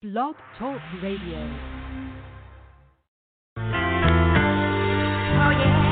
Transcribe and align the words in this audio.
Blog 0.00 0.36
Talk 0.56 0.78
Radio. 1.02 1.42
Oh 3.58 3.62
yeah. 5.58 5.82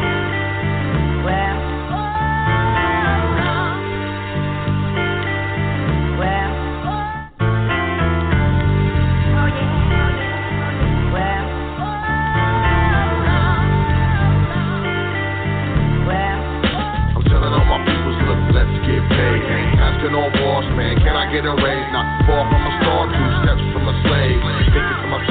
Well. 1.27 1.59
Well. 6.23 6.55
Oh 9.35 9.51
yeah. 9.51 9.75
Well. 11.11 11.51
Well. 16.07 16.39
I'm 17.11 17.27
telling 17.27 17.51
all 17.51 17.67
my 17.67 17.83
peoples, 17.83 18.23
look, 18.23 18.39
let's 18.55 18.71
get 18.87 19.03
paid. 19.11 19.43
Asking 19.83 20.13
no 20.13 20.31
boss, 20.31 20.63
man, 20.79 20.95
can 21.03 21.17
I 21.17 21.27
get 21.33 21.45
a 21.45 21.57
raise? 21.59 21.91
Not 21.91 22.23
far 22.25 22.47
from 22.53 22.66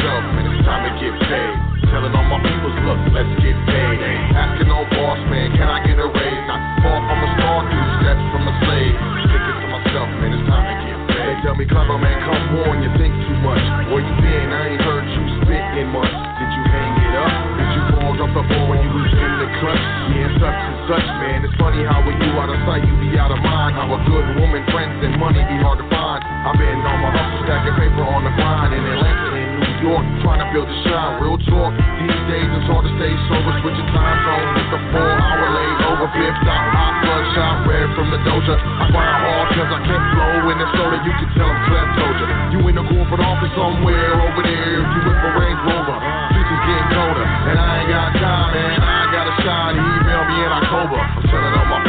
myself, 0.05 0.37
man, 0.37 0.45
it's 0.53 0.61
time 0.65 0.83
to 0.85 0.93
get 1.01 1.13
paid. 1.25 1.55
Telling 1.89 2.13
all 2.13 2.27
my 2.29 2.37
peoples, 2.45 2.77
look, 2.85 3.01
let's 3.09 3.33
get 3.41 3.57
paid. 3.65 3.97
Asking 4.37 4.69
no 4.69 4.85
boss, 4.93 5.17
man, 5.33 5.49
can 5.57 5.65
I 5.65 5.81
get 5.81 5.97
a 5.97 6.05
raise? 6.05 6.43
Not 6.45 6.61
far 6.85 6.99
from 7.09 7.19
a 7.25 7.29
star, 7.37 7.57
two 7.65 7.85
steps 8.01 8.25
from 8.29 8.43
a 8.45 8.53
slave. 8.65 8.93
Thinking 9.33 9.57
to 9.65 9.67
myself, 9.73 10.07
man, 10.21 10.29
it's 10.37 10.45
time 10.45 10.65
to 10.69 10.75
get 10.85 10.99
paid. 11.09 11.25
They 11.25 11.35
tell 11.41 11.57
me, 11.57 11.65
clever 11.65 11.97
man, 11.97 12.17
come 12.21 12.53
on, 12.69 12.85
you 12.85 12.91
think 13.01 13.13
too 13.25 13.37
much. 13.41 13.63
Where 13.89 14.05
you 14.05 14.13
been? 14.21 14.49
I 14.53 14.77
ain't 14.77 14.83
heard 14.85 15.05
you 15.09 15.21
spit 15.41 15.65
in 15.81 15.89
months. 15.89 16.13
Did 16.13 16.49
you 16.53 16.63
hang 16.69 16.93
it 17.01 17.15
up? 17.17 17.33
Did 17.57 17.69
you 17.73 17.83
fall 17.97 18.13
off 18.13 18.29
the 18.29 18.43
ball 18.45 18.65
when 18.69 18.79
you 18.85 18.91
was 18.93 19.09
in 19.09 19.33
the 19.41 19.49
clutch? 19.57 19.85
Yeah, 20.13 20.29
such 20.37 20.59
and 20.69 20.77
such, 20.85 21.07
man. 21.17 21.37
It's 21.49 21.57
funny 21.57 21.81
how 21.81 22.05
when 22.05 22.17
you 22.21 22.29
out 22.37 22.53
of 22.53 22.61
sight, 22.69 22.85
you 22.85 22.93
be 23.01 23.17
out 23.17 23.33
of 23.33 23.41
mind. 23.41 23.73
How 23.73 23.89
a 23.89 23.99
good 24.05 24.37
woman, 24.37 24.61
friends, 24.69 25.01
and 25.01 25.17
money 25.17 25.41
be 25.49 25.57
hard 25.65 25.81
to 25.81 25.87
find. 25.89 26.21
I've 26.21 26.57
been 26.61 26.77
on 26.77 26.97
my 27.01 27.09
hustle, 27.09 27.41
stacking 27.49 27.73
paper 27.73 28.05
on 28.05 28.21
the 28.21 28.33
grind 28.37 28.69
in 28.69 28.85
Atlanta 28.85 29.44
York, 29.85 30.05
trying 30.25 30.41
to 30.41 30.49
build 30.49 30.65
a 30.65 30.77
shine. 30.81 31.21
Real 31.21 31.37
talk. 31.45 31.69
These 32.01 32.23
days 32.25 32.49
it's 32.57 32.65
hard 32.65 32.89
to 32.89 32.91
stay 32.97 33.13
sober, 33.29 33.53
switching 33.61 33.85
time 33.93 34.17
zones. 34.25 34.65
It's 34.65 34.73
a 34.73 34.81
four-hour 34.89 35.45
layover, 35.53 36.09
flipped 36.09 36.45
out, 36.49 36.65
hot 36.73 36.93
bloodshot, 37.05 37.55
red 37.69 37.87
from 37.93 38.09
the 38.09 38.17
doja. 38.25 38.55
I 38.57 38.89
grind 38.89 39.21
hard 39.21 39.47
'cause 39.53 39.71
I 39.77 39.79
can't 39.85 40.05
flow 40.17 40.49
in 40.49 40.57
the 40.57 40.67
soda. 40.73 40.97
You 41.05 41.13
can 41.13 41.29
tell 41.37 41.45
I'm 41.45 41.59
Clem 41.69 41.87
told 42.01 42.17
you. 42.17 42.27
In 42.65 42.73
the 42.73 42.83
corporate 42.91 43.21
office 43.21 43.53
somewhere 43.55 44.13
over 44.25 44.41
there. 44.41 44.81
You 44.81 44.99
with 45.05 45.29
a 45.29 45.31
Range 45.39 45.61
Rover. 45.69 45.97
Future's 46.33 46.63
getting 46.65 46.89
colder, 46.91 47.23
and 47.23 47.59
I 47.59 47.79
ain't 47.79 47.89
got 47.89 48.09
time, 48.19 48.51
man. 48.57 48.81
I 48.81 49.05
gotta 49.13 49.35
shine. 49.43 49.75
He 49.75 49.85
emailed 49.85 50.27
me 50.27 50.37
in 50.43 50.51
October. 50.51 50.97
I'm 50.97 51.23
telling 51.29 51.53
all 51.55 51.65
my 51.71 51.84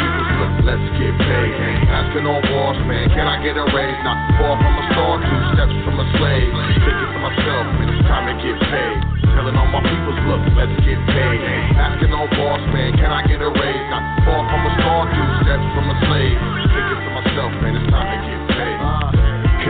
let's 0.67 0.83
get 0.99 1.15
paid. 1.15 1.53
Asking 1.87 2.27
no 2.27 2.43
boss, 2.43 2.77
man. 2.91 3.07
Can 3.15 3.31
I 3.31 3.39
get 3.39 3.55
a 3.55 3.65
raise? 3.71 4.01
Not 4.03 4.19
far 4.37 4.59
from 4.59 4.75
a 4.75 4.85
star, 4.91 5.13
two 5.23 5.41
steps 5.55 5.77
from 5.87 5.97
a 6.03 6.07
slave. 6.19 6.51
Thinking 6.83 7.11
to 7.15 7.21
myself, 7.23 7.65
man, 7.79 7.89
it's 7.95 8.03
time 8.11 8.27
to 8.27 8.35
get 8.43 8.59
paid. 8.67 8.99
Telling 9.39 9.55
all 9.55 9.71
my 9.71 9.81
peoples, 9.87 10.21
look, 10.27 10.43
let's 10.59 10.75
get 10.83 10.99
paid. 11.15 11.39
Asking 11.79 12.11
no 12.11 12.27
boss, 12.35 12.63
man. 12.75 12.99
Can 12.99 13.15
I 13.15 13.23
get 13.31 13.39
a 13.39 13.49
raise? 13.49 13.87
Not 13.95 14.05
far 14.27 14.43
from 14.51 14.63
a 14.67 14.73
star, 14.83 15.01
two 15.07 15.29
steps 15.47 15.67
from 15.73 15.87
a 15.87 15.97
slave. 16.11 16.37
Thinking 16.75 17.01
to 17.07 17.11
myself, 17.15 17.51
man, 17.63 17.73
it's 17.79 17.87
time 17.95 18.11
to 18.11 18.19
get 18.27 18.39
paid. 18.43 18.46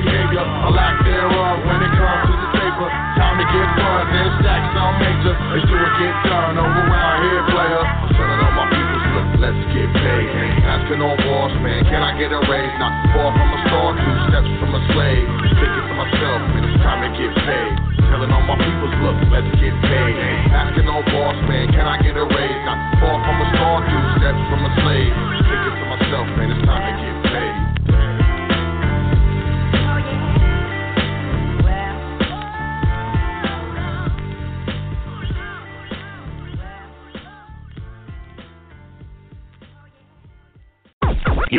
behavior, 0.00 0.44
a 0.44 0.70
lack 0.72 0.96
thereof 1.04 1.56
when 1.68 1.80
it 1.84 1.92
comes 1.92 2.24
to 2.32 2.34
the 2.40 2.50
paper. 2.56 2.88
Time 3.20 3.36
to 3.36 3.46
get 3.46 3.68
fun, 3.76 4.02
then 4.08 4.28
stack 4.40 4.62
some 4.72 4.94
major. 4.96 5.34
Make 5.52 5.64
sure 5.68 5.84
it 5.84 5.94
get 6.00 6.16
done 6.24 6.56
over 6.56 6.82
around 6.88 7.18
here, 7.28 7.42
player. 7.52 7.82
I'm 7.84 8.10
telling 8.16 8.40
all 8.40 8.54
my 8.56 8.66
people, 8.72 8.98
look, 9.12 9.28
let's 9.44 9.62
get 9.76 9.88
paid. 9.92 10.28
Asking 10.64 11.00
no 11.04 11.12
boss, 11.20 11.52
man, 11.60 11.84
can 11.84 12.00
I 12.00 12.16
get 12.16 12.32
a 12.32 12.40
raise? 12.48 12.74
Not 12.80 12.92
far 13.12 13.28
from 13.36 13.48
a 13.52 13.58
star, 13.68 13.88
two 14.00 14.16
steps 14.32 14.50
from 14.56 14.70
a 14.72 14.80
slave. 14.96 15.26
Thinking 15.60 15.84
to 15.84 15.94
myself, 16.00 16.38
man, 16.48 16.62
it's 16.64 16.80
time 16.80 17.00
to 17.04 17.10
get 17.12 17.32
paid. 17.44 17.72
Telling 18.08 18.30
all 18.32 18.44
my 18.48 18.56
peoples, 18.56 18.96
look, 19.04 19.18
let's 19.28 19.52
get 19.60 19.74
paid. 19.84 20.14
Asking 20.50 20.88
no 20.88 21.04
boss, 21.12 21.36
man, 21.44 21.68
can 21.76 21.84
I 21.84 22.00
get 22.00 22.16
a 22.16 22.24
raise? 22.24 22.60
Not 22.64 22.78
far 22.98 23.16
from 23.20 23.36
a 23.36 23.46
star, 23.52 23.76
two 23.84 24.04
steps 24.18 24.42
from 24.48 24.60
a 24.64 24.70
slave. 24.80 25.12
Thinking 25.44 25.76
to 25.76 25.84
myself, 25.92 26.26
man, 26.40 26.48
it's 26.56 26.64
time 26.64 26.82
to 26.88 26.92
get 26.96 27.16
paid. 27.28 27.69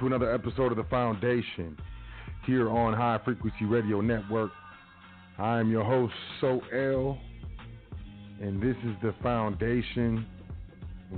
To 0.00 0.06
another 0.06 0.34
episode 0.34 0.72
of 0.72 0.78
The 0.78 0.84
Foundation 0.84 1.76
here 2.46 2.70
on 2.70 2.94
High 2.94 3.20
Frequency 3.22 3.66
Radio 3.66 4.00
Network. 4.00 4.50
I 5.38 5.60
am 5.60 5.70
your 5.70 5.84
host, 5.84 6.14
Sot 6.40 6.62
El, 6.72 7.18
and 8.40 8.62
this 8.62 8.76
is 8.82 8.94
The 9.02 9.14
Foundation. 9.22 10.24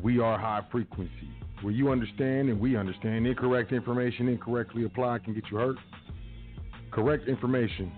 We 0.02 0.18
are 0.18 0.36
high 0.36 0.62
frequency, 0.72 1.30
where 1.60 1.72
you 1.72 1.92
understand 1.92 2.48
and 2.48 2.58
we 2.58 2.76
understand 2.76 3.24
incorrect 3.24 3.70
information 3.70 4.26
incorrectly 4.26 4.84
applied 4.84 5.22
can 5.22 5.32
get 5.32 5.44
you 5.52 5.58
hurt. 5.58 5.76
Correct 6.90 7.28
information 7.28 7.92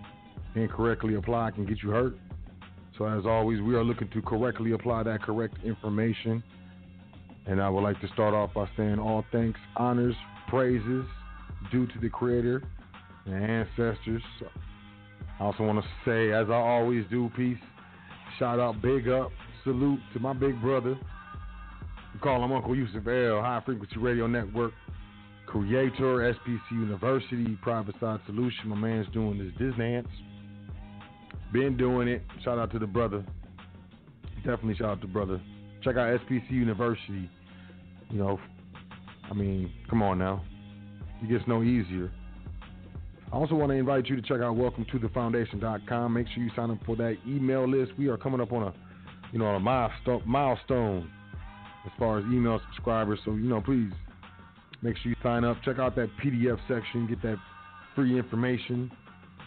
incorrectly 0.55 1.15
applied 1.15 1.55
can 1.55 1.65
get 1.65 1.83
you 1.83 1.93
hurt. 1.93 2.15
So, 2.99 3.07
as 3.07 3.25
always, 3.25 3.63
we 3.63 3.75
are 3.75 3.85
looking 3.85 4.11
to 4.11 4.21
correctly 4.21 4.73
apply 4.73 5.05
that 5.05 5.23
correct 5.23 5.57
information 5.65 6.43
and 7.47 7.61
I 7.61 7.69
would 7.69 7.83
like 7.83 8.01
to 8.01 8.09
start 8.09 8.35
off 8.35 8.55
by 8.55 8.69
saying 8.77 8.99
all 8.99 9.25
thanks, 9.31 9.61
honors, 9.77 10.15
praises 10.49 11.05
due 11.71 11.87
to 11.87 11.99
the 12.01 12.09
Creator 12.09 12.63
and 13.27 13.45
ancestors. 13.45 14.23
I 15.41 15.45
also 15.45 15.65
want 15.65 15.83
to 15.83 15.89
say, 16.05 16.33
as 16.33 16.49
I 16.49 16.55
always 16.55 17.05
do, 17.11 17.31
peace, 17.37 17.59
shout 18.39 18.61
out, 18.61 18.81
big 18.81 19.09
up, 19.09 19.31
salute 19.65 20.01
to 20.13 20.21
my 20.21 20.33
big 20.33 20.61
brother. 20.61 20.97
We 22.13 22.21
call 22.21 22.45
him 22.45 22.53
Uncle 22.53 22.77
Yusuf 22.77 23.07
El, 23.07 23.41
High 23.41 23.63
Frequency 23.65 23.99
Radio 23.99 24.27
Network, 24.27 24.73
creator, 25.47 26.35
SPC 26.47 26.73
University, 26.73 27.59
Private 27.63 27.95
Side 27.99 28.21
Solution. 28.27 28.69
My 28.69 28.77
man's 28.77 29.09
doing 29.13 29.39
this 29.59 29.75
dance. 29.77 30.09
Been 31.53 31.77
doing 31.77 32.09
it. 32.09 32.23
Shout 32.45 32.59
out 32.59 32.71
to 32.73 32.79
the 32.79 32.87
brother. 32.87 33.25
Definitely 34.39 34.77
shout 34.77 34.91
out 34.91 35.01
to 35.01 35.07
brother. 35.07 35.41
Check 35.83 35.97
out 35.97 36.21
SPC 36.21 36.51
University. 36.51 37.31
You 38.11 38.19
know, 38.19 38.41
I 39.31 39.35
mean, 39.35 39.73
come 39.89 40.03
on 40.03 40.19
now. 40.19 40.45
It 41.23 41.29
gets 41.29 41.45
no 41.47 41.63
easier. 41.63 42.11
I 43.33 43.37
also 43.37 43.55
want 43.55 43.71
to 43.71 43.77
invite 43.77 44.07
you 44.07 44.17
to 44.17 44.23
check 44.23 44.41
out 44.41 44.57
welcome 44.57 44.87
to 44.93 44.99
thefoundation.com. 44.99 46.13
Make 46.13 46.29
sure 46.29 46.43
you 46.43 46.51
sign 46.55 46.71
up 46.71 46.79
for 46.85 46.95
that 46.97 47.17
email 47.27 47.69
list. 47.69 47.93
We 47.99 48.09
are 48.09 48.17
coming 48.17 48.41
up 48.41 48.53
on 48.53 48.65
a, 48.65 48.75
you 49.33 49.39
know, 49.39 49.47
a 49.47 49.61
milestone, 49.61 50.23
milestone 50.25 51.11
as 51.85 51.93
far 51.99 52.19
as 52.19 52.25
email 52.27 52.61
subscribers. 52.71 53.19
So, 53.25 53.33
you 53.33 53.49
know, 53.49 53.61
please 53.61 53.91
make 54.83 54.97
sure 54.99 55.11
you 55.11 55.17
sign 55.23 55.45
up. 55.45 55.57
Check 55.65 55.79
out 55.79 55.97
that 55.97 56.11
PDF 56.23 56.59
section. 56.69 57.07
Get 57.09 57.23
that 57.23 57.39
free 57.95 58.17
information. 58.17 58.91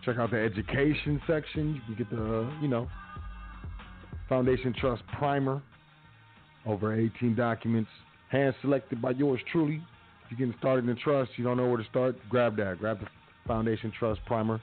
Check 0.03 0.17
out 0.17 0.31
the 0.31 0.39
education 0.39 1.21
section. 1.27 1.81
You 1.87 1.95
get 1.95 2.09
the, 2.09 2.51
you 2.61 2.67
know, 2.67 2.89
Foundation 4.27 4.73
Trust 4.77 5.03
Primer 5.17 5.61
over 6.65 6.93
18 6.93 7.35
documents, 7.35 7.89
hand 8.29 8.53
selected 8.61 9.01
by 9.01 9.11
yours 9.11 9.39
truly. 9.51 9.81
If 10.25 10.31
you're 10.31 10.47
getting 10.47 10.59
started 10.59 10.89
in 10.89 10.97
trust, 10.97 11.31
you 11.37 11.43
don't 11.43 11.57
know 11.57 11.67
where 11.67 11.77
to 11.77 11.89
start, 11.89 12.15
grab 12.29 12.57
that. 12.57 12.79
Grab 12.79 12.99
the 12.99 13.07
Foundation 13.47 13.91
Trust 13.97 14.19
Primer. 14.25 14.61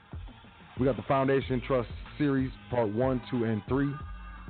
We 0.79 0.85
got 0.85 0.95
the 0.95 1.03
Foundation 1.03 1.61
Trust 1.65 1.89
Series, 2.17 2.51
Part 2.69 2.89
1, 2.89 3.21
2, 3.31 3.45
and 3.45 3.61
3, 3.67 3.89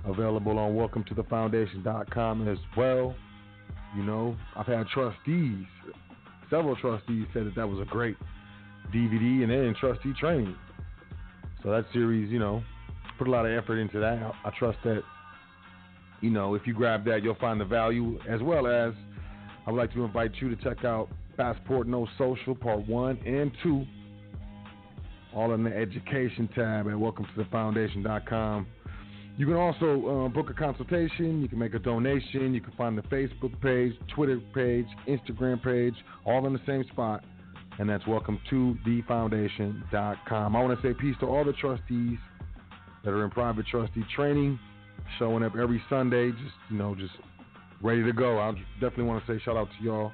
available 0.05 0.57
on 0.59 0.75
welcome 0.75 1.03
to 1.05 1.13
the 1.13 1.23
foundation.com 1.23 2.47
as 2.47 2.57
well. 2.75 3.15
You 3.95 4.03
know, 4.03 4.35
I've 4.55 4.65
had 4.65 4.87
trustees, 4.87 5.65
several 6.49 6.75
trustees 6.75 7.27
said 7.33 7.45
that 7.45 7.55
that 7.55 7.67
was 7.67 7.79
a 7.79 7.89
great 7.89 8.17
DVD 8.93 9.43
and 9.43 9.51
then 9.51 9.75
trustee 9.79 10.13
training. 10.19 10.55
So 11.63 11.69
that 11.71 11.85
series, 11.93 12.29
you 12.29 12.39
know, 12.39 12.61
put 13.17 13.27
a 13.27 13.31
lot 13.31 13.45
of 13.45 13.51
effort 13.51 13.77
into 13.77 13.99
that. 13.99 14.33
I 14.43 14.51
trust 14.57 14.77
that 14.83 15.01
you 16.21 16.29
know, 16.29 16.55
if 16.55 16.65
you 16.65 16.73
grab 16.73 17.05
that, 17.05 17.23
you'll 17.23 17.35
find 17.35 17.59
the 17.59 17.65
value. 17.65 18.19
As 18.27 18.41
well 18.41 18.67
as, 18.67 18.93
I 19.65 19.71
would 19.71 19.77
like 19.77 19.93
to 19.93 20.03
invite 20.03 20.31
you 20.39 20.53
to 20.53 20.61
check 20.63 20.85
out 20.85 21.09
Passport 21.37 21.87
No 21.87 22.07
Social 22.17 22.55
Part 22.55 22.87
1 22.87 23.19
and 23.25 23.51
2, 23.63 23.85
all 25.35 25.53
in 25.53 25.63
the 25.63 25.75
education 25.75 26.47
tab 26.55 26.87
at 26.87 26.97
welcome 26.97 27.25
to 27.25 27.43
the 27.43 27.49
foundation.com. 27.49 28.67
You 29.37 29.45
can 29.45 29.55
also 29.55 30.25
uh, 30.25 30.29
book 30.29 30.49
a 30.49 30.53
consultation. 30.53 31.41
You 31.41 31.49
can 31.49 31.59
make 31.59 31.73
a 31.73 31.79
donation. 31.79 32.53
You 32.53 32.61
can 32.61 32.71
find 32.73 32.97
the 32.97 33.01
Facebook 33.03 33.59
page, 33.59 33.93
Twitter 34.15 34.39
page, 34.53 34.85
Instagram 35.07 35.61
page, 35.61 35.95
all 36.25 36.47
in 36.47 36.53
the 36.53 36.61
same 36.65 36.85
spot. 36.91 37.25
And 37.77 37.89
that's 37.89 38.07
welcome 38.07 38.39
to 38.49 38.77
the 38.85 39.01
thefoundation.com. 39.01 40.55
I 40.55 40.63
want 40.63 40.81
to 40.81 40.87
say 40.87 40.93
peace 40.93 41.17
to 41.19 41.25
all 41.25 41.43
the 41.43 41.51
trustees 41.53 42.17
that 43.03 43.11
are 43.11 43.25
in 43.25 43.31
private 43.31 43.67
trustee 43.67 44.05
training 44.15 44.57
showing 45.19 45.43
up 45.43 45.55
every 45.55 45.81
Sunday, 45.89 46.31
just 46.31 46.55
you 46.69 46.77
know, 46.77 46.95
just 46.95 47.13
ready 47.81 48.03
to 48.03 48.11
go. 48.13 48.39
I 48.39 48.51
definitely 48.79 49.05
want 49.05 49.25
to 49.25 49.33
say 49.33 49.41
shout 49.43 49.57
out 49.57 49.67
to 49.77 49.83
y'all. 49.83 50.11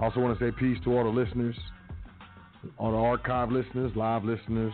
Also 0.00 0.20
want 0.20 0.38
to 0.38 0.44
say 0.44 0.54
peace 0.58 0.78
to 0.84 0.96
all 0.96 1.04
the 1.04 1.10
listeners, 1.10 1.56
all 2.78 2.92
the 2.92 2.96
archive 2.96 3.50
listeners, 3.50 3.92
live 3.94 4.24
listeners, 4.24 4.72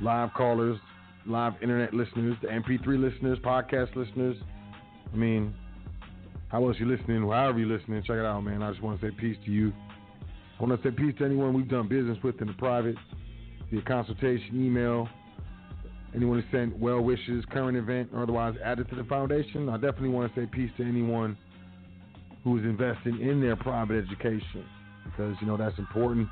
live 0.00 0.32
callers, 0.34 0.78
live 1.26 1.54
internet 1.62 1.92
listeners, 1.92 2.36
the 2.42 2.48
MP3 2.48 2.86
listeners, 2.98 3.38
podcast 3.38 3.94
listeners. 3.96 4.36
I 5.12 5.16
mean, 5.16 5.54
how 6.48 6.66
else 6.66 6.76
you 6.78 6.86
listening? 6.86 7.22
However 7.22 7.58
you 7.58 7.66
listening, 7.66 8.02
check 8.02 8.16
it 8.16 8.24
out, 8.24 8.40
man. 8.42 8.62
I 8.62 8.70
just 8.70 8.82
want 8.82 9.00
to 9.00 9.06
say 9.06 9.14
peace 9.18 9.36
to 9.44 9.50
you. 9.50 9.72
I 10.58 10.64
want 10.64 10.80
to 10.80 10.88
say 10.88 10.94
peace 10.94 11.14
to 11.18 11.24
anyone 11.24 11.54
we've 11.54 11.68
done 11.68 11.88
business 11.88 12.18
with 12.22 12.40
in 12.40 12.46
the 12.46 12.52
private, 12.54 12.96
via 13.70 13.82
consultation, 13.82 14.64
email, 14.64 15.08
Anyone 16.14 16.42
who 16.42 16.56
sent 16.56 16.76
well 16.78 17.00
wishes, 17.00 17.44
current 17.52 17.76
event, 17.76 18.10
or 18.12 18.22
otherwise 18.22 18.54
added 18.64 18.88
to 18.90 18.96
the 18.96 19.04
foundation, 19.04 19.68
I 19.68 19.74
definitely 19.74 20.08
want 20.08 20.34
to 20.34 20.40
say 20.40 20.46
peace 20.46 20.70
to 20.78 20.82
anyone 20.82 21.36
who 22.42 22.58
is 22.58 22.64
investing 22.64 23.20
in 23.20 23.40
their 23.40 23.54
private 23.54 24.02
education 24.04 24.64
because 25.04 25.36
you 25.40 25.46
know 25.46 25.56
that's 25.56 25.78
important. 25.78 26.28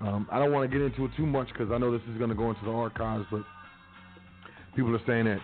Um, 0.00 0.26
I 0.30 0.38
don't 0.38 0.52
want 0.52 0.70
to 0.70 0.78
get 0.78 0.84
into 0.84 1.04
it 1.04 1.10
too 1.16 1.26
much 1.26 1.48
because 1.48 1.70
I 1.72 1.78
know 1.78 1.92
this 1.92 2.06
is 2.10 2.18
going 2.18 2.30
to 2.30 2.36
go 2.36 2.50
into 2.50 2.64
the 2.64 2.70
archives, 2.70 3.26
but 3.30 3.42
people 4.74 4.94
are 4.94 5.06
saying 5.06 5.26
that 5.26 5.40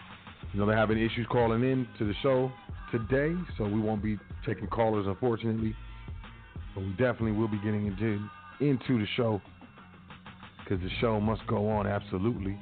you 0.53 0.61
know 0.61 0.67
they're 0.67 0.77
having 0.77 0.99
issues 0.99 1.27
calling 1.31 1.63
in 1.63 1.87
to 1.99 2.07
the 2.07 2.15
show 2.23 2.51
today, 2.91 3.35
so 3.57 3.65
we 3.65 3.81
won't 3.81 4.03
be 4.03 4.19
taking 4.45 4.67
callers 4.67 5.07
unfortunately, 5.07 5.75
but 6.75 6.85
we 6.85 6.91
definitely 6.91 7.33
will 7.33 7.49
be 7.49 7.59
getting 7.59 7.87
into 7.87 8.21
into 8.61 8.99
the 8.99 9.07
show 9.17 9.41
because 10.67 10.83
the 10.83 10.91
show 11.01 11.21
must 11.21 11.47
go 11.47 11.69
on 11.69 11.87
absolutely. 11.87 12.59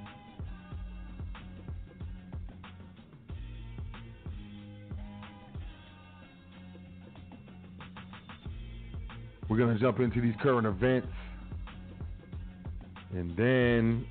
We're 9.49 9.57
going 9.57 9.75
to 9.75 9.81
jump 9.81 10.01
into 10.01 10.21
these 10.21 10.35
current 10.43 10.67
events. 10.67 11.07
And 13.13 13.37
then 13.37 14.07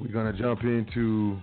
we're 0.00 0.12
going 0.12 0.34
to 0.34 0.40
jump 0.40 0.62
into 0.62 1.38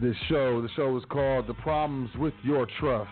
this 0.00 0.14
show. 0.28 0.62
The 0.62 0.68
show 0.76 0.96
is 0.96 1.02
called 1.10 1.48
The 1.48 1.54
Problems 1.54 2.10
with 2.16 2.34
Your 2.44 2.66
Trust. 2.78 3.10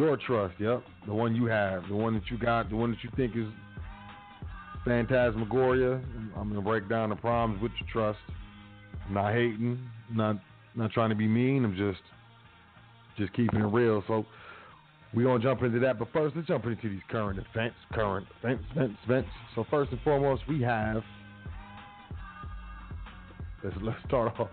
Your 0.00 0.16
trust, 0.16 0.54
yep. 0.58 0.82
The 1.06 1.12
one 1.12 1.34
you 1.34 1.44
have, 1.44 1.86
the 1.86 1.94
one 1.94 2.14
that 2.14 2.22
you 2.30 2.38
got, 2.38 2.70
the 2.70 2.76
one 2.76 2.90
that 2.90 3.04
you 3.04 3.10
think 3.18 3.36
is 3.36 3.44
phantasmagoria. 4.82 6.00
I'm 6.38 6.54
to 6.54 6.62
break 6.62 6.88
down 6.88 7.10
the 7.10 7.16
problems 7.16 7.60
with 7.60 7.72
your 7.78 7.86
trust. 7.92 8.18
I'm 9.06 9.12
not 9.12 9.34
hating, 9.34 9.78
not 10.10 10.36
not 10.74 10.90
trying 10.92 11.10
to 11.10 11.14
be 11.14 11.28
mean. 11.28 11.66
I'm 11.66 11.76
just 11.76 12.00
just 13.18 13.30
keeping 13.34 13.60
it 13.60 13.66
real. 13.66 14.02
So 14.08 14.24
we're 15.12 15.24
gonna 15.24 15.42
jump 15.42 15.62
into 15.64 15.78
that, 15.80 15.98
but 15.98 16.08
first 16.14 16.34
let's 16.34 16.48
jump 16.48 16.64
into 16.64 16.88
these 16.88 17.02
current 17.10 17.38
events, 17.38 17.76
current 17.92 18.26
events, 18.42 18.64
events, 18.74 18.96
events. 19.04 19.28
So 19.54 19.66
first 19.70 19.92
and 19.92 20.00
foremost, 20.00 20.40
we 20.48 20.62
have 20.62 21.02
let's 23.62 23.76
let's 23.82 23.98
start 24.06 24.32
off. 24.40 24.48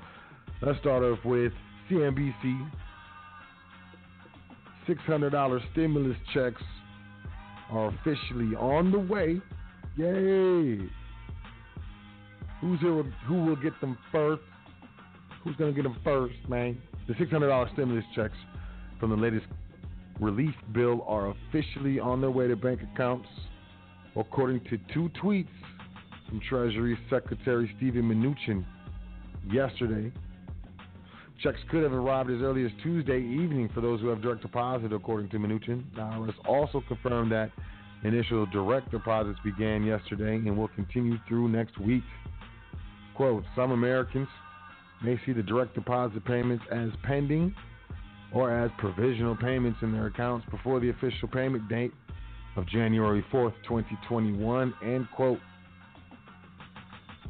Let's 0.62 0.78
start 0.80 1.06
off 1.06 1.24
with 1.24 1.54
CNBC. 1.90 2.70
Six 4.88 5.02
hundred 5.02 5.32
dollar 5.32 5.60
stimulus 5.74 6.16
checks 6.34 6.62
are 7.70 7.88
officially 7.90 8.56
on 8.56 8.92
the 8.92 9.00
way. 9.00 9.42
Yay! 9.98 10.90
Who's 12.62 12.80
here? 12.80 13.04
Who 13.28 13.44
will 13.44 13.58
get 13.58 13.80
them 13.82 13.98
first? 14.12 14.42
Who's 15.44 15.56
gonna 15.58 15.74
get 15.74 15.84
them 15.84 15.98
first, 16.04 16.36
man? 16.48 16.82
The 17.08 17.16
six 17.20 17.30
hundred 17.30 17.50
dollar 17.50 17.70
stimulus 17.74 18.06
checks 18.16 18.38
from 19.00 19.10
the 19.10 19.18
latest 19.18 19.46
relief 20.22 20.56
bill 20.72 21.04
are 21.08 21.32
officially 21.32 22.00
on 22.00 22.22
their 22.22 22.32
way 22.32 22.48
to 22.48 22.56
bank 22.56 22.80
accounts, 22.94 23.28
according 24.16 24.62
to 24.70 24.78
two 24.94 25.10
tweets 25.22 25.48
from 26.28 26.40
Treasury 26.50 26.98
Secretary 27.10 27.70
Steven 27.78 28.04
Mnuchin 28.04 28.66
yesterday. 29.52 30.12
Checks 31.40 31.60
could 31.70 31.84
have 31.84 31.94
arrived 31.94 32.32
as 32.32 32.42
early 32.42 32.66
as 32.66 32.72
Tuesday 32.82 33.20
evening 33.20 33.70
for 33.74 33.82
those 33.82 34.02
who 34.02 34.08
have 34.08 34.22
direct 34.22 34.42
deposit, 34.42 34.92
according 34.92 35.30
to 35.30 35.38
Mnuchin. 35.38 35.84
The 35.94 36.02
IRS 36.02 36.34
also 36.48 36.82
confirmed 36.88 37.32
that 37.32 37.52
initial 38.04 38.48
direct 38.48 38.90
deposits 38.90 39.40
began 39.44 39.84
yesterday 39.84 40.36
and 40.36 40.58
will 40.58 40.70
continue 40.70 41.18
through 41.28 41.50
next 41.50 41.78
week. 41.80 42.04
Quote, 43.16 43.44
some 43.56 43.72
Americans 43.72 44.28
may 45.04 45.20
see 45.26 45.32
the 45.32 45.44
direct 45.44 45.76
deposit 45.76 46.26
payments 46.26 46.64
as 46.72 46.90
pending 47.04 47.54
or 48.34 48.52
as 48.52 48.72
provisional 48.80 49.36
payments 49.36 49.80
in 49.84 49.92
their 49.92 50.08
accounts 50.08 50.46
before 50.50 50.80
the 50.80 50.90
official 50.90 51.28
payment 51.28 51.70
date 51.70 51.94
of 52.56 52.68
January 52.68 53.24
4th, 53.32 53.54
2021. 53.68 54.74
End 54.84 55.08
quote. 55.16 55.40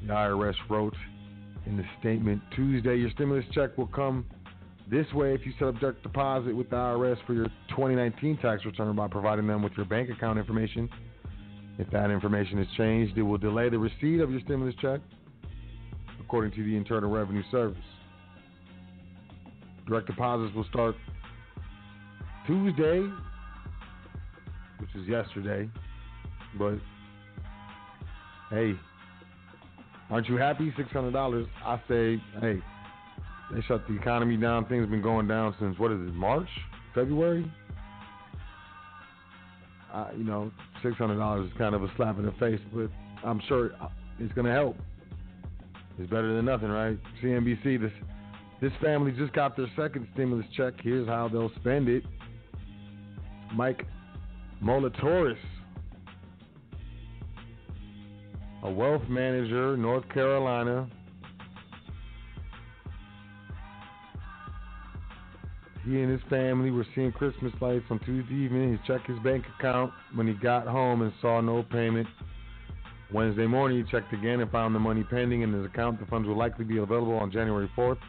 The 0.01 0.13
IRS 0.13 0.55
wrote 0.69 0.95
in 1.67 1.77
the 1.77 1.83
statement 1.99 2.41
Tuesday, 2.55 2.95
your 2.95 3.09
stimulus 3.11 3.45
check 3.53 3.77
will 3.77 3.87
come 3.87 4.25
this 4.89 5.05
way 5.13 5.33
if 5.33 5.45
you 5.45 5.51
set 5.59 5.67
up 5.67 5.79
direct 5.79 6.01
deposit 6.01 6.55
with 6.55 6.69
the 6.69 6.75
IRS 6.75 7.17
for 7.25 7.33
your 7.33 7.47
2019 7.69 8.37
tax 8.37 8.63
return 8.65 8.95
by 8.95 9.07
providing 9.07 9.45
them 9.45 9.61
with 9.61 9.73
your 9.75 9.85
bank 9.85 10.09
account 10.09 10.39
information. 10.39 10.89
If 11.77 11.89
that 11.91 12.09
information 12.09 12.57
is 12.59 12.67
changed, 12.77 13.17
it 13.17 13.21
will 13.21 13.37
delay 13.37 13.69
the 13.69 13.77
receipt 13.77 14.21
of 14.21 14.31
your 14.31 14.39
stimulus 14.41 14.75
check, 14.81 15.01
according 16.19 16.51
to 16.53 16.63
the 16.63 16.75
Internal 16.75 17.11
Revenue 17.11 17.43
Service. 17.51 17.77
Direct 19.87 20.07
deposits 20.07 20.55
will 20.55 20.65
start 20.65 20.95
Tuesday, 22.47 23.01
which 24.79 24.89
is 24.95 25.07
yesterday. 25.07 25.69
But 26.57 26.79
hey, 28.49 28.73
aren't 30.09 30.27
you 30.27 30.37
happy? 30.37 30.73
Six 30.77 30.89
hundred 30.91 31.11
dollars. 31.11 31.47
I 31.65 31.77
say, 31.87 32.21
hey, 32.41 32.61
they 33.53 33.61
shut 33.67 33.87
the 33.87 33.95
economy 33.95 34.37
down. 34.37 34.65
Things 34.65 34.81
have 34.81 34.91
been 34.91 35.01
going 35.01 35.27
down 35.27 35.55
since 35.59 35.77
what 35.79 35.91
is 35.91 35.99
it? 35.99 36.13
March, 36.13 36.49
February. 36.93 37.51
Uh, 39.93 40.07
you 40.17 40.23
know, 40.23 40.51
six 40.83 40.95
hundred 40.97 41.17
dollars 41.17 41.49
is 41.49 41.57
kind 41.57 41.73
of 41.73 41.83
a 41.83 41.91
slap 41.95 42.17
in 42.19 42.25
the 42.25 42.31
face, 42.33 42.59
but 42.73 42.89
I'm 43.23 43.41
sure 43.47 43.71
it's 44.19 44.33
going 44.33 44.45
to 44.45 44.53
help. 44.53 44.75
It's 45.97 46.09
better 46.09 46.35
than 46.35 46.45
nothing, 46.45 46.69
right? 46.69 46.97
CNBC, 47.23 47.81
this 47.81 47.91
this 48.61 48.71
family 48.81 49.11
just 49.11 49.33
got 49.33 49.55
their 49.55 49.67
second 49.75 50.07
stimulus 50.13 50.45
check. 50.55 50.73
Here's 50.81 51.07
how 51.07 51.27
they'll 51.27 51.51
spend 51.59 51.89
it. 51.89 52.03
Mike 53.53 53.85
Molitoris, 54.63 55.37
a 58.63 58.71
wealth 58.71 59.03
manager, 59.07 59.77
North 59.77 60.07
Carolina. 60.09 60.87
He 65.85 66.01
and 66.01 66.11
his 66.11 66.21
family 66.29 66.69
were 66.69 66.85
seeing 66.93 67.13
Christmas 67.13 67.53
lights 67.61 67.85
on 67.89 67.99
Tuesday 67.99 68.33
evening. 68.33 68.73
He 68.73 68.87
checked 68.87 69.07
his 69.07 69.19
bank 69.19 69.45
account 69.57 69.93
when 70.15 70.27
he 70.27 70.33
got 70.33 70.67
home 70.67 71.01
and 71.01 71.13
saw 71.21 71.39
no 71.39 71.63
payment. 71.63 72.07
Wednesday 73.13 73.47
morning, 73.47 73.85
he 73.85 73.89
checked 73.89 74.11
again 74.11 74.41
and 74.41 74.51
found 74.51 74.75
the 74.75 74.79
money 74.79 75.05
pending 75.05 75.43
in 75.43 75.53
his 75.53 75.65
account. 75.65 75.99
The 75.99 76.05
funds 76.07 76.27
will 76.27 76.37
likely 76.37 76.65
be 76.65 76.79
available 76.79 77.15
on 77.15 77.31
January 77.31 77.71
4th. 77.77 77.99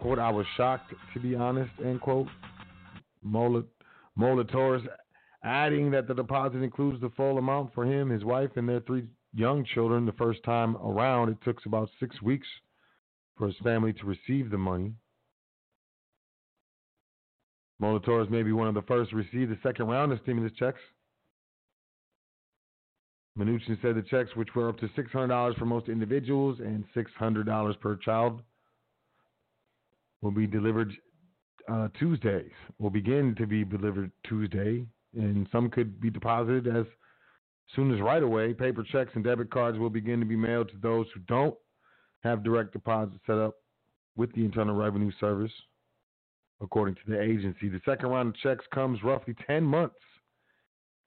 Quote, 0.00 0.18
I 0.18 0.30
was 0.30 0.46
shocked, 0.56 0.92
to 1.14 1.20
be 1.20 1.36
honest, 1.36 1.70
end 1.84 2.00
quote. 2.00 2.26
Molitoris 3.24 4.84
adding 5.46 5.90
that 5.92 6.08
the 6.08 6.14
deposit 6.14 6.62
includes 6.62 7.00
the 7.00 7.10
full 7.10 7.38
amount 7.38 7.72
for 7.72 7.84
him, 7.84 8.10
his 8.10 8.24
wife, 8.24 8.50
and 8.56 8.68
their 8.68 8.80
three 8.80 9.04
young 9.34 9.64
children 9.64 10.04
the 10.04 10.12
first 10.12 10.42
time 10.44 10.76
around. 10.78 11.28
It 11.28 11.38
took 11.44 11.64
about 11.64 11.88
six 12.00 12.20
weeks 12.20 12.46
for 13.38 13.46
his 13.46 13.56
family 13.62 13.92
to 13.94 14.06
receive 14.06 14.50
the 14.50 14.58
money. 14.58 14.92
Molitoris 17.80 18.30
may 18.30 18.42
be 18.42 18.52
one 18.52 18.68
of 18.68 18.74
the 18.74 18.82
first 18.82 19.10
to 19.10 19.16
receive 19.16 19.48
the 19.48 19.58
second 19.62 19.86
round 19.86 20.10
of 20.10 20.18
stimulus 20.22 20.52
checks. 20.58 20.80
Mnuchin 23.38 23.80
said 23.82 23.94
the 23.94 24.02
checks, 24.02 24.34
which 24.34 24.54
were 24.54 24.70
up 24.70 24.78
to 24.78 24.88
$600 24.88 25.58
for 25.58 25.66
most 25.66 25.88
individuals 25.88 26.58
and 26.60 26.84
$600 26.96 27.80
per 27.80 27.96
child, 27.96 28.40
will 30.22 30.30
be 30.30 30.46
delivered 30.46 30.90
uh, 31.70 31.88
Tuesdays. 31.98 32.50
Will 32.78 32.90
begin 32.90 33.34
to 33.36 33.46
be 33.46 33.62
delivered 33.62 34.10
Tuesday, 34.26 34.86
and 35.16 35.48
some 35.50 35.70
could 35.70 36.00
be 36.00 36.10
deposited 36.10 36.66
as 36.66 36.86
soon 37.74 37.92
as 37.92 38.00
right 38.00 38.22
away. 38.22 38.52
Paper 38.52 38.84
checks 38.84 39.10
and 39.14 39.24
debit 39.24 39.50
cards 39.50 39.78
will 39.78 39.90
begin 39.90 40.20
to 40.20 40.26
be 40.26 40.36
mailed 40.36 40.68
to 40.68 40.76
those 40.82 41.06
who 41.14 41.20
don't 41.20 41.54
have 42.22 42.44
direct 42.44 42.72
deposit 42.72 43.18
set 43.26 43.38
up 43.38 43.54
with 44.16 44.32
the 44.34 44.44
Internal 44.44 44.74
Revenue 44.74 45.10
Service, 45.20 45.52
according 46.60 46.94
to 46.94 47.00
the 47.08 47.20
agency. 47.20 47.68
The 47.68 47.80
second 47.84 48.08
round 48.08 48.28
of 48.30 48.36
checks 48.36 48.64
comes 48.72 49.02
roughly 49.02 49.34
10 49.46 49.64
months 49.64 49.96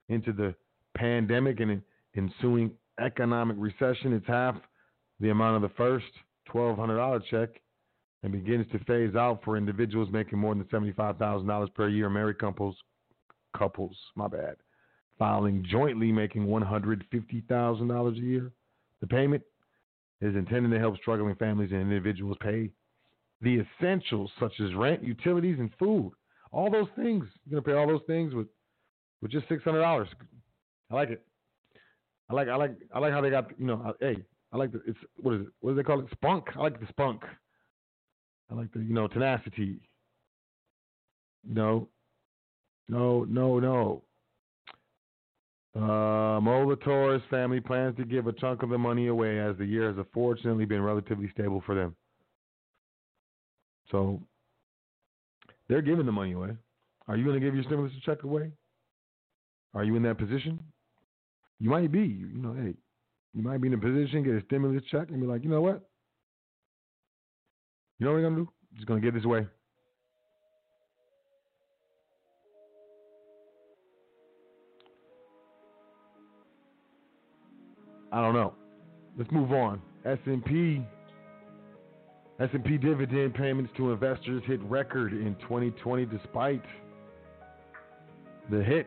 into 0.08 0.32
the 0.32 0.54
pandemic 0.96 1.60
and 1.60 1.82
ensuing 2.16 2.72
economic 3.00 3.56
recession. 3.58 4.12
It's 4.12 4.26
half 4.26 4.56
the 5.20 5.30
amount 5.30 5.56
of 5.56 5.62
the 5.62 5.74
first 5.76 6.06
$1,200 6.52 7.22
check 7.30 7.48
and 8.22 8.32
begins 8.32 8.66
to 8.72 8.78
phase 8.80 9.14
out 9.14 9.40
for 9.44 9.56
individuals 9.56 10.08
making 10.12 10.38
more 10.38 10.54
than 10.54 10.64
$75,000 10.64 11.74
per 11.74 11.88
year. 11.88 12.10
Married 12.10 12.38
couples, 12.38 12.76
couples, 13.56 13.96
my 14.14 14.28
bad, 14.28 14.56
filing 15.18 15.64
jointly 15.70 16.12
making 16.12 16.46
$150,000 16.46 18.12
a 18.12 18.20
year. 18.20 18.52
The 19.00 19.06
payment 19.06 19.42
is 20.20 20.34
intended 20.34 20.70
to 20.70 20.78
help 20.78 20.96
struggling 20.98 21.34
families 21.36 21.70
and 21.72 21.80
individuals 21.80 22.36
pay 22.40 22.70
the 23.40 23.60
essentials 23.60 24.30
such 24.38 24.52
as 24.60 24.74
rent, 24.74 25.02
utilities, 25.02 25.58
and 25.58 25.70
food. 25.78 26.12
All 26.52 26.70
those 26.70 26.88
things. 26.96 27.24
You're 27.44 27.60
gonna 27.60 27.74
pay 27.74 27.78
all 27.80 27.86
those 27.86 28.06
things 28.06 28.34
with 28.34 28.48
with 29.22 29.30
just 29.30 29.48
six 29.48 29.62
hundred 29.62 29.80
dollars. 29.80 30.08
I 30.90 30.94
like 30.94 31.10
it. 31.10 31.24
I 32.28 32.34
like 32.34 32.48
I 32.48 32.56
like 32.56 32.76
I 32.92 32.98
like 32.98 33.12
how 33.12 33.20
they 33.20 33.30
got 33.30 33.58
you 33.58 33.66
know. 33.66 33.94
Hey, 34.00 34.16
I 34.52 34.56
like 34.56 34.72
the 34.72 34.82
it's 34.86 34.98
what 35.16 35.34
is 35.34 35.42
it? 35.42 35.46
What 35.60 35.72
do 35.72 35.76
they 35.76 35.82
call 35.82 36.00
it? 36.00 36.06
Spunk. 36.12 36.48
I 36.56 36.60
like 36.60 36.80
the 36.80 36.86
spunk. 36.88 37.22
I 38.50 38.54
like 38.54 38.72
the 38.72 38.80
you 38.80 38.92
know 38.92 39.08
tenacity. 39.08 39.80
No, 41.48 41.88
no, 42.90 43.24
no, 43.24 43.60
no. 43.60 44.02
Uh, 45.76 46.40
Molitoris 46.40 47.22
family 47.30 47.60
plans 47.60 47.96
to 47.96 48.04
give 48.04 48.26
a 48.26 48.32
chunk 48.32 48.64
of 48.64 48.70
the 48.70 48.78
money 48.78 49.06
away 49.06 49.38
as 49.38 49.56
the 49.56 49.64
year 49.64 49.86
has 49.86 49.96
unfortunately 49.96 50.64
been 50.64 50.82
relatively 50.82 51.30
stable 51.32 51.62
for 51.64 51.76
them. 51.76 51.94
So 53.92 54.20
they're 55.68 55.82
giving 55.82 56.06
the 56.06 56.12
money 56.12 56.32
away. 56.32 56.56
Are 57.06 57.16
you 57.16 57.24
going 57.24 57.38
to 57.38 57.44
give 57.44 57.54
your 57.54 57.62
stimulus 57.62 57.92
check 58.04 58.24
away? 58.24 58.50
Are 59.72 59.84
you 59.84 59.94
in 59.94 60.02
that 60.02 60.18
position? 60.18 60.58
You 61.60 61.70
might 61.70 61.92
be. 61.92 62.00
You 62.00 62.42
know, 62.42 62.54
hey, 62.54 62.74
you 63.34 63.42
might 63.42 63.60
be 63.60 63.68
in 63.68 63.74
a 63.74 63.78
position 63.78 64.24
to 64.24 64.30
get 64.30 64.42
a 64.42 64.44
stimulus 64.46 64.82
check 64.90 65.10
and 65.10 65.20
be 65.20 65.26
like, 65.28 65.44
you 65.44 65.50
know 65.50 65.60
what? 65.60 65.88
You 67.98 68.06
know 68.06 68.12
what 68.12 68.22
we're 68.22 68.28
gonna 68.28 68.36
do? 68.36 68.48
Just 68.74 68.88
gonna 68.88 69.00
give 69.00 69.14
this 69.14 69.24
away. 69.24 69.46
I 78.12 78.20
don't 78.20 78.34
know. 78.34 78.54
Let's 79.16 79.30
move 79.30 79.52
on. 79.52 79.80
S&P 80.04 80.82
S&P 82.40 82.78
dividend 82.78 83.34
payments 83.34 83.70
to 83.76 83.92
investors 83.92 84.42
hit 84.46 84.62
record 84.62 85.12
in 85.12 85.36
2020 85.42 86.06
despite 86.06 86.62
the 88.50 88.64
hit. 88.64 88.86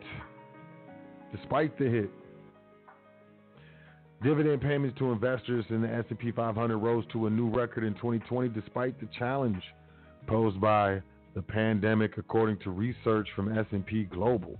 Despite 1.35 1.77
the 1.77 1.85
hit. 1.85 2.09
Dividend 4.23 4.61
payments 4.61 4.97
to 4.97 5.11
investors 5.11 5.65
in 5.69 5.81
the 5.83 5.87
S&P 5.87 6.31
500 6.31 6.77
rose 6.77 7.05
to 7.11 7.27
a 7.27 7.29
new 7.29 7.49
record 7.49 7.83
in 7.83 7.93
2020 7.93 8.49
despite 8.49 8.99
the 8.99 9.07
challenge 9.19 9.61
posed 10.25 10.59
by 10.59 11.01
the 11.35 11.41
pandemic 11.41 12.17
according 12.17 12.57
to 12.59 12.71
research 12.71 13.27
from 13.35 13.55
S&P 13.55 14.05
Global. 14.05 14.57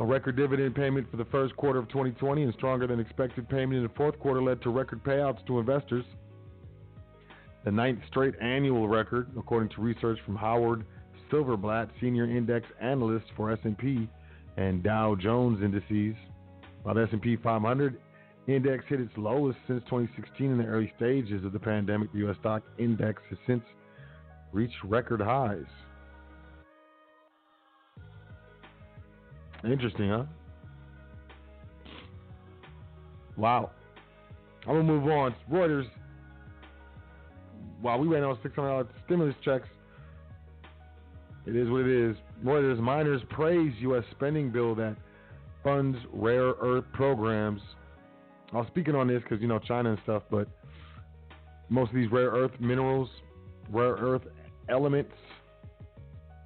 A 0.00 0.04
record 0.04 0.36
dividend 0.36 0.74
payment 0.74 1.10
for 1.10 1.18
the 1.18 1.24
first 1.26 1.54
quarter 1.56 1.78
of 1.78 1.88
2020 1.88 2.42
and 2.44 2.54
stronger 2.54 2.86
than 2.86 2.98
expected 2.98 3.48
payment 3.48 3.74
in 3.74 3.82
the 3.82 3.90
fourth 3.90 4.18
quarter 4.18 4.42
led 4.42 4.62
to 4.62 4.70
record 4.70 5.04
payouts 5.04 5.44
to 5.46 5.58
investors. 5.58 6.04
The 7.64 7.72
ninth 7.72 8.00
straight 8.08 8.34
annual 8.40 8.88
record, 8.88 9.28
according 9.38 9.68
to 9.70 9.82
research 9.82 10.18
from 10.24 10.36
Howard 10.36 10.84
Silverblatt, 11.30 11.90
senior 12.00 12.24
index 12.24 12.66
analyst 12.80 13.26
for 13.36 13.50
S&P 13.52 14.08
and 14.56 14.82
Dow 14.82 15.14
Jones 15.14 15.62
indices. 15.62 16.16
While 16.82 16.94
the 16.94 17.02
S&P 17.02 17.36
500 17.36 18.00
index 18.48 18.84
hit 18.88 19.00
its 19.00 19.12
lowest 19.16 19.58
since 19.66 19.82
2016 19.84 20.50
in 20.50 20.58
the 20.58 20.64
early 20.64 20.92
stages 20.96 21.44
of 21.44 21.52
the 21.52 21.58
pandemic, 21.58 22.12
the 22.12 22.18
U.S. 22.20 22.36
stock 22.40 22.62
index 22.78 23.22
has 23.30 23.38
since 23.46 23.62
reached 24.52 24.82
record 24.84 25.20
highs. 25.20 25.64
Interesting, 29.64 30.10
huh? 30.10 30.24
Wow. 33.36 33.70
I'm 34.66 34.74
gonna 34.74 34.82
move 34.82 35.06
on. 35.06 35.34
Reuters. 35.50 35.88
While 37.80 37.98
we 37.98 38.08
wait 38.08 38.22
on 38.22 38.36
$600 38.36 38.86
stimulus 39.04 39.34
checks, 39.44 39.68
it 41.46 41.56
is 41.56 41.68
what 41.68 41.80
it 41.80 41.88
is. 41.88 42.16
Reuters 42.44 42.78
miners 42.78 43.22
praise 43.30 43.72
U.S. 43.80 44.04
spending 44.12 44.50
bill 44.50 44.74
that 44.76 44.96
funds 45.64 45.98
rare 46.12 46.54
earth 46.60 46.84
programs. 46.92 47.60
I 48.52 48.58
was 48.58 48.66
speaking 48.68 48.94
on 48.94 49.08
this 49.08 49.22
because 49.22 49.40
you 49.40 49.48
know 49.48 49.58
China 49.58 49.90
and 49.90 49.98
stuff, 50.04 50.22
but 50.30 50.46
most 51.68 51.88
of 51.88 51.96
these 51.96 52.10
rare 52.12 52.30
earth 52.30 52.52
minerals, 52.60 53.08
rare 53.70 53.94
earth 53.94 54.22
elements 54.68 55.14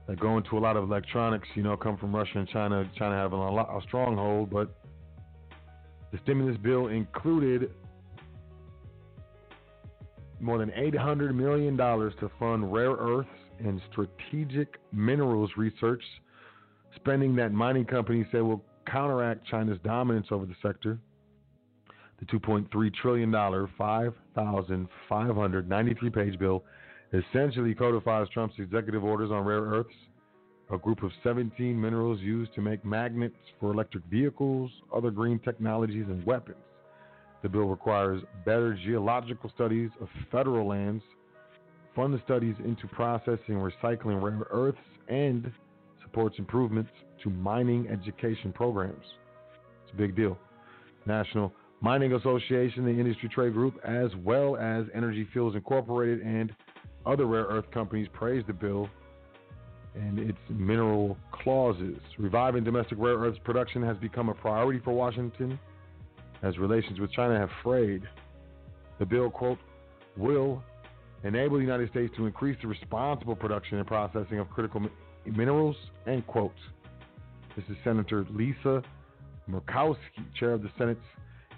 that 0.07 0.21
go 0.21 0.37
into 0.37 0.57
a 0.57 0.61
lot 0.61 0.77
of 0.77 0.85
electronics, 0.85 1.49
you 1.55 1.62
know, 1.62 1.77
come 1.77 1.97
from 1.97 2.14
Russia 2.14 2.38
and 2.38 2.49
China. 2.49 2.88
China 2.97 3.16
having 3.16 3.38
a, 3.38 3.51
lot, 3.51 3.69
a 3.77 3.83
stronghold, 3.83 4.51
but 4.51 4.77
the 6.12 6.19
stimulus 6.23 6.57
bill 6.59 6.88
included 6.88 7.73
more 10.40 10.59
than 10.59 10.71
$800 10.71 11.35
million 11.35 11.77
to 11.77 12.31
fund 12.38 12.73
rare 12.73 12.92
earths 12.92 13.29
and 13.59 13.81
strategic 13.90 14.77
minerals 14.92 15.51
research, 15.57 16.05
spending 16.95 17.35
that 17.37 17.53
mining 17.53 17.87
companies 17.87 18.27
say 18.31 18.42
will 18.42 18.62
counteract 18.87 19.45
China's 19.47 19.79
dominance 19.83 20.29
over 20.31 20.47
the 20.47 20.55
sector. 20.62 20.99
The 22.21 22.27
$2.3 22.27 22.95
trillion, 22.95 23.33
5,593 23.33 26.11
page 26.11 26.38
bill 26.38 26.62
essentially 27.12 27.75
codifies 27.75 28.29
Trump's 28.33 28.57
executive 28.59 29.05
orders 29.05 29.31
on 29.31 29.45
rare 29.45 29.62
earths, 29.62 29.95
a 30.71 30.79
group 30.79 31.03
of 31.03 31.12
17 31.23 31.81
minerals 31.81 32.21
used 32.21 32.53
to 32.55 32.61
make 32.61 32.85
magnets 32.85 33.37
for 33.61 33.73
electric 33.73 34.05
vehicles, 34.07 34.71
other 34.95 35.11
green 35.11 35.38
technologies, 35.38 36.07
and 36.09 36.25
weapons. 36.27 36.59
The 37.42 37.49
bill 37.49 37.66
requires 37.66 38.23
better 38.45 38.75
geological 38.75 39.51
studies 39.55 39.90
of 40.01 40.09
federal 40.33 40.66
lands, 40.66 41.05
fund 41.95 42.21
studies 42.25 42.57
into 42.64 42.88
processing 42.88 43.38
and 43.49 43.73
recycling 43.73 44.21
rare 44.21 44.47
earths, 44.51 44.79
and 45.09 45.53
supports 46.03 46.38
improvements 46.38 46.90
to 47.23 47.31
mining 47.31 47.88
education 47.88 48.53
programs. 48.53 49.05
It's 49.85 49.92
a 49.92 49.97
big 49.97 50.16
deal. 50.16 50.37
National 51.07 51.53
Mining 51.81 52.14
Association, 52.14 52.85
the 52.85 52.90
industry 52.90 53.29
trade 53.29 53.53
group, 53.53 53.79
as 53.85 54.11
well 54.25 54.57
as 54.57 54.87
Energy 54.95 55.29
Fuels 55.33 55.55
Incorporated 55.55 56.21
and 56.21 56.53
other 57.07 57.27
rare 57.27 57.45
earth 57.45 57.71
companies 57.73 58.09
praised 58.12 58.47
the 58.47 58.53
bill 58.53 58.88
and 59.95 60.19
its 60.19 60.38
mineral 60.51 61.16
clauses. 61.33 61.99
Reviving 62.19 62.64
domestic 62.64 62.99
rare 62.99 63.16
earths 63.16 63.38
production 63.45 63.83
has 63.83 63.97
become 63.99 64.29
a 64.29 64.35
priority 64.35 64.81
for 64.85 64.92
Washington 64.92 65.59
as 66.42 66.59
relations 66.59 67.01
with 67.01 67.11
China 67.12 67.38
have 67.38 67.51
frayed. 67.62 68.03
The 68.99 69.07
bill, 69.07 69.31
quote, 69.31 69.59
will 70.16 70.62
enable 71.25 71.57
the 71.57 71.62
United 71.62 71.90
States 71.90 72.12
to 72.16 72.27
increase 72.27 72.57
the 72.61 72.69
responsible 72.69 73.37
production 73.37 73.79
and 73.79 73.87
processing 73.87 74.38
of 74.38 74.51
critical 74.51 74.83
minerals, 75.25 75.77
end 76.07 76.27
quote. 76.27 76.53
This 77.57 77.64
is 77.71 77.77
Senator 77.85 78.27
Lisa 78.31 78.83
Murkowski, 79.51 79.97
chair 80.38 80.53
of 80.53 80.62
the 80.62 80.71
Senate's 80.79 81.01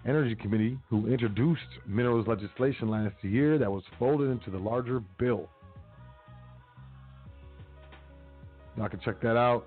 Energy 0.06 0.34
Committee, 0.34 0.78
who 0.88 1.06
introduced 1.08 1.62
minerals 1.86 2.26
legislation 2.26 2.88
last 2.88 3.14
year 3.22 3.58
that 3.58 3.70
was 3.70 3.82
folded 3.98 4.30
into 4.30 4.50
the 4.50 4.58
larger 4.58 5.00
bill. 5.18 5.48
Y'all 8.76 8.88
can 8.88 9.00
check 9.00 9.20
that 9.20 9.36
out. 9.36 9.66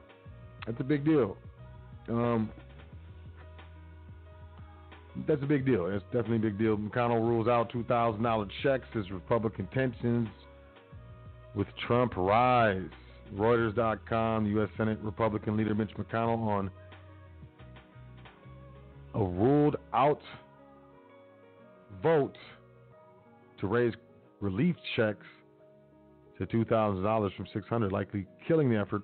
That's 0.66 0.80
a 0.80 0.84
big 0.84 1.04
deal. 1.04 1.38
Um, 2.08 2.50
that's 5.28 5.44
a 5.44 5.46
big 5.46 5.66
deal. 5.66 5.90
That's 5.90 6.04
definitely 6.06 6.38
a 6.38 6.52
big 6.52 6.58
deal. 6.58 6.78
McConnell 6.78 7.22
rules 7.22 7.48
out 7.48 7.72
$2,000 7.74 8.50
checks 8.64 8.88
as 8.98 9.12
Republican 9.12 9.68
tensions 9.74 10.30
with 11.56 11.68
Trump 11.86 12.14
rise. 12.16 12.90
Reuters.com, 13.36 14.46
U.S. 14.48 14.70
Senate 14.78 15.00
Republican 15.02 15.56
leader 15.56 15.74
Mitch 15.74 15.92
McConnell 15.98 16.40
on 16.40 16.72
a 19.14 19.20
ruled 19.20 19.76
out 19.94 20.22
vote 22.02 22.38
to 23.60 23.68
raise 23.68 23.94
relief 24.40 24.76
checks 24.96 25.26
to 26.38 26.46
$2,000 26.48 27.36
from 27.36 27.46
600 27.54 27.92
likely 27.92 28.26
killing 28.48 28.70
the 28.70 28.78
effort 28.78 29.04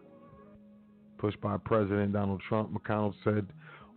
pushed 1.17 1.39
by 1.41 1.57
President 1.57 2.13
Donald 2.13 2.41
Trump. 2.47 2.71
McConnell 2.73 3.13
said 3.23 3.47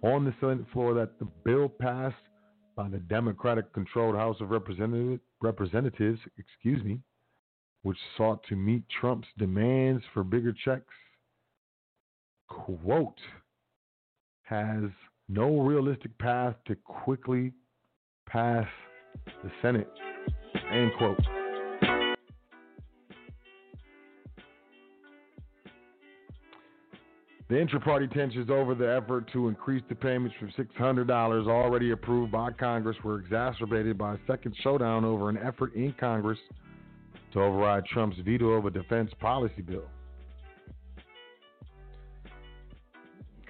on 0.02 0.24
the 0.24 0.34
Senate 0.40 0.66
floor 0.72 0.94
that 0.94 1.18
the 1.18 1.28
bill 1.44 1.68
passed 1.68 2.16
by 2.76 2.88
the 2.88 2.98
Democratic 2.98 3.72
controlled 3.72 4.16
House 4.16 4.36
of 4.40 4.50
Representatives, 4.50 5.20
Representatives, 5.42 6.18
excuse 6.38 6.82
me, 6.82 7.00
which 7.82 7.98
sought 8.16 8.42
to 8.48 8.56
meet 8.56 8.82
Trump's 9.00 9.28
demands 9.38 10.02
for 10.12 10.22
bigger 10.22 10.54
checks, 10.64 10.94
quote, 12.48 13.18
has 14.42 14.90
no 15.30 15.60
realistic 15.60 16.16
path 16.18 16.56
to 16.66 16.74
quickly 16.74 17.52
pass 18.26 18.66
the 19.44 19.50
Senate, 19.62 19.88
end 20.72 20.90
quote. 20.98 21.18
The 27.48 27.60
intra-party 27.60 28.06
tensions 28.08 28.48
over 28.48 28.76
the 28.76 28.88
effort 28.92 29.28
to 29.32 29.48
increase 29.48 29.82
the 29.88 29.96
payments 29.96 30.36
from 30.38 30.52
$600 30.52 31.48
already 31.48 31.90
approved 31.90 32.30
by 32.30 32.52
Congress 32.52 32.96
were 33.02 33.18
exacerbated 33.18 33.98
by 33.98 34.14
a 34.14 34.18
second 34.26 34.54
showdown 34.62 35.04
over 35.04 35.28
an 35.28 35.36
effort 35.36 35.74
in 35.74 35.92
Congress 35.98 36.38
to 37.32 37.40
override 37.40 37.84
Trump's 37.86 38.18
veto 38.24 38.50
of 38.50 38.66
a 38.66 38.70
defense 38.70 39.10
policy 39.20 39.62
bill. 39.62 39.88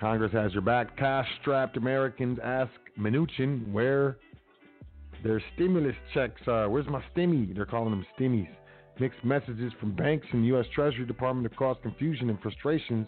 Congress 0.00 0.32
has 0.32 0.52
your 0.54 0.62
back. 0.62 0.96
Cash-strapped 0.96 1.76
Americans 1.76 2.38
ask 2.42 2.72
Mnuchin 2.98 3.70
where 3.70 4.16
their 5.22 5.42
stimulus 5.54 5.94
checks 6.14 6.40
are. 6.46 6.70
Where's 6.70 6.86
my 6.86 7.02
stimmy? 7.14 7.54
They're 7.54 7.66
calling 7.66 7.90
them 7.90 8.06
stimmies. 8.18 8.48
Mixed 8.98 9.22
messages 9.24 9.72
from 9.78 9.94
banks 9.94 10.26
and 10.32 10.46
U.S. 10.46 10.64
Treasury 10.74 11.04
Department 11.04 11.54
cause 11.54 11.76
confusion 11.82 12.30
and 12.30 12.40
frustrations 12.40 13.06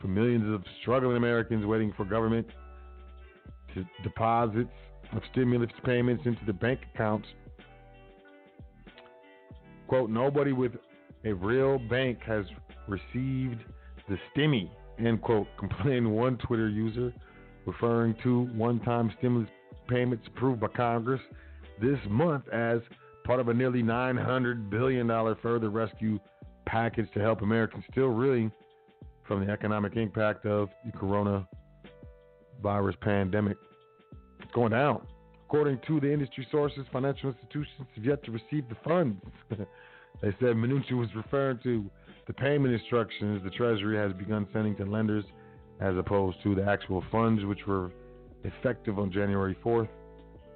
for 0.00 0.08
millions 0.08 0.52
of 0.52 0.64
struggling 0.82 1.16
Americans 1.16 1.64
waiting 1.64 1.92
for 1.96 2.04
government 2.04 2.46
to 3.74 3.84
deposits 4.02 4.70
of 5.12 5.22
stimulus 5.30 5.70
payments 5.84 6.24
into 6.26 6.44
the 6.46 6.52
bank 6.52 6.80
accounts. 6.94 7.28
Quote, 9.86 10.10
nobody 10.10 10.52
with 10.52 10.72
a 11.24 11.32
real 11.32 11.78
bank 11.78 12.18
has 12.26 12.44
received 12.88 13.60
the 14.08 14.18
stimmy, 14.34 14.68
end 14.98 15.22
quote, 15.22 15.46
complained 15.58 16.10
one 16.10 16.38
Twitter 16.38 16.68
user, 16.68 17.12
referring 17.66 18.14
to 18.22 18.44
one 18.54 18.80
time 18.80 19.12
stimulus 19.18 19.48
payments 19.88 20.26
approved 20.26 20.60
by 20.60 20.68
Congress 20.68 21.20
this 21.80 21.98
month 22.08 22.48
as 22.48 22.80
part 23.24 23.40
of 23.40 23.48
a 23.48 23.54
nearly 23.54 23.82
$900 23.82 24.70
billion 24.70 25.08
further 25.42 25.70
rescue 25.70 26.18
package 26.66 27.08
to 27.14 27.20
help 27.20 27.42
Americans 27.42 27.84
still 27.90 28.08
reeling 28.08 28.50
from 29.26 29.44
the 29.44 29.52
economic 29.52 29.96
impact 29.96 30.46
of 30.46 30.68
the 30.84 30.92
coronavirus 30.92 31.46
pandemic. 33.00 33.56
It's 34.40 34.52
going 34.52 34.72
down. 34.72 35.06
According 35.46 35.80
to 35.86 36.00
the 36.00 36.12
industry 36.12 36.46
sources, 36.50 36.84
financial 36.92 37.30
institutions 37.30 37.88
have 37.94 38.04
yet 38.04 38.24
to 38.24 38.32
receive 38.32 38.68
the 38.68 38.76
funds. 38.84 39.22
they 39.50 40.34
said 40.40 40.56
Mnuchin 40.56 40.98
was 40.98 41.08
referring 41.14 41.60
to 41.62 41.88
the 42.26 42.32
payment 42.32 42.74
instructions 42.74 43.42
the 43.44 43.50
Treasury 43.50 43.96
has 43.96 44.12
begun 44.12 44.46
sending 44.52 44.76
to 44.76 44.84
lenders 44.84 45.24
as 45.80 45.96
opposed 45.96 46.38
to 46.42 46.54
the 46.54 46.64
actual 46.64 47.04
funds, 47.12 47.44
which 47.44 47.66
were 47.66 47.92
effective 48.44 48.98
on 48.98 49.12
January 49.12 49.56
4th. 49.64 49.88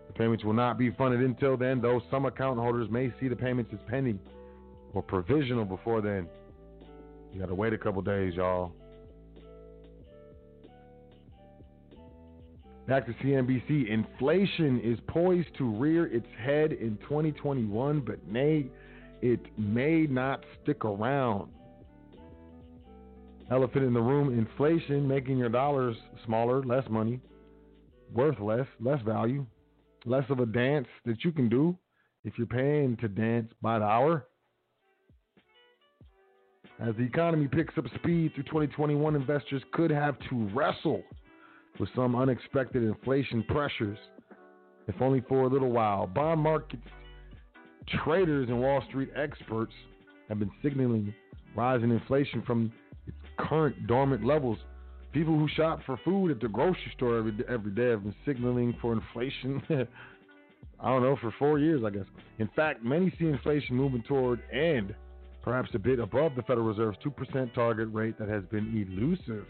The 0.09 0.13
payments 0.15 0.45
will 0.45 0.55
not 0.55 0.79
be 0.79 0.91
funded 0.91 1.21
until 1.21 1.57
then, 1.57 1.81
though 1.81 2.01
some 2.11 2.25
account 2.25 2.59
holders 2.59 2.89
may 2.91 3.13
see 3.21 3.29
the 3.29 3.37
payments 3.37 3.71
as 3.73 3.79
pending 3.89 4.19
or 4.93 5.03
provisional 5.03 5.65
before 5.65 6.01
then. 6.01 6.27
You 7.33 7.41
got 7.41 7.47
to 7.47 7.55
wait 7.55 7.73
a 7.73 7.79
couple 7.79 8.03
days, 8.03 8.35
y'all. 8.35 8.73
Back 12.89 13.07
to 13.07 13.13
CNBC. 13.25 13.89
Inflation 13.89 14.81
is 14.81 14.99
poised 15.07 15.55
to 15.59 15.71
rear 15.77 16.07
its 16.07 16.27
head 16.45 16.73
in 16.73 16.99
2021, 17.03 18.01
but 18.01 18.27
may 18.27 18.67
it 19.23 19.41
may 19.57 20.07
not 20.09 20.45
stick 20.63 20.85
around. 20.85 21.51
Elephant 23.51 23.85
in 23.85 23.93
the 23.93 24.01
room 24.01 24.37
inflation 24.37 25.07
making 25.07 25.39
your 25.39 25.49
dollars 25.49 25.97
smaller, 26.25 26.63
less 26.63 26.85
money, 26.89 27.21
worth 28.13 28.39
less, 28.41 28.67
less 28.81 29.01
value, 29.03 29.45
less 30.05 30.25
of 30.31 30.39
a 30.41 30.47
dance 30.47 30.87
that 31.05 31.25
you 31.25 31.33
can 31.33 31.49
do 31.49 31.77
if 32.25 32.35
you're 32.37 32.47
paying 32.47 32.97
to 32.99 33.09
dance 33.09 33.51
by 33.61 33.79
the 33.79 33.85
hour. 33.85 34.27
As 36.81 36.95
the 36.97 37.03
economy 37.03 37.49
picks 37.49 37.77
up 37.77 37.85
speed 37.97 38.33
through 38.35 38.45
2021, 38.45 39.15
investors 39.15 39.63
could 39.73 39.91
have 39.91 40.17
to 40.31 40.49
wrestle 40.55 41.03
with 41.79 41.89
some 41.95 42.15
unexpected 42.15 42.83
inflation 42.83 43.43
pressures, 43.49 43.99
if 44.87 44.95
only 45.01 45.23
for 45.29 45.43
a 45.43 45.49
little 45.49 45.71
while. 45.71 46.07
Bond 46.07 46.41
markets 46.41 46.83
traders 48.05 48.49
and 48.49 48.61
Wall 48.61 48.83
Street 48.89 49.11
experts 49.17 49.73
have 50.29 50.39
been 50.39 50.51
signaling 50.63 51.13
rising 51.57 51.91
inflation 51.91 52.43
from 52.47 52.73
current 53.49 53.87
dormant 53.87 54.25
levels. 54.25 54.59
People 55.13 55.37
who 55.37 55.49
shop 55.57 55.81
for 55.85 55.99
food 56.05 56.31
at 56.31 56.41
the 56.41 56.49
grocery 56.49 56.93
store 56.97 57.19
every, 57.19 57.33
every 57.49 57.73
day 57.73 57.91
have 57.91 58.05
been 58.05 58.15
signaling 58.25 58.77
for 58.81 58.93
inflation 58.93 59.63
I 60.83 60.89
don't 60.89 61.03
know, 61.03 61.17
for 61.21 61.33
four 61.39 61.59
years, 61.59 61.83
I 61.85 61.91
guess. 61.91 62.07
In 62.39 62.49
fact, 62.57 62.83
many 62.83 63.13
see 63.19 63.27
inflation 63.27 63.77
moving 63.77 64.03
toward 64.03 64.41
and 64.51 64.95
perhaps 65.43 65.71
a 65.75 65.79
bit 65.79 65.99
above 65.99 66.35
the 66.37 66.43
Federal 66.43 66.67
Reserve's 66.67 66.99
2% 67.05 67.55
target 67.55 67.89
rate 67.93 68.19
that 68.19 68.29
has 68.29 68.45
been 68.51 68.87
elusive 68.89 69.47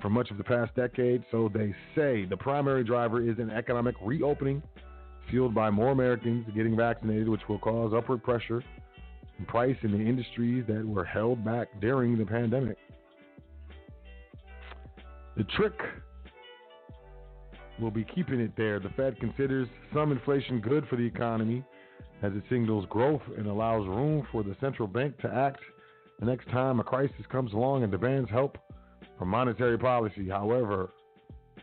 for 0.00 0.08
much 0.08 0.30
of 0.30 0.38
the 0.38 0.44
past 0.44 0.74
decade. 0.76 1.24
So 1.30 1.50
they 1.52 1.74
say 1.96 2.26
the 2.26 2.36
primary 2.36 2.84
driver 2.84 3.28
is 3.28 3.38
an 3.38 3.50
economic 3.50 3.96
reopening 4.02 4.62
fueled 5.30 5.54
by 5.54 5.70
more 5.70 5.90
Americans 5.90 6.46
getting 6.54 6.76
vaccinated, 6.76 7.28
which 7.28 7.42
will 7.48 7.58
cause 7.58 7.92
upward 7.96 8.22
pressure 8.22 8.62
in 9.38 9.44
price 9.46 9.76
in 9.82 9.92
the 9.92 9.98
industries 9.98 10.64
that 10.68 10.86
were 10.86 11.04
held 11.04 11.44
back 11.44 11.68
during 11.80 12.18
the 12.18 12.26
pandemic. 12.26 12.76
The 15.36 15.44
trick 15.44 15.74
will 17.80 17.90
be 17.90 18.04
keeping 18.04 18.40
it 18.40 18.52
there. 18.56 18.78
The 18.78 18.90
Fed 18.90 19.18
considers 19.18 19.68
some 19.94 20.12
inflation 20.12 20.60
good 20.60 20.86
for 20.88 20.96
the 20.96 21.06
economy 21.06 21.64
as 22.22 22.32
it 22.34 22.42
signals 22.48 22.86
growth 22.88 23.22
and 23.36 23.46
allows 23.46 23.86
room 23.86 24.26
for 24.30 24.42
the 24.42 24.56
central 24.60 24.86
bank 24.86 25.18
to 25.18 25.34
act 25.34 25.60
the 26.22 26.26
next 26.26 26.48
time 26.50 26.78
a 26.78 26.84
crisis 26.84 27.26
comes 27.30 27.52
along 27.52 27.82
and 27.82 27.90
demands 27.90 28.30
help 28.30 28.56
from 29.18 29.28
monetary 29.28 29.76
policy. 29.76 30.28
However, 30.28 30.90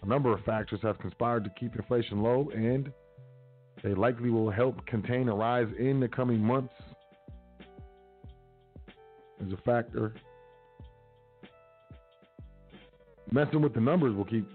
a 0.01 0.05
number 0.05 0.33
of 0.33 0.43
factors 0.43 0.81
have 0.83 0.99
conspired 0.99 1.45
to 1.45 1.49
keep 1.57 1.75
inflation 1.77 2.21
low, 2.21 2.49
and 2.53 2.91
they 3.81 3.93
likely 3.93 4.29
will 4.29 4.49
help 4.49 4.85
contain 4.85 5.29
a 5.29 5.33
rise 5.33 5.69
in 5.79 6.01
the 6.01 6.09
coming 6.09 6.41
months. 6.41 6.73
As 9.41 9.53
a 9.53 9.57
factor, 9.63 10.13
messing 13.31 13.61
with 13.61 13.73
the 13.73 13.81
numbers 13.81 14.15
will 14.15 14.25
keep 14.25 14.47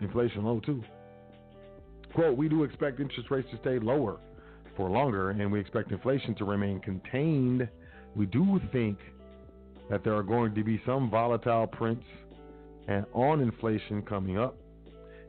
inflation 0.00 0.44
low 0.44 0.60
too. 0.60 0.82
Quote, 2.14 2.36
we 2.36 2.48
do 2.48 2.64
expect 2.64 3.00
interest 3.00 3.30
rates 3.30 3.48
to 3.50 3.58
stay 3.58 3.78
lower 3.78 4.18
for 4.76 4.88
longer, 4.88 5.30
and 5.30 5.50
we 5.50 5.60
expect 5.60 5.90
inflation 5.90 6.34
to 6.36 6.44
remain 6.44 6.80
contained. 6.80 7.68
We 8.14 8.26
do 8.26 8.60
think 8.72 8.98
that 9.90 10.04
there 10.04 10.14
are 10.14 10.22
going 10.22 10.54
to 10.54 10.64
be 10.64 10.80
some 10.86 11.10
volatile 11.10 11.66
prints 11.66 12.04
and 12.86 13.04
on 13.12 13.40
inflation 13.40 14.02
coming 14.02 14.38
up, 14.38 14.56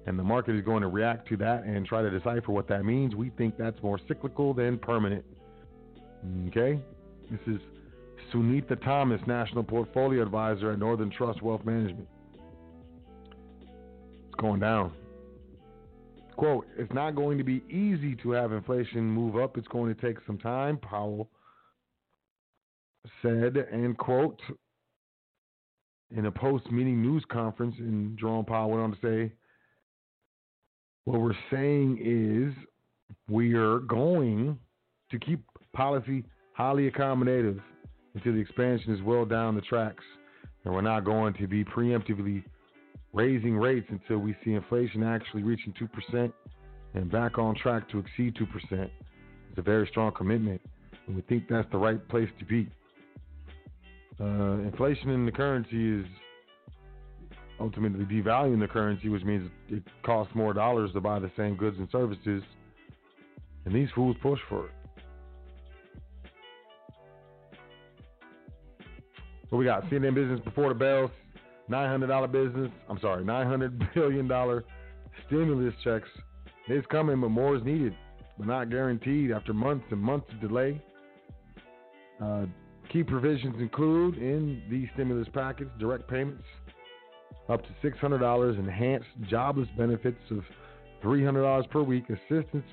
and 0.06 0.18
the 0.18 0.24
market 0.24 0.56
is 0.56 0.64
going 0.64 0.82
to 0.82 0.88
react 0.88 1.28
to 1.30 1.38
that 1.38 1.64
and 1.64 1.86
try 1.86 2.02
to 2.02 2.10
decipher 2.10 2.52
what 2.52 2.68
that 2.70 2.86
means. 2.86 3.16
We 3.16 3.32
think 3.32 3.58
that's 3.58 3.82
more 3.84 4.00
cyclical 4.08 4.54
than 4.54 4.78
permanent. 4.78 5.26
Okay? 6.48 6.80
This 7.30 7.40
is 7.48 7.62
Sunita 8.34 8.82
Thomas, 8.84 9.22
National 9.28 9.64
Portfolio 9.64 10.22
Advisor 10.22 10.72
at 10.72 10.80
Northern 10.80 11.12
Trust 11.12 11.42
Wealth 11.42 11.66
Management. 11.66 12.08
Going 14.40 14.62
down. 14.62 14.94
Quote, 16.38 16.66
it's 16.78 16.94
not 16.94 17.12
going 17.12 17.38
to 17.38 17.44
be 17.44 17.62
easy 17.70 18.16
to 18.24 18.32
have 18.32 18.54
inflation 18.54 19.04
move 19.04 19.36
up. 19.36 19.58
It's 19.58 19.68
going 19.68 19.94
to 19.94 20.02
take 20.02 20.18
some 20.26 20.38
time, 20.38 20.78
Powell 20.78 21.30
said, 23.22 23.58
and 23.72 23.98
quote, 23.98 24.40
in 26.16 26.26
a 26.26 26.32
post 26.32 26.72
meeting 26.72 27.02
news 27.02 27.24
conference, 27.30 27.76
and 27.80 28.18
Jerome 28.18 28.46
Powell 28.46 28.72
went 28.72 28.84
on 28.84 28.92
to 28.92 28.98
say, 29.02 29.34
what 31.06 31.20
we're 31.20 31.34
saying 31.52 32.00
is 32.02 32.54
we 33.30 33.54
are 33.56 33.80
going 33.80 34.58
to 35.12 35.20
keep 35.20 35.44
policy 35.74 36.24
highly 36.54 36.90
accommodative 36.90 37.60
until 38.16 38.34
the 38.34 38.40
expansion 38.40 38.94
is 38.94 39.02
well 39.02 39.26
down 39.26 39.56
the 39.56 39.62
tracks. 39.62 40.04
And 40.64 40.74
we're 40.74 40.82
not 40.82 41.04
going 41.04 41.34
to 41.36 41.48
be 41.48 41.64
preemptively 41.64 42.44
raising 43.14 43.58
rates 43.58 43.88
until 43.90 44.18
we 44.18 44.36
see 44.44 44.54
inflation 44.54 45.04
actually 45.04 45.44
reaching 45.44 45.74
2% 46.14 46.32
and 46.94 47.12
back 47.12 47.38
on 47.38 47.56
track 47.56 47.90
to 47.90 48.00
exceed 48.00 48.36
2%. 48.36 48.48
It's 48.72 49.58
a 49.58 49.62
very 49.62 49.88
strong 49.88 50.12
commitment, 50.12 50.62
and 51.08 51.16
we 51.16 51.22
think 51.24 51.46
that's 51.50 51.70
the 51.72 51.78
right 51.78 52.06
place 52.10 52.30
to 52.40 52.46
be. 52.46 52.68
Uh, 54.20 54.60
inflation 54.64 55.10
in 55.10 55.26
the 55.26 55.32
currency 55.32 56.02
is 56.02 56.06
ultimately 57.60 58.06
devaluing 58.06 58.60
the 58.60 58.68
currency, 58.68 59.10
which 59.10 59.24
means 59.24 59.50
it 59.70 59.84
costs 60.04 60.34
more 60.36 60.54
dollars 60.54 60.92
to 60.94 61.02
buy 61.02 61.20
the 61.20 61.32
same 61.38 61.56
goods 61.56 61.78
and 61.78 61.88
services. 61.92 62.44
And 63.66 63.74
these 63.74 63.90
fools 63.94 64.16
push 64.22 64.40
for 64.48 64.66
it. 64.66 64.72
What 69.50 69.58
we 69.58 69.66
got? 69.66 69.84
CNN 69.90 70.14
Business 70.14 70.40
before 70.42 70.70
the 70.70 70.76
bells, 70.76 71.12
$900 71.70 72.32
business. 72.32 72.72
I'm 72.90 73.00
sorry, 73.00 73.24
$900 73.24 73.94
billion 73.94 74.64
stimulus 75.28 75.74
checks. 75.84 76.10
It's 76.68 76.86
coming, 76.88 77.20
but 77.22 77.30
more 77.30 77.56
is 77.56 77.64
needed, 77.64 77.96
but 78.38 78.48
not 78.48 78.70
guaranteed 78.70 79.32
after 79.32 79.54
months 79.54 79.86
and 79.92 80.00
months 80.00 80.28
of 80.32 80.42
delay. 80.42 80.82
Uh, 82.22 82.46
key 82.92 83.04
provisions 83.04 83.56
include 83.60 84.18
in 84.18 84.62
the 84.70 84.88
stimulus 84.94 85.28
package 85.34 85.70
direct 85.80 86.08
payments 86.08 86.44
up 87.50 87.62
to 87.64 87.90
$600, 87.90 88.60
enhanced 88.60 89.08
jobless 89.28 89.68
benefits 89.78 90.20
of 90.30 90.44
$300 91.04 91.70
per 91.70 91.82
week, 91.82 92.06
assistance 92.10 92.66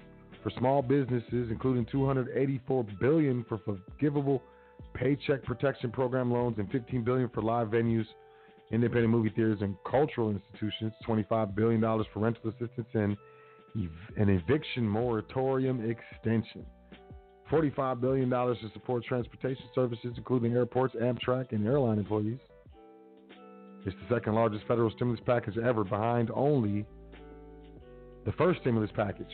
for 0.42 0.50
small 0.58 0.82
businesses, 0.82 1.48
including 1.50 1.86
284 1.90 2.86
billion 3.00 3.44
for 3.48 3.58
forgivable 3.58 4.42
paycheck 4.94 5.42
protection 5.44 5.90
program 5.90 6.30
loans 6.30 6.56
and 6.58 6.70
15 6.70 7.02
billion 7.02 7.28
for 7.30 7.42
live 7.42 7.68
venues, 7.68 8.06
independent 8.72 9.10
movie 9.10 9.30
theaters, 9.30 9.58
and 9.60 9.76
cultural 9.88 10.30
institutions. 10.30 10.92
$25 11.06 11.54
billion 11.54 11.80
for 11.80 12.04
rental 12.16 12.50
assistance 12.50 12.88
and 12.94 13.16
an 14.16 14.28
eviction 14.28 14.88
moratorium 14.88 15.90
extension. 15.90 16.64
$45 17.50 18.00
billion 18.00 18.28
to 18.28 18.56
support 18.72 19.04
transportation 19.04 19.64
services, 19.74 20.14
including 20.16 20.54
airports, 20.54 20.94
Amtrak, 20.96 21.52
and 21.52 21.64
airline 21.66 21.98
employees. 21.98 22.38
It's 23.84 23.94
the 24.08 24.16
second 24.16 24.34
largest 24.34 24.66
federal 24.66 24.90
stimulus 24.90 25.20
package 25.24 25.56
ever, 25.58 25.84
behind 25.84 26.30
only 26.34 26.84
the 28.24 28.32
first 28.32 28.60
stimulus 28.62 28.90
package, 28.96 29.30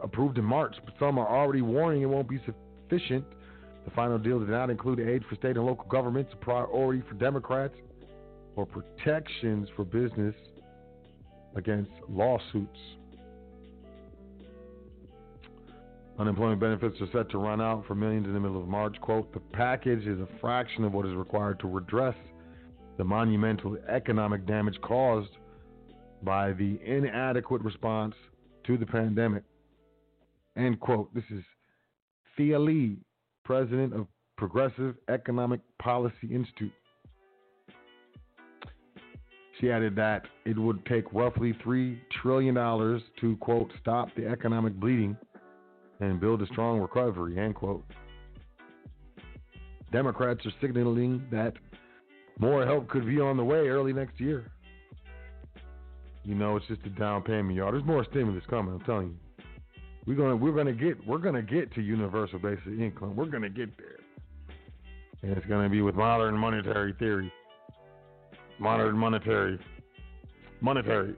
approved 0.00 0.38
in 0.38 0.44
March. 0.44 0.76
But 0.84 0.94
some 1.00 1.18
are 1.18 1.26
already 1.26 1.62
warning 1.62 2.02
it 2.02 2.06
won't 2.06 2.28
be 2.28 2.40
sufficient. 2.46 3.24
The 3.84 3.90
final 3.96 4.18
deal 4.18 4.38
did 4.38 4.50
not 4.50 4.70
include 4.70 5.00
aid 5.00 5.24
for 5.28 5.34
state 5.34 5.56
and 5.56 5.66
local 5.66 5.86
governments, 5.86 6.32
a 6.34 6.36
priority 6.36 7.02
for 7.08 7.14
Democrats, 7.14 7.74
or 8.56 8.66
protections 8.66 9.68
for 9.76 9.84
business 9.84 10.34
against 11.54 11.90
lawsuits. 12.08 12.78
Unemployment 16.18 16.58
benefits 16.58 16.96
are 17.00 17.08
set 17.12 17.30
to 17.30 17.38
run 17.38 17.60
out 17.60 17.84
for 17.86 17.94
millions 17.94 18.26
in 18.26 18.32
the 18.32 18.40
middle 18.40 18.60
of 18.60 18.66
March. 18.66 18.96
Quote, 19.02 19.32
the 19.34 19.40
package 19.52 20.06
is 20.06 20.18
a 20.18 20.28
fraction 20.40 20.82
of 20.84 20.92
what 20.92 21.06
is 21.06 21.14
required 21.14 21.60
to 21.60 21.68
redress 21.68 22.14
the 22.96 23.04
monumental 23.04 23.76
economic 23.88 24.46
damage 24.46 24.80
caused 24.80 25.36
by 26.22 26.52
the 26.52 26.78
inadequate 26.84 27.60
response 27.62 28.14
to 28.66 28.78
the 28.78 28.86
pandemic. 28.86 29.42
End 30.56 30.80
quote. 30.80 31.12
This 31.14 31.24
is 31.30 31.44
Thea 32.36 32.58
Lee, 32.58 32.96
president 33.44 33.92
of 33.92 34.06
Progressive 34.38 34.94
Economic 35.10 35.60
Policy 35.78 36.28
Institute. 36.32 36.72
She 39.60 39.70
added 39.70 39.96
that 39.96 40.22
it 40.44 40.58
would 40.58 40.84
take 40.86 41.04
roughly 41.12 41.54
$3 41.64 41.98
trillion 42.20 42.54
to, 42.54 43.36
quote, 43.40 43.72
stop 43.80 44.08
the 44.14 44.26
economic 44.26 44.74
bleeding 44.74 45.16
and 46.00 46.20
build 46.20 46.42
a 46.42 46.46
strong 46.48 46.78
recovery, 46.80 47.38
end 47.38 47.54
quote. 47.54 47.84
Democrats 49.92 50.44
are 50.44 50.52
signaling 50.60 51.24
that 51.30 51.54
more 52.38 52.66
help 52.66 52.88
could 52.88 53.06
be 53.06 53.18
on 53.18 53.36
the 53.36 53.44
way 53.44 53.68
early 53.68 53.92
next 53.92 54.20
year. 54.20 54.50
You 56.24 56.34
know, 56.34 56.56
it's 56.56 56.66
just 56.66 56.84
a 56.84 56.90
down 56.90 57.22
payment, 57.22 57.54
y'all. 57.54 57.70
There's 57.70 57.84
more 57.84 58.04
stimulus 58.10 58.42
coming. 58.50 58.74
I'm 58.74 58.80
telling 58.80 59.08
you. 59.08 59.16
We're 60.06 60.16
gonna 60.16 60.36
we're 60.36 60.52
gonna 60.52 60.72
get 60.72 61.04
we're 61.04 61.18
gonna 61.18 61.42
get 61.42 61.72
to 61.74 61.80
universal 61.80 62.38
basic 62.38 62.66
income. 62.66 63.16
We're 63.16 63.26
gonna 63.26 63.48
get 63.48 63.76
there, 63.76 63.98
and 65.22 65.36
it's 65.36 65.46
gonna 65.46 65.68
be 65.68 65.82
with 65.82 65.96
modern 65.96 66.36
monetary 66.36 66.94
theory. 66.98 67.32
Modern 68.58 68.96
monetary 68.96 69.58
monetary. 70.60 71.14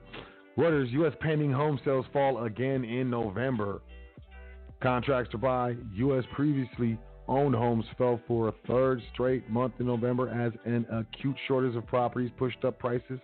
Reuters: 0.57 0.91
U.S. 0.91 1.13
pending 1.21 1.51
home 1.51 1.79
sales 1.85 2.05
fall 2.11 2.43
again 2.43 2.83
in 2.83 3.09
November. 3.09 3.81
Contracts 4.81 5.31
to 5.31 5.37
buy 5.37 5.75
U.S. 5.95 6.23
previously 6.33 6.97
owned 7.27 7.55
homes 7.55 7.85
fell 7.97 8.19
for 8.27 8.47
a 8.47 8.53
third 8.67 9.01
straight 9.13 9.49
month 9.49 9.73
in 9.79 9.85
November 9.85 10.29
as 10.29 10.51
an 10.65 10.85
acute 10.91 11.35
shortage 11.47 11.75
of 11.75 11.85
properties 11.85 12.31
pushed 12.37 12.63
up 12.65 12.79
prices. 12.79 13.19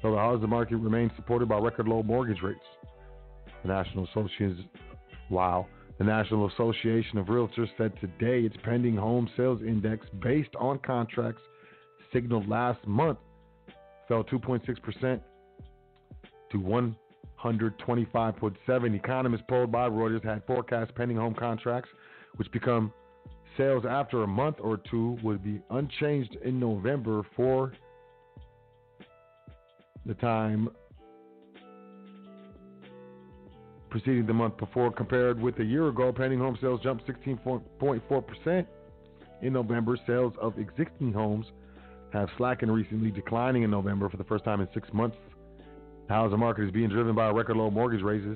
So 0.00 0.12
the 0.12 0.16
housing 0.16 0.48
market 0.48 0.76
remains 0.76 1.10
supported 1.16 1.48
by 1.48 1.58
record 1.58 1.88
low 1.88 2.02
mortgage 2.02 2.42
rates. 2.42 2.60
The 3.62 3.68
National 3.68 4.06
Association, 4.06 4.68
wow, 5.30 5.66
the 5.98 6.04
National 6.04 6.48
Association 6.48 7.18
of 7.18 7.26
Realtors 7.26 7.68
said 7.76 7.92
today 8.00 8.46
its 8.46 8.56
pending 8.62 8.96
home 8.96 9.28
sales 9.36 9.60
index, 9.66 10.06
based 10.22 10.54
on 10.60 10.78
contracts 10.78 11.42
signaled 12.12 12.48
last 12.48 12.84
month, 12.86 13.18
fell 14.06 14.22
2.6 14.24 14.82
percent 14.82 15.22
to 16.50 16.58
125.7. 16.58 18.94
Economists 18.94 19.44
polled 19.48 19.70
by 19.70 19.88
Reuters 19.88 20.24
had 20.24 20.42
forecast 20.46 20.94
pending 20.94 21.16
home 21.16 21.34
contracts, 21.34 21.90
which 22.36 22.50
become 22.52 22.92
sales 23.56 23.84
after 23.88 24.22
a 24.22 24.26
month 24.26 24.56
or 24.60 24.78
two, 24.90 25.16
would 25.22 25.42
be 25.42 25.62
unchanged 25.70 26.36
in 26.44 26.60
November 26.60 27.22
for 27.36 27.72
the 30.06 30.14
time 30.14 30.70
preceding 33.90 34.26
the 34.26 34.32
month 34.32 34.56
before. 34.56 34.92
Compared 34.92 35.40
with 35.40 35.58
a 35.58 35.64
year 35.64 35.88
ago, 35.88 36.12
pending 36.12 36.38
home 36.38 36.56
sales 36.60 36.80
jumped 36.82 37.06
16.4% 37.06 38.66
in 39.42 39.52
November. 39.52 39.98
Sales 40.06 40.32
of 40.40 40.58
existing 40.58 41.12
homes 41.12 41.46
have 42.12 42.28
slackened 42.36 42.72
recently, 42.72 43.10
declining 43.10 43.62
in 43.62 43.70
November 43.70 44.08
for 44.08 44.16
the 44.16 44.24
first 44.24 44.44
time 44.44 44.60
in 44.60 44.68
six 44.72 44.88
months. 44.92 45.16
The 46.08 46.14
housing 46.14 46.38
market 46.38 46.64
is 46.64 46.70
being 46.70 46.88
driven 46.88 47.14
by 47.14 47.30
record 47.30 47.56
low 47.56 47.70
mortgage 47.70 48.02
rates. 48.02 48.26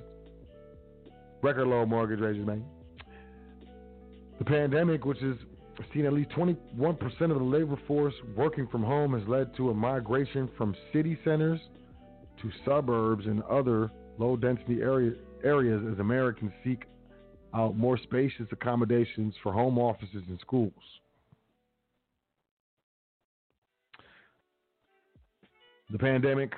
Record 1.42 1.66
low 1.66 1.86
mortgage 1.86 2.20
rates, 2.20 2.38
man. 2.46 2.64
The 4.38 4.44
pandemic, 4.44 5.04
which 5.04 5.18
has 5.20 5.36
seen 5.94 6.04
at 6.04 6.12
least 6.12 6.30
21% 6.30 6.58
of 7.22 7.28
the 7.28 7.44
labor 7.44 7.78
force 7.86 8.14
working 8.36 8.66
from 8.68 8.82
home, 8.82 9.18
has 9.18 9.26
led 9.28 9.56
to 9.56 9.70
a 9.70 9.74
migration 9.74 10.50
from 10.56 10.76
city 10.92 11.18
centers 11.24 11.60
to 12.42 12.50
suburbs 12.64 13.26
and 13.26 13.42
other 13.44 13.90
low 14.18 14.36
density 14.36 14.82
area, 14.82 15.12
areas 15.44 15.82
as 15.90 15.98
Americans 15.98 16.52
seek 16.62 16.84
out 17.54 17.76
more 17.76 17.98
spacious 17.98 18.46
accommodations 18.50 19.34
for 19.42 19.52
home 19.52 19.78
offices 19.78 20.22
and 20.28 20.38
schools. 20.40 20.72
The 25.92 25.98
pandemic 25.98 26.54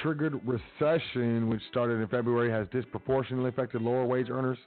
triggered 0.00 0.40
recession, 0.46 1.48
which 1.48 1.60
started 1.68 2.00
in 2.00 2.06
February, 2.06 2.48
has 2.48 2.68
disproportionately 2.70 3.48
affected 3.48 3.82
lower 3.82 4.06
wage 4.06 4.30
earners. 4.30 4.58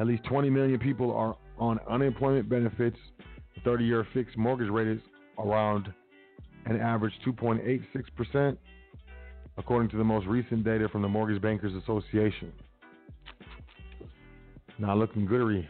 At 0.00 0.06
least 0.06 0.22
20 0.24 0.50
million 0.50 0.78
people 0.78 1.10
are 1.16 1.34
on 1.58 1.80
unemployment 1.88 2.50
benefits. 2.50 2.98
The 3.54 3.62
30 3.62 3.84
year 3.84 4.06
fixed 4.12 4.36
mortgage 4.36 4.68
rate 4.68 4.86
is 4.86 5.00
around 5.38 5.90
an 6.66 6.78
average 6.78 7.14
2.86%, 7.26 8.58
according 9.56 9.88
to 9.90 9.96
the 9.96 10.04
most 10.04 10.26
recent 10.26 10.62
data 10.62 10.90
from 10.90 11.00
the 11.00 11.08
Mortgage 11.08 11.40
Bankers 11.40 11.72
Association. 11.74 12.52
Not 14.78 14.98
looking 14.98 15.26
goodery. 15.26 15.66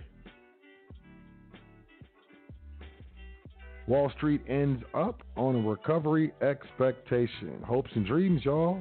Wall 3.86 4.10
Street 4.16 4.42
ends 4.48 4.82
up 4.94 5.22
on 5.36 5.56
a 5.56 5.68
recovery 5.68 6.32
expectation. 6.40 7.60
Hopes 7.66 7.90
and 7.94 8.06
dreams, 8.06 8.44
y'all. 8.44 8.78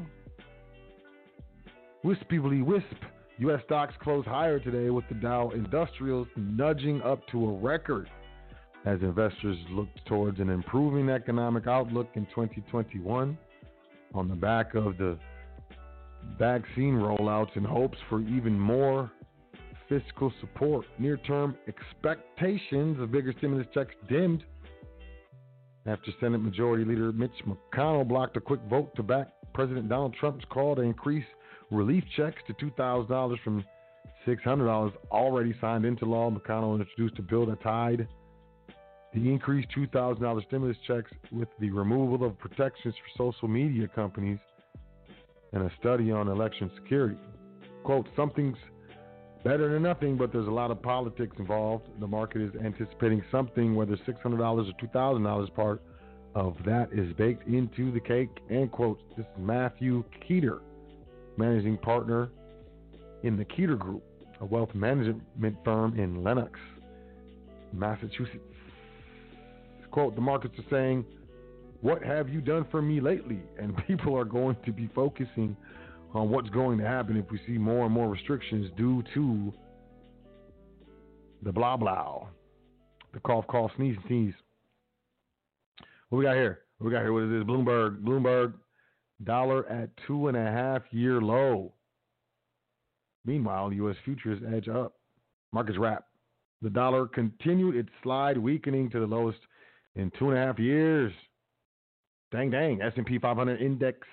Wispy 2.03 2.39
wisp. 2.39 2.85
U.S. 3.39 3.61
stocks 3.65 3.95
closed 4.01 4.27
higher 4.27 4.59
today 4.59 4.91
with 4.91 5.05
the 5.09 5.15
Dow 5.15 5.49
Industrials 5.49 6.27
nudging 6.35 7.01
up 7.01 7.27
to 7.29 7.49
a 7.49 7.57
record 7.57 8.09
as 8.85 9.01
investors 9.01 9.57
looked 9.71 10.05
towards 10.05 10.39
an 10.39 10.49
improving 10.49 11.09
economic 11.09 11.65
outlook 11.65 12.07
in 12.15 12.25
2021 12.27 13.37
on 14.13 14.27
the 14.27 14.35
back 14.35 14.75
of 14.75 14.97
the 14.97 15.17
vaccine 16.37 16.95
rollouts 16.95 17.55
and 17.55 17.65
hopes 17.65 17.97
for 18.09 18.21
even 18.21 18.59
more 18.59 19.11
fiscal 19.89 20.31
support. 20.39 20.85
Near 20.99 21.17
term 21.17 21.55
expectations 21.67 22.99
of 22.99 23.11
bigger 23.11 23.33
stimulus 23.37 23.67
checks 23.73 23.93
dimmed 24.07 24.43
after 25.85 26.11
Senate 26.19 26.39
Majority 26.39 26.85
Leader 26.85 27.11
Mitch 27.11 27.31
McConnell 27.47 28.07
blocked 28.07 28.37
a 28.37 28.41
quick 28.41 28.59
vote 28.69 28.95
to 28.95 29.03
back 29.03 29.29
President 29.53 29.89
Donald 29.89 30.15
Trump's 30.19 30.45
call 30.49 30.75
to 30.75 30.81
increase 30.81 31.25
relief 31.71 32.03
checks 32.15 32.41
to 32.47 32.53
$2,000 32.53 33.39
from 33.43 33.63
$600 34.27 34.93
already 35.11 35.55
signed 35.59 35.85
into 35.85 36.05
law. 36.05 36.29
McConnell 36.29 36.79
introduced 36.79 37.19
a 37.19 37.23
bill 37.23 37.45
that 37.47 37.61
tied 37.61 38.07
the 39.13 39.29
increased 39.29 39.67
$2,000 39.75 40.47
stimulus 40.47 40.77
checks 40.87 41.11
with 41.31 41.49
the 41.59 41.69
removal 41.69 42.25
of 42.25 42.37
protections 42.39 42.95
for 42.95 43.25
social 43.29 43.47
media 43.47 43.87
companies 43.87 44.39
and 45.53 45.63
a 45.63 45.71
study 45.79 46.11
on 46.11 46.29
election 46.29 46.71
security. 46.75 47.17
Quote, 47.83 48.07
something's 48.15 48.57
better 49.43 49.71
than 49.71 49.83
nothing, 49.83 50.17
but 50.17 50.31
there's 50.31 50.47
a 50.47 50.51
lot 50.51 50.71
of 50.71 50.81
politics 50.81 51.35
involved. 51.39 51.85
The 51.99 52.07
market 52.07 52.41
is 52.41 52.51
anticipating 52.63 53.23
something, 53.31 53.75
whether 53.75 53.97
$600 53.97 54.23
or 54.25 54.63
$2,000 54.87 55.55
part 55.55 55.81
of 56.35 56.55
that 56.65 56.89
is 56.93 57.11
baked 57.13 57.47
into 57.47 57.91
the 57.91 57.99
cake. 57.99 58.29
End 58.49 58.71
quote. 58.71 58.99
This 59.17 59.25
is 59.25 59.31
Matthew 59.39 60.03
Keator, 60.27 60.59
managing 61.37 61.77
partner 61.77 62.29
in 63.23 63.37
the 63.37 63.45
Keator 63.45 63.77
Group, 63.77 64.03
a 64.39 64.45
wealth 64.45 64.73
management 64.73 65.57
firm 65.63 65.99
in 65.99 66.23
Lenox, 66.23 66.59
Massachusetts. 67.73 68.39
Quote, 69.91 70.15
the 70.15 70.21
markets 70.21 70.55
are 70.57 70.65
saying, 70.69 71.05
What 71.81 72.01
have 72.01 72.29
you 72.29 72.39
done 72.39 72.65
for 72.71 72.81
me 72.81 73.01
lately? 73.01 73.41
And 73.59 73.75
people 73.87 74.17
are 74.17 74.25
going 74.25 74.55
to 74.65 74.71
be 74.71 74.89
focusing 74.95 75.55
on 76.13 76.29
what's 76.29 76.49
going 76.49 76.77
to 76.77 76.85
happen 76.85 77.17
if 77.17 77.29
we 77.31 77.39
see 77.47 77.57
more 77.57 77.85
and 77.85 77.93
more 77.93 78.09
restrictions 78.09 78.69
due 78.77 79.03
to 79.13 79.53
the 81.43 81.51
blah 81.51 81.77
blah, 81.77 82.27
the 83.13 83.19
cough, 83.21 83.47
cough, 83.47 83.71
sneeze, 83.75 83.97
sneeze. 84.07 84.33
What 86.09 86.19
we 86.19 86.25
got 86.25 86.35
here? 86.35 86.61
What 86.77 86.87
we 86.87 86.93
got 86.93 87.01
here? 87.01 87.13
What 87.13 87.23
is 87.23 87.29
this? 87.29 87.43
Bloomberg. 87.43 88.01
Bloomberg 88.01 88.53
dollar 89.23 89.67
at 89.69 89.89
two 90.07 90.27
and 90.27 90.37
a 90.37 90.51
half 90.51 90.81
year 90.91 91.21
low. 91.21 91.73
Meanwhile, 93.25 93.73
U.S. 93.73 93.95
futures 94.03 94.41
edge 94.53 94.67
up. 94.67 94.93
Markets 95.51 95.77
wrap. 95.77 96.05
The 96.61 96.69
dollar 96.69 97.07
continued 97.07 97.75
its 97.75 97.89
slide, 98.03 98.37
weakening 98.37 98.89
to 98.91 98.99
the 98.99 99.05
lowest 99.05 99.39
in 99.95 100.11
two 100.17 100.29
and 100.29 100.37
a 100.37 100.41
half 100.41 100.59
years. 100.59 101.13
Dang, 102.31 102.49
dang. 102.49 102.81
S&P 102.81 103.19
500 103.19 103.61
index 103.61 104.07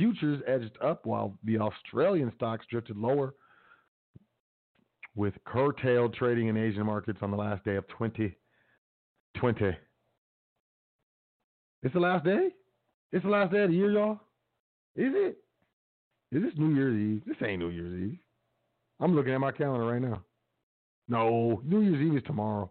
futures 0.00 0.42
edged 0.46 0.76
up 0.82 1.04
while 1.04 1.38
the 1.44 1.58
Australian 1.58 2.32
stocks 2.34 2.64
drifted 2.70 2.96
lower 2.96 3.34
with 5.14 5.34
curtailed 5.44 6.14
trading 6.14 6.48
in 6.48 6.56
Asian 6.56 6.86
markets 6.86 7.18
on 7.20 7.30
the 7.30 7.36
last 7.36 7.62
day 7.64 7.76
of 7.76 7.86
2020. 7.88 9.76
It's 11.82 11.94
the 11.94 12.00
last 12.00 12.24
day? 12.24 12.48
It's 13.12 13.24
the 13.24 13.30
last 13.30 13.52
day 13.52 13.64
of 13.64 13.70
the 13.70 13.76
year, 13.76 13.92
y'all? 13.92 14.20
Is 14.96 15.12
it? 15.14 15.36
Is 16.32 16.42
this 16.42 16.52
New 16.56 16.74
Year's 16.74 16.96
Eve? 16.96 17.22
This 17.26 17.36
ain't 17.46 17.58
New 17.58 17.68
Year's 17.68 18.10
Eve. 18.10 18.18
I'm 19.00 19.14
looking 19.14 19.34
at 19.34 19.40
my 19.40 19.52
calendar 19.52 19.86
right 19.86 20.00
now. 20.00 20.22
No, 21.08 21.60
New 21.64 21.82
Year's 21.82 22.00
Eve 22.00 22.16
is 22.18 22.22
tomorrow. 22.24 22.70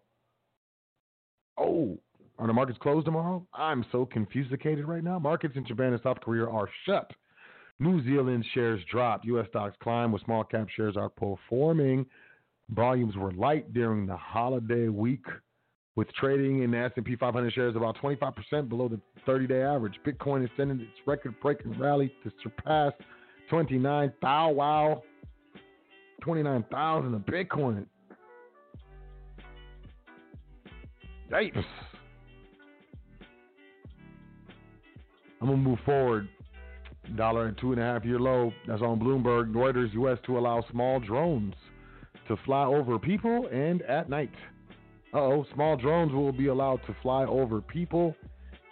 Oh, 1.57 1.97
are 2.39 2.47
the 2.47 2.53
markets 2.53 2.79
closed 2.81 3.05
tomorrow? 3.05 3.45
I'm 3.53 3.85
so 3.91 4.05
confusicated 4.05 4.87
right 4.87 5.03
now. 5.03 5.19
Markets 5.19 5.55
in 5.57 5.65
Japan 5.65 5.93
and 5.93 6.01
South 6.01 6.21
Korea 6.21 6.45
are 6.45 6.69
shut. 6.85 7.11
New 7.79 8.03
Zealand 8.03 8.45
shares 8.53 8.81
dropped. 8.89 9.25
U.S. 9.25 9.45
stocks 9.49 9.75
climb 9.83 10.11
with 10.11 10.23
small 10.23 10.43
cap 10.43 10.67
shares 10.75 10.97
are 10.97 11.09
performing. 11.09 12.05
Volumes 12.71 13.15
were 13.17 13.31
light 13.33 13.73
during 13.73 14.05
the 14.05 14.15
holiday 14.15 14.87
week, 14.87 15.25
with 15.95 16.11
trading 16.13 16.63
in 16.63 16.71
the 16.71 16.77
S&P 16.77 17.15
500 17.15 17.51
shares 17.51 17.75
about 17.75 17.97
25% 17.97 18.69
below 18.69 18.87
the 18.87 18.99
30-day 19.27 19.61
average. 19.61 19.99
Bitcoin 20.05 20.45
extended 20.45 20.79
its 20.79 20.91
record-breaking 21.05 21.77
rally 21.77 22.13
to 22.23 22.31
surpass 22.41 22.93
29,000. 23.49 24.55
Wow, 24.55 25.03
29,000 26.21 27.13
of 27.13 27.21
Bitcoin. 27.21 27.85
Yikes. 31.31 31.63
I'm 35.41 35.47
gonna 35.47 35.57
move 35.57 35.79
forward. 35.85 36.27
Dollar 37.15 37.47
and 37.47 37.57
two 37.57 37.71
and 37.71 37.81
a 37.81 37.83
half 37.83 38.05
year 38.05 38.19
low. 38.19 38.51
That's 38.67 38.81
on 38.81 38.99
Bloomberg. 38.99 39.53
Reuters 39.53 39.93
U.S. 39.93 40.17
to 40.25 40.37
allow 40.37 40.63
small 40.69 40.99
drones 40.99 41.55
to 42.27 42.37
fly 42.45 42.65
over 42.65 42.99
people 42.99 43.47
and 43.51 43.81
at 43.83 44.09
night. 44.09 44.31
oh, 45.13 45.45
small 45.53 45.75
drones 45.75 46.13
will 46.13 46.31
be 46.31 46.47
allowed 46.47 46.81
to 46.85 46.95
fly 47.01 47.25
over 47.25 47.61
people 47.61 48.15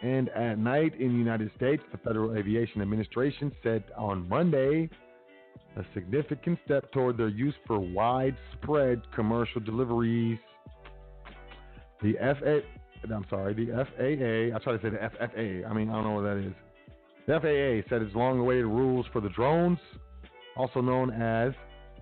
and 0.03 0.29
at 0.29 0.59
night 0.59 0.93
in 0.99 1.09
the 1.13 1.17
United 1.17 1.49
States. 1.55 1.81
The 1.91 1.97
Federal 1.97 2.37
Aviation 2.37 2.81
Administration 2.81 3.51
said 3.63 3.83
on 3.97 4.27
Monday 4.29 4.89
a 5.75 5.85
significant 5.93 6.59
step 6.65 6.91
toward 6.91 7.17
their 7.17 7.27
use 7.29 7.55
for 7.65 7.79
widespread 7.79 9.01
commercial 9.13 9.61
deliveries. 9.61 10.39
The 12.01 12.13
FA, 12.13 12.61
I'm 13.03 13.25
sorry, 13.29 13.53
the 13.53 13.67
FAA, 13.71 14.55
I 14.55 14.59
try 14.63 14.77
to 14.77 14.81
say 14.81 14.89
the 14.89 14.97
FFA, 14.97 15.69
I 15.69 15.73
mean, 15.73 15.89
I 15.89 15.93
don't 15.93 16.03
know 16.03 16.11
what 16.11 16.23
that 16.23 16.37
is. 16.37 16.53
The 17.27 17.39
FAA 17.39 17.89
said 17.89 18.01
its 18.01 18.15
long 18.15 18.39
awaited 18.39 18.65
rules 18.65 19.05
for 19.11 19.21
the 19.21 19.29
drones, 19.29 19.79
also 20.55 20.81
known 20.81 21.11
as 21.11 21.53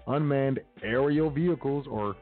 unmanned 0.08 0.60
aerial 0.84 1.30
vehicles 1.30 1.88
or 1.90 2.16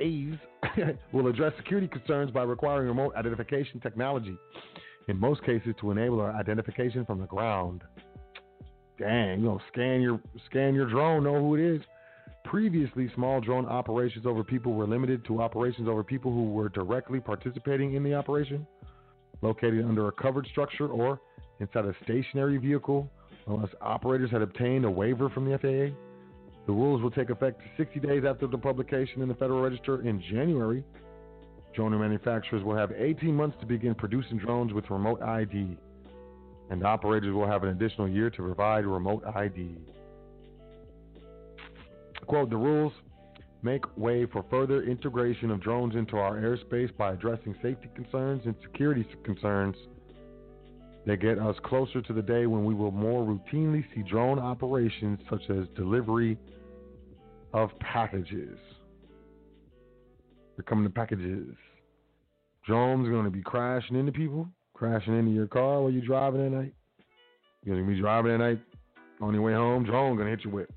AVs, 0.00 0.38
will 1.12 1.28
address 1.28 1.52
security 1.56 1.86
concerns 1.86 2.30
by 2.30 2.42
requiring 2.42 2.88
remote 2.88 3.14
identification 3.16 3.80
technology, 3.80 4.36
in 5.08 5.18
most 5.18 5.42
cases 5.44 5.74
to 5.80 5.90
enable 5.90 6.22
identification 6.22 7.04
from 7.04 7.20
the 7.20 7.26
ground. 7.26 7.82
dang, 8.98 9.40
you 9.40 9.44
know, 9.44 9.60
scan 9.72 10.00
your 10.00 10.20
scan 10.46 10.74
your 10.74 10.88
drone, 10.88 11.24
know 11.24 11.38
who 11.38 11.54
it 11.54 11.60
is. 11.60 11.82
Previously, 12.44 13.10
small 13.14 13.40
drone 13.40 13.66
operations 13.66 14.26
over 14.26 14.44
people 14.44 14.74
were 14.74 14.86
limited 14.86 15.24
to 15.24 15.40
operations 15.40 15.88
over 15.88 16.04
people 16.04 16.30
who 16.30 16.44
were 16.44 16.68
directly 16.68 17.18
participating 17.18 17.94
in 17.94 18.02
the 18.02 18.14
operation, 18.14 18.66
located 19.42 19.84
under 19.84 20.08
a 20.08 20.12
covered 20.12 20.46
structure 20.46 20.88
or 20.88 21.20
inside 21.60 21.86
a 21.86 21.94
stationary 22.04 22.58
vehicle, 22.58 23.10
unless 23.46 23.70
operators 23.80 24.30
had 24.30 24.42
obtained 24.42 24.84
a 24.84 24.90
waiver 24.90 25.28
from 25.30 25.50
the 25.50 25.58
FAA. 25.58 25.96
The 26.66 26.72
rules 26.72 27.02
will 27.02 27.10
take 27.10 27.30
effect 27.30 27.60
60 27.76 28.00
days 28.00 28.24
after 28.26 28.46
the 28.46 28.58
publication 28.58 29.22
in 29.22 29.28
the 29.28 29.34
Federal 29.34 29.62
Register 29.62 30.02
in 30.02 30.22
January. 30.30 30.84
Drone 31.74 31.98
manufacturers 31.98 32.62
will 32.62 32.76
have 32.76 32.92
18 32.92 33.34
months 33.34 33.56
to 33.60 33.66
begin 33.66 33.94
producing 33.94 34.38
drones 34.38 34.72
with 34.72 34.88
remote 34.90 35.20
ID, 35.22 35.76
and 36.70 36.84
operators 36.84 37.34
will 37.34 37.46
have 37.46 37.64
an 37.64 37.70
additional 37.70 38.08
year 38.08 38.30
to 38.30 38.36
provide 38.36 38.86
remote 38.86 39.24
ID. 39.34 39.76
Quote, 42.26 42.50
the 42.50 42.56
rules 42.56 42.92
make 43.62 43.84
way 43.96 44.26
for 44.26 44.44
further 44.50 44.82
integration 44.82 45.50
of 45.50 45.60
drones 45.60 45.94
into 45.94 46.16
our 46.16 46.36
airspace 46.36 46.94
by 46.96 47.12
addressing 47.12 47.54
safety 47.62 47.88
concerns 47.94 48.42
and 48.44 48.54
security 48.62 49.06
concerns 49.24 49.76
that 51.06 51.20
get 51.20 51.38
us 51.38 51.56
closer 51.64 52.00
to 52.02 52.12
the 52.12 52.22
day 52.22 52.46
when 52.46 52.64
we 52.64 52.74
will 52.74 52.90
more 52.90 53.24
routinely 53.24 53.84
see 53.94 54.02
drone 54.02 54.38
operations 54.38 55.18
such 55.28 55.42
as 55.50 55.66
delivery 55.76 56.38
of 57.52 57.70
packages. 57.78 58.58
They're 60.56 60.64
coming 60.64 60.84
to 60.84 60.90
packages. 60.90 61.54
Drones 62.66 63.06
are 63.06 63.10
going 63.10 63.24
to 63.24 63.30
be 63.30 63.42
crashing 63.42 63.96
into 63.96 64.12
people, 64.12 64.48
crashing 64.72 65.18
into 65.18 65.30
your 65.30 65.46
car 65.46 65.82
while 65.82 65.90
you're 65.90 66.04
driving 66.04 66.46
at 66.46 66.52
night. 66.52 66.74
You're 67.62 67.76
going 67.76 67.86
to 67.86 67.94
be 67.94 68.00
driving 68.00 68.32
at 68.32 68.38
night 68.38 68.60
on 69.20 69.34
your 69.34 69.42
way 69.42 69.52
home. 69.52 69.84
Drone 69.84 70.16
going 70.16 70.26
to 70.26 70.36
hit 70.36 70.44
you 70.44 70.50
with. 70.50 70.68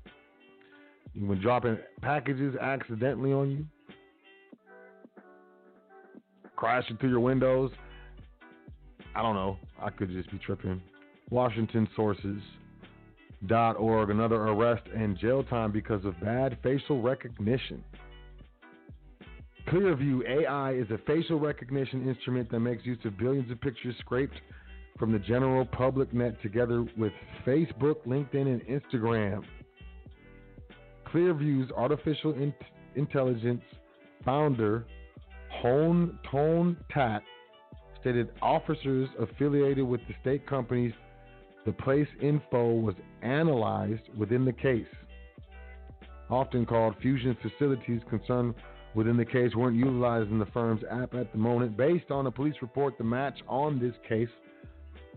Been 1.18 1.40
dropping 1.40 1.78
packages 2.00 2.54
accidentally 2.60 3.32
on 3.32 3.50
you, 3.50 3.66
crashing 6.54 6.96
through 6.98 7.10
your 7.10 7.20
windows. 7.20 7.72
I 9.16 9.22
don't 9.22 9.34
know. 9.34 9.58
I 9.82 9.90
could 9.90 10.10
just 10.10 10.30
be 10.30 10.38
tripping. 10.38 10.80
Washington 11.30 11.88
sources. 11.96 12.40
Dot 13.46 13.76
org. 13.76 14.10
Another 14.10 14.36
arrest 14.36 14.84
and 14.94 15.18
jail 15.18 15.42
time 15.42 15.72
because 15.72 16.04
of 16.04 16.18
bad 16.20 16.56
facial 16.62 17.02
recognition. 17.02 17.82
Clearview 19.68 20.20
AI 20.28 20.74
is 20.74 20.88
a 20.90 20.98
facial 21.04 21.40
recognition 21.40 22.08
instrument 22.08 22.48
that 22.52 22.60
makes 22.60 22.86
use 22.86 22.98
of 23.04 23.18
billions 23.18 23.50
of 23.50 23.60
pictures 23.60 23.96
scraped 23.98 24.36
from 24.98 25.12
the 25.12 25.18
general 25.18 25.64
public 25.66 26.14
net 26.14 26.40
together 26.42 26.84
with 26.96 27.12
Facebook, 27.44 27.96
LinkedIn, 28.06 28.46
and 28.46 28.62
Instagram. 28.62 29.42
Clearview's 31.12 31.70
artificial 31.72 32.32
in- 32.34 32.54
intelligence 32.94 33.62
founder, 34.24 34.84
Hone 35.50 36.18
Tone 36.30 36.76
Tat, 36.92 37.22
stated 38.00 38.30
officers 38.42 39.08
affiliated 39.18 39.86
with 39.86 40.00
the 40.08 40.14
state 40.20 40.46
companies 40.46 40.92
the 41.66 41.72
place 41.72 42.08
info 42.22 42.74
was 42.74 42.94
analyzed 43.22 44.08
within 44.16 44.44
the 44.44 44.52
case. 44.52 44.86
Often 46.30 46.66
called 46.66 46.94
fusion 47.02 47.36
facilities 47.42 48.00
concerned 48.08 48.54
within 48.94 49.16
the 49.16 49.24
case 49.24 49.54
weren't 49.54 49.76
utilized 49.76 50.30
in 50.30 50.38
the 50.38 50.46
firm's 50.46 50.82
app 50.90 51.14
at 51.14 51.32
the 51.32 51.38
moment. 51.38 51.76
Based 51.76 52.10
on 52.10 52.26
a 52.26 52.30
police 52.30 52.54
report, 52.62 52.96
the 52.98 53.04
match 53.04 53.38
on 53.48 53.78
this 53.78 53.94
case 54.08 54.28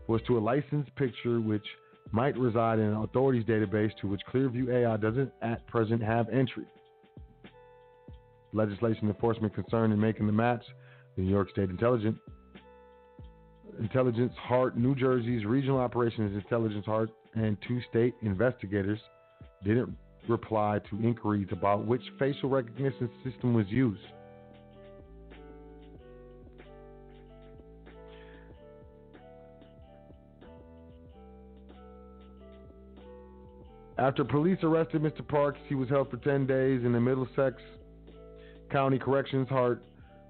was 0.07 0.21
to 0.27 0.37
a 0.37 0.39
licensed 0.41 0.93
picture 0.95 1.39
which 1.39 1.65
might 2.12 2.38
reside 2.38 2.80
in 2.80 2.86
an 2.86 2.95
authority's 2.95 3.45
database 3.45 3.91
to 4.01 4.07
which 4.07 4.22
Clearview 4.32 4.70
AI 4.70 4.97
doesn't 4.97 5.32
at 5.41 5.66
present 5.68 6.01
have 6.03 6.28
entry. 6.30 6.66
Legislation 8.53 9.07
enforcement 9.07 9.53
concerned 9.55 9.93
in 9.93 9.99
making 9.99 10.28
the 10.28 10.34
match, 10.34 10.64
the 11.16 11.22
New 11.22 11.32
York 11.32 11.49
State 11.51 11.70
Intelligence 11.70 12.18
Intelligence 13.80 14.34
Heart, 14.38 14.78
New 14.78 14.95
Jersey's 14.95 15.45
Regional 15.45 15.80
Operations 15.80 16.36
Intelligence 16.36 16.86
Heart, 16.86 17.09
and 17.36 17.57
two 17.68 17.80
state 17.89 18.14
investigators 18.22 18.99
didn't 19.64 19.95
reply 20.28 20.80
to 20.89 21.01
inquiries 21.01 21.47
about 21.51 21.86
which 21.86 22.01
facial 22.20 22.49
recognition 22.49 23.09
system 23.24 23.53
was 23.53 23.66
used. 23.70 24.01
After 34.01 34.23
police 34.23 34.57
arrested 34.63 35.03
Mr. 35.03 35.25
Parks, 35.25 35.59
he 35.67 35.75
was 35.75 35.87
held 35.87 36.09
for 36.09 36.17
10 36.17 36.47
days 36.47 36.83
in 36.83 36.91
the 36.91 36.99
Middlesex 36.99 37.61
County 38.71 38.97
Corrections 38.97 39.47
Heart. 39.47 39.83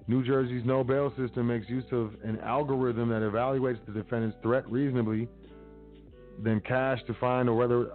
New 0.09 0.25
Jersey's 0.25 0.65
no 0.65 0.83
bail 0.83 1.13
system 1.17 1.47
makes 1.47 1.69
use 1.69 1.85
of 1.93 2.11
an 2.21 2.37
algorithm 2.41 3.07
that 3.07 3.21
evaluates 3.21 3.79
the 3.85 3.93
defendant's 3.93 4.35
threat 4.43 4.69
reasonably, 4.69 5.29
then 6.43 6.59
cash 6.59 6.99
to 7.07 7.13
find 7.13 7.47
or 7.47 7.55
whether 7.55 7.93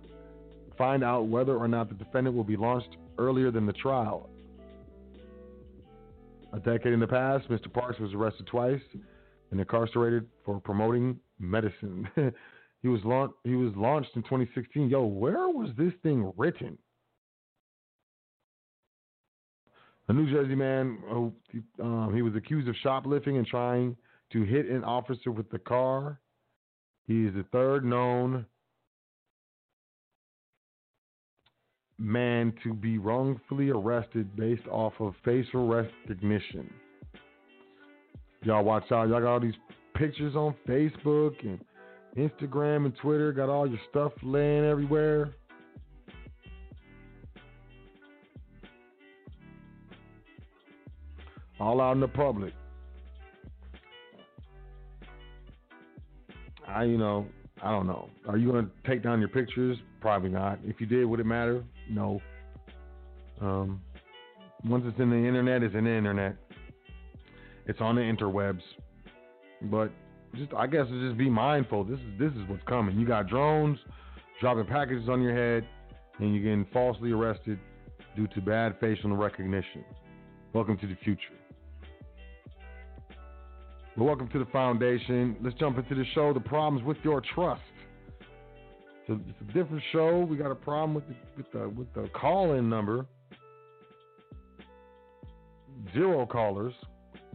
find 0.79 1.05
out 1.05 1.29
whether 1.29 1.55
or 1.55 1.69
not 1.69 1.91
the 1.91 1.95
defendant 1.95 2.35
will 2.35 2.45
be 2.45 2.57
launched 2.57 2.97
earlier 3.19 3.51
than 3.51 3.67
the 3.67 3.75
trial. 3.75 4.31
A 6.55 6.59
decade 6.59 6.95
in 6.95 7.01
the 7.01 7.07
past, 7.07 7.51
Mr. 7.51 7.71
Parks 7.71 7.99
was 8.01 8.15
arrested 8.15 8.47
twice 8.47 8.81
and 9.51 9.61
incarcerated 9.61 10.27
for 10.43 10.59
promoting 10.59 11.21
medicine. 11.39 12.09
he 12.87 12.91
was 12.91 13.05
launched. 13.05 13.35
He 13.43 13.57
was 13.57 13.73
launched 13.75 14.11
in 14.15 14.23
2016. 14.23 14.89
Yo, 14.89 15.07
where 15.07 15.49
was 15.49 15.71
this 15.77 15.93
thing 16.05 16.33
written? 16.37 16.79
A 20.07 20.13
New 20.13 20.31
Jersey 20.31 20.55
man 20.55 20.99
who 21.11 21.33
um, 21.83 22.13
he 22.15 22.23
was 22.23 22.37
accused 22.37 22.69
of 22.69 22.77
shoplifting 22.85 23.39
and 23.39 23.47
trying 23.47 23.97
to 24.33 24.45
hit 24.45 24.67
an 24.67 24.85
officer 24.85 25.33
with 25.33 25.51
the 25.51 25.59
car. 25.59 26.21
He 27.09 27.25
is 27.25 27.35
the 27.35 27.45
third 27.51 27.85
known 27.85 28.47
man 31.99 32.53
to 32.63 32.73
be 32.73 32.99
wrongfully 32.99 33.71
arrested 33.71 34.37
based 34.37 34.69
off 34.71 34.93
of 35.01 35.15
facial 35.25 35.67
recognition. 35.67 36.73
Y'all 38.45 38.63
watch 38.63 38.85
out. 38.93 39.09
Y'all 39.09 39.21
got 39.21 39.29
all 39.29 39.41
these 39.41 39.55
pictures 39.97 40.37
on 40.37 40.55
Facebook 40.69 41.35
and 41.43 41.59
Instagram 42.17 42.87
and 42.87 42.97
Twitter. 42.97 43.33
Got 43.33 43.49
all 43.49 43.69
your 43.69 43.81
stuff 43.91 44.13
laying 44.23 44.65
everywhere. 44.65 45.35
All 51.59 51.81
out 51.81 51.93
in 51.93 52.01
the 52.01 52.09
public. 52.09 52.53
I, 56.69 56.85
you 56.85 56.99
know, 56.99 57.27
I 57.63 57.71
don't 57.71 57.87
know. 57.87 58.11
Are 58.29 58.37
you 58.37 58.51
going 58.51 58.67
to 58.67 58.89
take 58.89 59.03
down 59.03 59.21
your 59.21 59.29
pictures? 59.29 59.79
Probably 60.01 60.29
not. 60.29 60.59
If 60.65 60.81
you 60.81 60.87
did, 60.87 61.07
would 61.07 61.21
it 61.21 61.27
matter? 61.27 61.65
No. 61.89 62.21
Um, 63.41 63.81
once 64.65 64.85
it's 64.87 64.99
in 65.01 65.11
the 65.11 65.17
internet, 65.17 65.63
it's 65.63 65.75
in 65.75 65.85
the 65.85 65.91
internet. 65.91 66.37
It's 67.67 67.81
on 67.81 67.97
the 67.97 68.03
interwebs. 68.03 68.61
But 69.63 69.91
just, 70.37 70.53
I 70.55 70.67
guess, 70.67 70.87
just 70.89 71.17
be 71.17 71.31
mindful. 71.31 71.85
This 71.85 71.99
is 71.99 72.19
this 72.19 72.33
is 72.33 72.49
what's 72.49 72.63
coming. 72.65 72.99
You 72.99 73.07
got 73.07 73.29
drones 73.29 73.79
dropping 74.41 74.67
packages 74.67 75.09
on 75.09 75.23
your 75.23 75.35
head, 75.35 75.67
and 76.19 76.35
you're 76.35 76.43
getting 76.43 76.67
falsely 76.73 77.13
arrested 77.13 77.59
due 78.15 78.27
to 78.29 78.41
bad 78.41 78.77
facial 78.81 79.15
recognition. 79.17 79.85
Welcome 80.53 80.79
to 80.79 80.87
the 80.87 80.97
future. 81.05 81.21
Well, 83.97 84.07
welcome 84.07 84.29
to 84.29 84.39
the 84.39 84.47
foundation. 84.47 85.37
Let's 85.43 85.57
jump 85.59 85.79
into 85.79 85.95
the 85.95 86.05
show. 86.15 86.33
The 86.35 86.41
problems 86.41 86.85
with 86.85 86.99
your 87.03 87.23
trust. 87.35 87.63
So 89.07 89.19
it's 89.29 89.41
a 89.41 89.53
different 89.53 89.83
show. 89.93 90.27
We 90.29 90.37
got 90.37 90.51
a 90.51 90.57
problem 90.57 90.95
with 90.95 91.05
the 91.09 91.15
with 91.37 91.53
the, 91.53 91.69
with 91.69 91.93
the 91.95 92.11
call-in 92.13 92.69
number. 92.69 93.07
Zero 95.95 96.27
callers. 96.27 96.75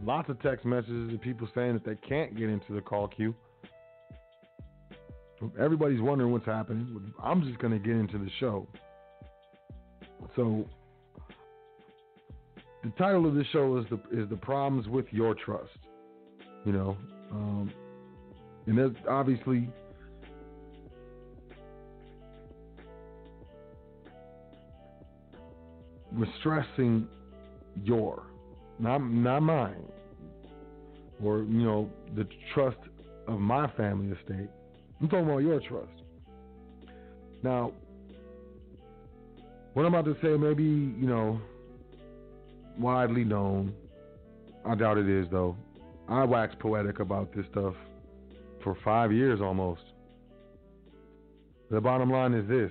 Lots 0.04 0.28
of 0.28 0.40
text 0.42 0.64
messages 0.64 1.10
and 1.10 1.20
people 1.20 1.48
saying 1.54 1.74
that 1.74 1.84
they 1.84 1.94
can't 2.08 2.36
get 2.36 2.48
into 2.48 2.72
the 2.72 2.80
call 2.80 3.08
queue. 3.08 3.34
Everybody's 5.60 6.00
wondering 6.00 6.32
what's 6.32 6.46
happening. 6.46 7.12
I'm 7.22 7.42
just 7.42 7.58
going 7.58 7.72
to 7.72 7.78
get 7.78 7.96
into 7.96 8.18
the 8.18 8.30
show. 8.38 8.66
So 10.36 10.66
the 12.84 12.90
title 12.90 13.26
of 13.26 13.34
the 13.34 13.44
show 13.52 13.76
is 13.78 13.86
the 13.90 13.96
is 14.16 14.28
the 14.28 14.36
problems 14.36 14.88
with 14.88 15.06
your 15.10 15.34
trust. 15.34 15.70
You 16.64 16.72
know, 16.72 16.96
um, 17.32 17.72
and 18.66 18.78
there's 18.78 18.94
obviously 19.08 19.68
we're 26.16 26.26
stressing 26.40 27.08
your, 27.82 28.22
not 28.78 28.98
not 28.98 29.40
mine, 29.40 29.84
or 31.22 31.38
you 31.38 31.64
know 31.64 31.90
the 32.16 32.26
trust 32.54 32.78
of 33.28 33.38
my 33.38 33.68
family 33.72 34.16
estate. 34.16 34.48
I'm 35.00 35.08
talking 35.08 35.24
about 35.24 35.38
your 35.38 35.60
trust. 35.60 35.90
Now, 37.42 37.72
what 39.74 39.84
I'm 39.84 39.94
about 39.94 40.04
to 40.04 40.16
say 40.22 40.36
may 40.36 40.54
be, 40.54 40.62
you 40.62 41.06
know, 41.06 41.40
widely 42.78 43.24
known. 43.24 43.74
I 44.64 44.74
doubt 44.74 44.98
it 44.98 45.08
is, 45.08 45.26
though. 45.30 45.56
I 46.08 46.24
wax 46.24 46.54
poetic 46.60 47.00
about 47.00 47.34
this 47.34 47.46
stuff 47.50 47.74
for 48.62 48.76
five 48.84 49.12
years 49.12 49.40
almost. 49.40 49.80
The 51.70 51.80
bottom 51.80 52.10
line 52.10 52.34
is 52.34 52.48
this: 52.48 52.70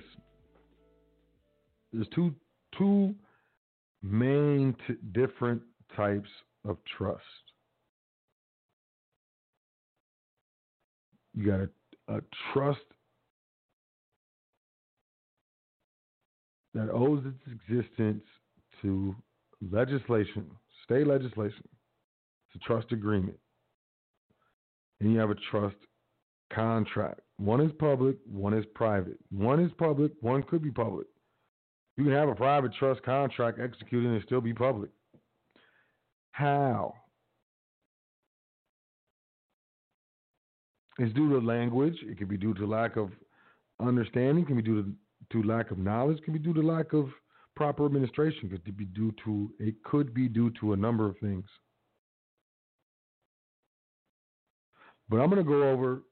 there's 1.92 2.08
two 2.14 2.34
two 2.78 3.14
main 4.02 4.74
t- 4.86 4.94
different 5.12 5.62
types 5.96 6.28
of 6.66 6.76
trust. 6.96 7.22
You 11.34 11.46
got 11.46 11.60
a, 11.60 12.16
a 12.16 12.20
trust 12.52 12.80
that 16.74 16.90
owes 16.90 17.24
its 17.24 17.58
existence 17.70 18.22
to 18.82 19.14
legislation, 19.70 20.50
state 20.84 21.06
legislation. 21.06 21.68
It's 22.48 22.62
a 22.62 22.66
trust 22.66 22.92
agreement. 22.92 23.38
And 25.00 25.12
you 25.12 25.18
have 25.18 25.30
a 25.30 25.36
trust 25.50 25.76
contract. 26.52 27.20
One 27.38 27.60
is 27.60 27.72
public, 27.78 28.16
one 28.30 28.54
is 28.54 28.64
private. 28.74 29.18
One 29.30 29.60
is 29.60 29.70
public, 29.78 30.12
one 30.20 30.42
could 30.44 30.62
be 30.62 30.70
public. 30.70 31.06
You 31.96 32.04
can 32.04 32.12
have 32.12 32.28
a 32.28 32.34
private 32.34 32.72
trust 32.78 33.02
contract 33.02 33.58
executed 33.60 34.10
and 34.10 34.22
still 34.24 34.40
be 34.40 34.54
public. 34.54 34.90
How? 36.32 36.94
It's 40.98 41.12
due 41.14 41.30
to 41.30 41.38
language. 41.38 41.96
It 42.02 42.18
can 42.18 42.28
be 42.28 42.36
due 42.36 42.54
to 42.54 42.66
lack 42.66 42.96
of 42.96 43.10
understanding. 43.80 44.44
It 44.44 44.46
can 44.46 44.56
be 44.56 44.62
due 44.62 44.82
to, 44.82 44.92
to 45.32 45.48
lack 45.48 45.70
of 45.70 45.78
knowledge. 45.78 46.18
It 46.18 46.24
can 46.24 46.32
be 46.32 46.38
due 46.38 46.54
to 46.54 46.62
lack 46.62 46.92
of 46.92 47.08
proper 47.56 47.86
administration. 47.86 48.50
It 48.52 48.64
could 48.64 48.76
be 48.76 48.84
due 48.86 49.14
to 49.24 49.50
it 49.58 49.82
could 49.84 50.12
be 50.14 50.28
due 50.28 50.50
to 50.60 50.72
a 50.72 50.76
number 50.76 51.06
of 51.06 51.16
things. 51.18 51.46
But 55.08 55.18
I'm 55.18 55.30
going 55.30 55.44
to 55.44 55.50
go 55.50 55.68
over 55.68 56.02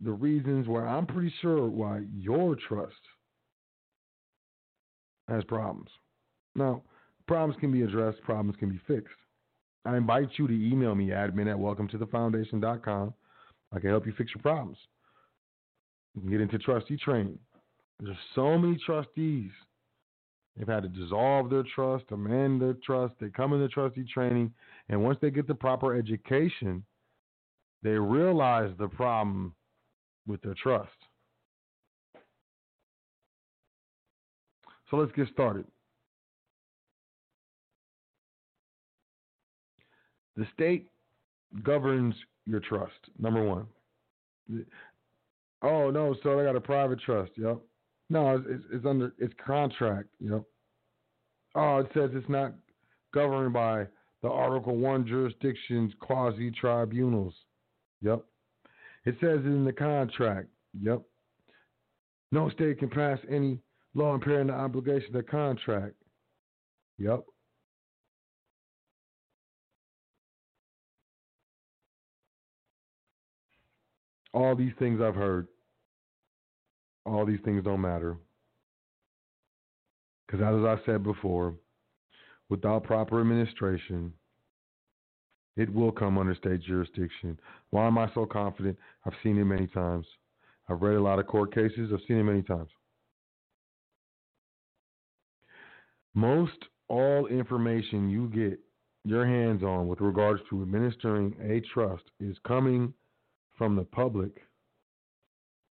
the 0.00 0.12
reasons 0.12 0.68
why 0.68 0.82
I'm 0.82 1.06
pretty 1.06 1.32
sure 1.40 1.66
why 1.66 2.02
your 2.14 2.56
trust 2.68 2.94
has 5.28 5.42
problems. 5.44 5.90
Now, 6.54 6.82
problems 7.26 7.58
can 7.60 7.72
be 7.72 7.82
addressed, 7.82 8.20
problems 8.22 8.56
can 8.58 8.70
be 8.70 8.80
fixed. 8.86 9.14
I 9.84 9.96
invite 9.96 10.30
you 10.36 10.48
to 10.48 10.52
email 10.52 10.94
me, 10.94 11.08
admin 11.08 11.48
at 11.48 11.58
welcome 11.58 11.88
to 11.88 11.98
the 11.98 12.06
foundation.com. 12.06 13.14
I 13.72 13.78
can 13.78 13.90
help 13.90 14.06
you 14.06 14.12
fix 14.16 14.32
your 14.34 14.42
problems. 14.42 14.78
You 16.14 16.22
can 16.22 16.30
get 16.30 16.40
into 16.40 16.58
trustee 16.58 16.96
training. 16.96 17.38
There's 18.00 18.16
so 18.34 18.58
many 18.58 18.78
trustees. 18.84 19.50
They've 20.56 20.66
had 20.66 20.82
to 20.84 20.88
dissolve 20.88 21.50
their 21.50 21.64
trust, 21.74 22.04
amend 22.10 22.62
their 22.62 22.76
trust. 22.84 23.14
They 23.20 23.28
come 23.28 23.52
into 23.52 23.68
trustee 23.68 24.06
training, 24.12 24.52
and 24.88 25.02
once 25.02 25.18
they 25.20 25.30
get 25.30 25.46
the 25.46 25.54
proper 25.54 25.94
education, 25.94 26.82
they 27.82 27.90
realize 27.90 28.72
the 28.78 28.88
problem 28.88 29.54
with 30.26 30.40
their 30.42 30.54
trust. 30.54 30.90
So 34.90 34.96
let's 34.96 35.12
get 35.12 35.28
started. 35.32 35.66
The 40.36 40.46
state 40.54 40.88
governs 41.62 42.14
your 42.44 42.60
trust, 42.60 42.92
number 43.18 43.44
one. 43.44 43.66
Oh, 45.62 45.90
no, 45.90 46.14
so 46.22 46.38
I 46.38 46.44
got 46.44 46.56
a 46.56 46.60
private 46.60 47.00
trust. 47.00 47.32
Yep. 47.36 47.58
No, 48.10 48.36
it's, 48.46 48.64
it's 48.72 48.86
under, 48.86 49.12
it's 49.18 49.34
contract. 49.44 50.08
Yep. 50.20 50.42
Oh, 51.54 51.78
it 51.78 51.90
says 51.94 52.10
it's 52.12 52.28
not 52.28 52.52
governed 53.12 53.54
by 53.54 53.86
the 54.22 54.28
Article 54.28 54.76
1 54.76 55.06
jurisdictions 55.06 55.92
quasi 56.00 56.50
tribunals. 56.50 57.34
Yep. 58.02 58.24
It 59.06 59.16
says 59.20 59.40
in 59.44 59.64
the 59.64 59.72
contract. 59.72 60.48
Yep. 60.80 61.02
No 62.32 62.50
state 62.50 62.78
can 62.78 62.90
pass 62.90 63.18
any 63.30 63.58
law 63.94 64.14
impairing 64.14 64.48
the 64.48 64.52
obligation 64.52 65.16
of 65.16 65.24
the 65.24 65.30
contract. 65.30 65.94
Yep. 66.98 67.24
All 74.36 74.54
these 74.54 74.74
things 74.78 75.00
I've 75.00 75.14
heard. 75.14 75.48
All 77.06 77.24
these 77.24 77.40
things 77.42 77.64
don't 77.64 77.80
matter. 77.80 78.18
Because, 80.26 80.42
as 80.42 80.62
I 80.62 80.76
said 80.84 81.02
before, 81.02 81.54
without 82.50 82.84
proper 82.84 83.18
administration, 83.18 84.12
it 85.56 85.72
will 85.72 85.90
come 85.90 86.18
under 86.18 86.34
state 86.34 86.60
jurisdiction. 86.60 87.40
Why 87.70 87.86
am 87.86 87.96
I 87.96 88.12
so 88.12 88.26
confident? 88.26 88.76
I've 89.06 89.14
seen 89.22 89.38
it 89.38 89.44
many 89.44 89.68
times. 89.68 90.04
I've 90.68 90.82
read 90.82 90.96
a 90.96 91.02
lot 91.02 91.18
of 91.18 91.26
court 91.26 91.54
cases. 91.54 91.90
I've 91.90 92.00
seen 92.06 92.18
it 92.18 92.24
many 92.24 92.42
times. 92.42 92.68
Most 96.14 96.58
all 96.88 97.26
information 97.28 98.10
you 98.10 98.28
get 98.28 98.60
your 99.06 99.24
hands 99.24 99.62
on 99.62 99.88
with 99.88 100.02
regards 100.02 100.42
to 100.50 100.60
administering 100.60 101.34
a 101.42 101.62
trust 101.72 102.04
is 102.20 102.36
coming 102.46 102.92
from 103.56 103.76
the 103.76 103.84
public. 103.84 104.42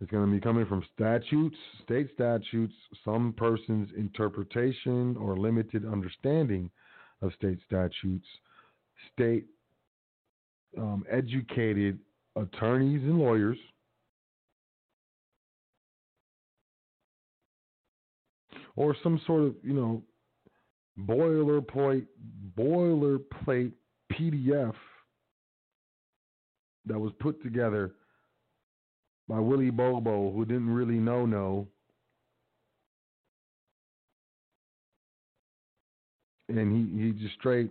It's 0.01 0.11
going 0.11 0.26
to 0.26 0.33
be 0.33 0.41
coming 0.41 0.66
from 0.66 0.85
statutes, 0.95 1.57
state 1.83 2.09
statutes, 2.14 2.74
some 3.05 3.35
person's 3.37 3.89
interpretation 3.97 5.16
or 5.16 5.37
limited 5.37 5.85
understanding 5.85 6.70
of 7.20 7.33
state 7.35 7.59
statutes, 7.66 8.26
state 9.12 9.47
um, 10.76 11.05
educated 11.11 11.99
attorneys 12.37 13.03
and 13.03 13.18
lawyers. 13.18 13.59
Or 18.76 18.95
some 19.03 19.20
sort 19.26 19.43
of, 19.43 19.57
you 19.64 19.72
know, 19.72 20.03
boilerplate 21.01 22.07
boilerplate 22.57 23.72
PDF 24.12 24.74
that 26.89 26.99
was 26.99 27.12
put 27.20 27.43
together 27.43 27.93
by 29.28 29.39
Willie 29.39 29.70
Bobo, 29.70 30.32
who 30.32 30.45
didn't 30.45 30.70
really 30.70 30.99
know 30.99 31.26
no. 31.26 31.68
And 36.49 36.72
he, 36.72 37.05
he 37.05 37.12
just 37.12 37.34
straight 37.34 37.70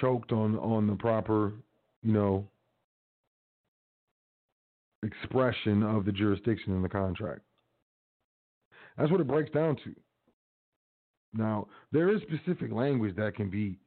choked 0.00 0.32
on 0.32 0.58
on 0.58 0.86
the 0.86 0.96
proper, 0.96 1.52
you 2.02 2.12
know, 2.12 2.46
expression 5.02 5.82
of 5.82 6.04
the 6.04 6.12
jurisdiction 6.12 6.74
in 6.74 6.82
the 6.82 6.88
contract. 6.88 7.40
That's 8.98 9.10
what 9.10 9.20
it 9.20 9.26
breaks 9.26 9.50
down 9.50 9.76
to. 9.84 9.94
Now, 11.34 11.68
there 11.92 12.14
is 12.14 12.20
specific 12.22 12.72
language 12.72 13.16
that 13.16 13.34
can 13.34 13.48
be 13.48 13.78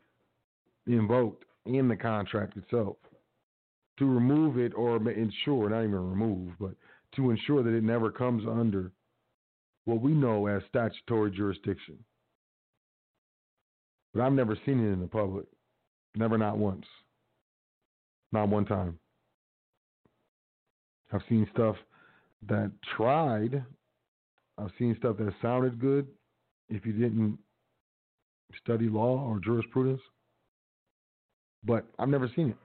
invoked 0.88 1.46
in 1.66 1.88
the 1.88 1.96
contract 1.96 2.58
itself 2.58 2.98
to 3.98 4.06
remove 4.06 4.58
it 4.58 4.74
or 4.76 4.98
ensure, 4.98 5.70
not 5.70 5.84
even 5.84 6.10
remove, 6.10 6.52
but 6.60 6.76
to 7.16 7.32
ensure 7.32 7.64
that 7.64 7.74
it 7.74 7.84
never 7.84 8.12
comes 8.12 8.44
under 8.48 8.92
what 9.86 10.02
we 10.02 10.12
know 10.12 10.48
as 10.48 10.62
statutory 10.68 11.32
jurisdiction. 11.32 11.98
But 14.14 14.24
I've 14.24 14.34
never 14.34 14.58
seen 14.66 14.80
it 14.80 14.92
in 14.92 15.00
the 15.00 15.08
public. 15.08 15.46
Never, 16.16 16.38
not 16.38 16.58
once. 16.58 16.86
Not 18.32 18.50
one 18.50 18.66
time. 18.66 19.00
I've 21.12 21.22
seen 21.30 21.48
stuff 21.54 21.76
that 22.48 22.72
tried. 22.96 23.64
I've 24.58 24.72
seen 24.80 24.96
stuff 24.98 25.18
that 25.18 25.34
sounded 25.42 25.80
good 25.80 26.08
if 26.70 26.86
you 26.86 26.94
didn't 26.94 27.38
study 28.62 28.90
law 28.90 29.22
or 29.28 29.40
jurisprudence. 29.40 30.02
But 31.66 31.86
I've 31.98 32.10
never 32.10 32.30
seen 32.36 32.50
it. 32.50 32.58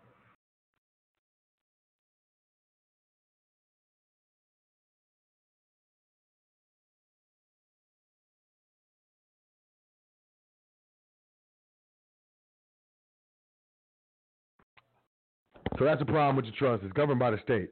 So 15.78 15.86
that's 15.86 16.02
a 16.02 16.04
problem 16.04 16.36
with 16.36 16.44
your 16.44 16.54
trust. 16.58 16.84
It's 16.84 16.92
governed 16.92 17.18
by 17.18 17.30
the 17.30 17.38
state. 17.42 17.70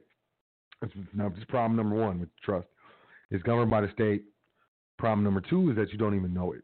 That's, 0.81 0.91
this 0.95 1.43
problem 1.47 1.75
number 1.75 1.95
one 1.95 2.19
with 2.19 2.29
trust. 2.43 2.67
It's 3.29 3.43
governed 3.43 3.69
by 3.69 3.81
the 3.81 3.91
state. 3.93 4.23
Problem 4.97 5.23
number 5.23 5.41
two 5.41 5.69
is 5.69 5.75
that 5.75 5.91
you 5.91 5.99
don't 5.99 6.15
even 6.15 6.33
know 6.33 6.53
it. 6.53 6.61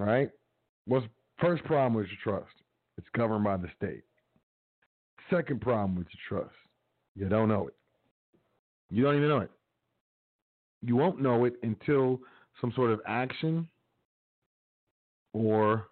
All 0.00 0.06
right? 0.06 0.30
What's 0.86 1.04
first 1.38 1.62
problem 1.64 1.92
with 1.92 2.06
your 2.06 2.38
trust? 2.38 2.54
It's 2.98 3.06
governed 3.16 3.44
by 3.44 3.56
the 3.56 3.68
state. 3.76 4.02
Second 5.30 5.60
problem 5.60 5.96
with 5.96 6.08
your 6.12 6.40
trust, 6.40 6.56
You 7.14 7.28
don't 7.28 7.48
know 7.48 7.68
it. 7.68 7.74
You 8.90 9.04
don't 9.04 9.16
even 9.16 9.28
know 9.28 9.38
it. 9.38 9.50
You 10.82 10.96
won't 10.96 11.20
know 11.20 11.44
it 11.44 11.54
until 11.62 12.20
some 12.60 12.72
sort 12.74 12.90
of 12.90 13.00
action 13.06 13.68
or 15.32 15.88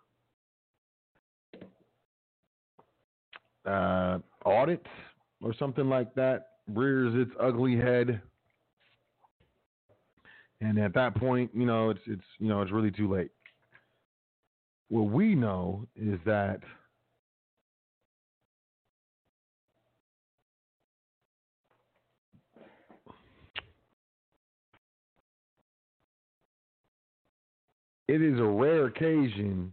uh, 3.66 4.18
audit 4.44 4.84
or 5.42 5.54
something 5.58 5.88
like 5.88 6.14
that 6.14 6.48
rears 6.72 7.14
its 7.14 7.36
ugly 7.40 7.76
head. 7.76 8.20
And 10.60 10.78
at 10.78 10.94
that 10.94 11.14
point, 11.16 11.50
you 11.54 11.66
know, 11.66 11.90
it's 11.90 12.00
it's 12.06 12.24
you 12.38 12.48
know, 12.48 12.62
it's 12.62 12.72
really 12.72 12.90
too 12.90 13.12
late. 13.12 13.30
What 14.88 15.10
we 15.10 15.34
know 15.34 15.86
is 15.94 16.18
that 16.24 16.60
it 28.08 28.22
is 28.22 28.38
a 28.38 28.44
rare 28.44 28.86
occasion 28.86 29.72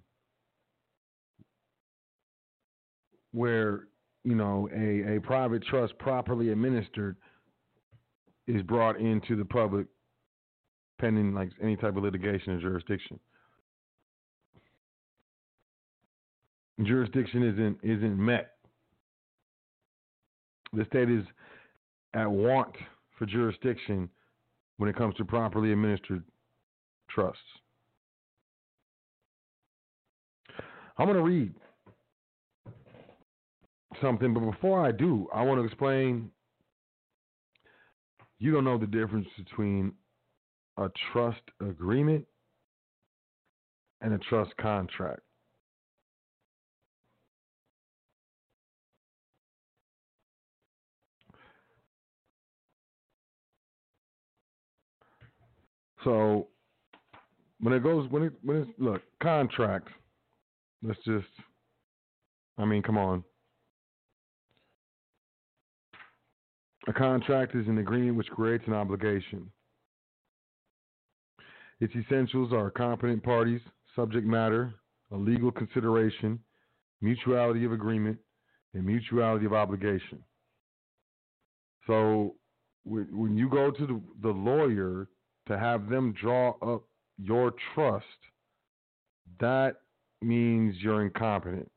where 3.32 3.88
you 4.24 4.36
know 4.36 4.70
a, 4.76 5.18
a 5.18 5.22
private 5.22 5.64
trust 5.66 5.98
properly 6.00 6.50
administered 6.50 7.16
is 8.48 8.62
brought 8.64 9.00
into 9.00 9.36
the 9.36 9.46
public 9.46 9.88
pending 11.00 11.34
like 11.34 11.50
any 11.62 11.76
type 11.76 11.96
of 11.96 12.04
litigation 12.04 12.54
or 12.54 12.60
jurisdiction. 12.62 13.20
Jurisdiction 16.82 17.44
isn't 17.44 17.78
isn't 17.84 18.18
met. 18.18 18.52
The 20.74 20.86
state 20.86 21.10
is 21.10 21.24
at 22.16 22.30
want 22.30 22.76
for 23.18 23.26
jurisdiction 23.28 24.10
when 24.78 24.90
it 24.90 24.96
comes 24.96 25.16
to 25.16 25.26
properly 25.26 25.72
administered 25.72 26.24
trusts. 27.10 27.42
I'm 30.98 31.08
going 31.08 31.18
to 31.18 31.24
read 31.24 31.54
something, 34.02 34.34
but 34.34 34.42
before 34.42 34.86
I 34.86 34.92
do, 34.92 35.28
I 35.34 35.42
want 35.44 35.60
to 35.60 35.66
explain. 35.66 36.30
You 38.40 38.52
don't 38.52 38.66
know 38.66 38.78
the 38.78 38.88
difference 38.88 39.28
between 39.38 39.94
a 40.78 40.90
trust 41.12 41.42
agreement 41.62 42.26
and 44.02 44.14
a 44.14 44.18
trust 44.18 44.52
contract. 44.58 45.22
So 56.04 56.48
when 57.62 57.74
it 57.74 57.82
goes 57.82 58.10
when 58.12 58.24
it 58.24 58.34
when 58.44 58.58
it's 58.58 58.72
look 58.78 59.02
contract, 59.22 59.88
let's 60.84 61.00
just 61.06 61.28
I 62.58 62.66
mean, 62.66 62.84
come 62.84 62.98
on. 62.98 63.24
A 66.88 66.94
contract 66.94 67.56
is 67.56 67.68
an 67.68 67.78
agreement 67.78 68.18
which 68.18 68.28
creates 68.28 68.64
an 68.68 68.74
obligation. 68.74 69.50
Its 71.80 71.94
essentials 71.96 72.54
are 72.54 72.70
competent 72.70 73.24
parties, 73.24 73.62
subject 73.96 74.26
matter, 74.28 74.74
a 75.12 75.16
legal 75.16 75.52
consideration, 75.52 76.40
mutuality 77.02 77.66
of 77.66 77.72
agreement, 77.72 78.18
and 78.74 78.86
mutuality 78.86 79.46
of 79.46 79.54
obligation. 79.54 80.20
So 81.88 82.36
when 82.86 83.38
you 83.38 83.50
go 83.50 83.72
to 83.72 83.88
the, 83.88 84.02
the 84.22 84.30
lawyer 84.30 85.08
to 85.48 85.58
have 85.58 85.90
them 85.90 86.14
draw 86.22 86.54
up 86.62 86.84
your 87.18 87.54
trust, 87.74 88.06
that 89.40 89.78
means 90.24 90.76
you're 90.80 91.04
incompetent. 91.04 91.70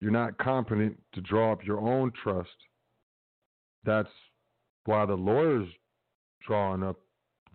You're 0.00 0.10
not 0.12 0.38
competent 0.38 0.96
to 1.14 1.20
draw 1.20 1.52
up 1.52 1.64
your 1.64 1.80
own 1.80 2.12
trust. 2.22 2.48
That's 3.84 4.08
why 4.84 5.06
the 5.06 5.14
lawyer's 5.14 5.68
drawing 6.46 6.82
up 6.82 6.98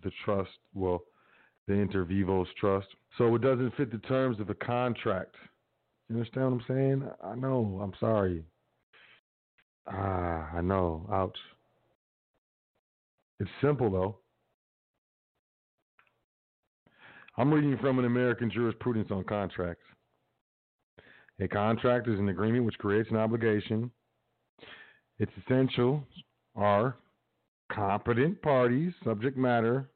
the 0.02 0.10
trust, 0.24 0.50
well, 0.74 1.02
the 1.66 1.74
inter 1.74 2.04
vivos 2.04 2.48
trust. 2.60 2.88
So 3.16 3.34
it 3.34 3.42
doesn't 3.42 3.74
fit 3.76 3.90
the 3.90 3.98
terms 3.98 4.40
of 4.40 4.50
a 4.50 4.54
contract. 4.54 5.34
You 6.08 6.16
understand 6.16 6.52
what 6.52 6.52
I'm 6.52 6.64
saying? 6.68 7.08
I 7.24 7.34
know. 7.34 7.80
I'm 7.82 7.94
sorry. 7.98 8.44
Ah, 9.86 10.50
I 10.54 10.60
know. 10.60 11.08
Ouch. 11.10 11.38
It's 13.40 13.50
simple 13.62 13.90
though. 13.90 14.18
I'm 17.36 17.52
reading 17.52 17.76
from 17.78 17.98
an 17.98 18.04
American 18.04 18.50
jurisprudence 18.50 19.10
on 19.10 19.24
contracts. 19.24 19.84
A 21.40 21.48
contract 21.48 22.08
is 22.08 22.18
an 22.18 22.28
agreement 22.28 22.64
which 22.64 22.78
creates 22.78 23.10
an 23.10 23.16
obligation. 23.16 23.90
Its 25.18 25.32
essentials 25.42 26.02
are 26.54 26.96
competent 27.72 28.40
parties, 28.40 28.92
subject 29.02 29.36
matter, 29.36 29.90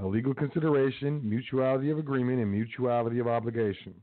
a 0.00 0.04
legal 0.04 0.34
consideration, 0.34 1.20
mutuality 1.28 1.90
of 1.90 1.98
agreement, 1.98 2.40
and 2.40 2.50
mutuality 2.50 3.20
of 3.20 3.28
obligation. 3.28 3.94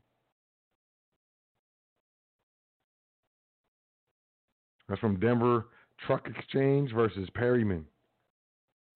That's 4.87 5.01
from 5.01 5.19
Denver 5.19 5.67
Truck 6.05 6.27
Exchange 6.27 6.93
versus 6.93 7.29
Perryman. 7.33 7.85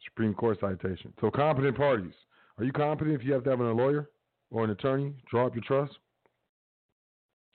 Supreme 0.05 0.33
Court 0.33 0.59
citation. 0.59 1.13
So 1.19 1.29
competent 1.29 1.75
parties. 1.75 2.13
Are 2.57 2.63
you 2.63 2.71
competent 2.71 3.19
if 3.19 3.25
you 3.25 3.33
have 3.33 3.43
to 3.43 3.49
have 3.49 3.59
a 3.59 3.63
lawyer 3.63 4.09
or 4.49 4.63
an 4.63 4.69
attorney 4.69 5.13
draw 5.29 5.47
up 5.47 5.55
your 5.55 5.63
trust? 5.63 5.93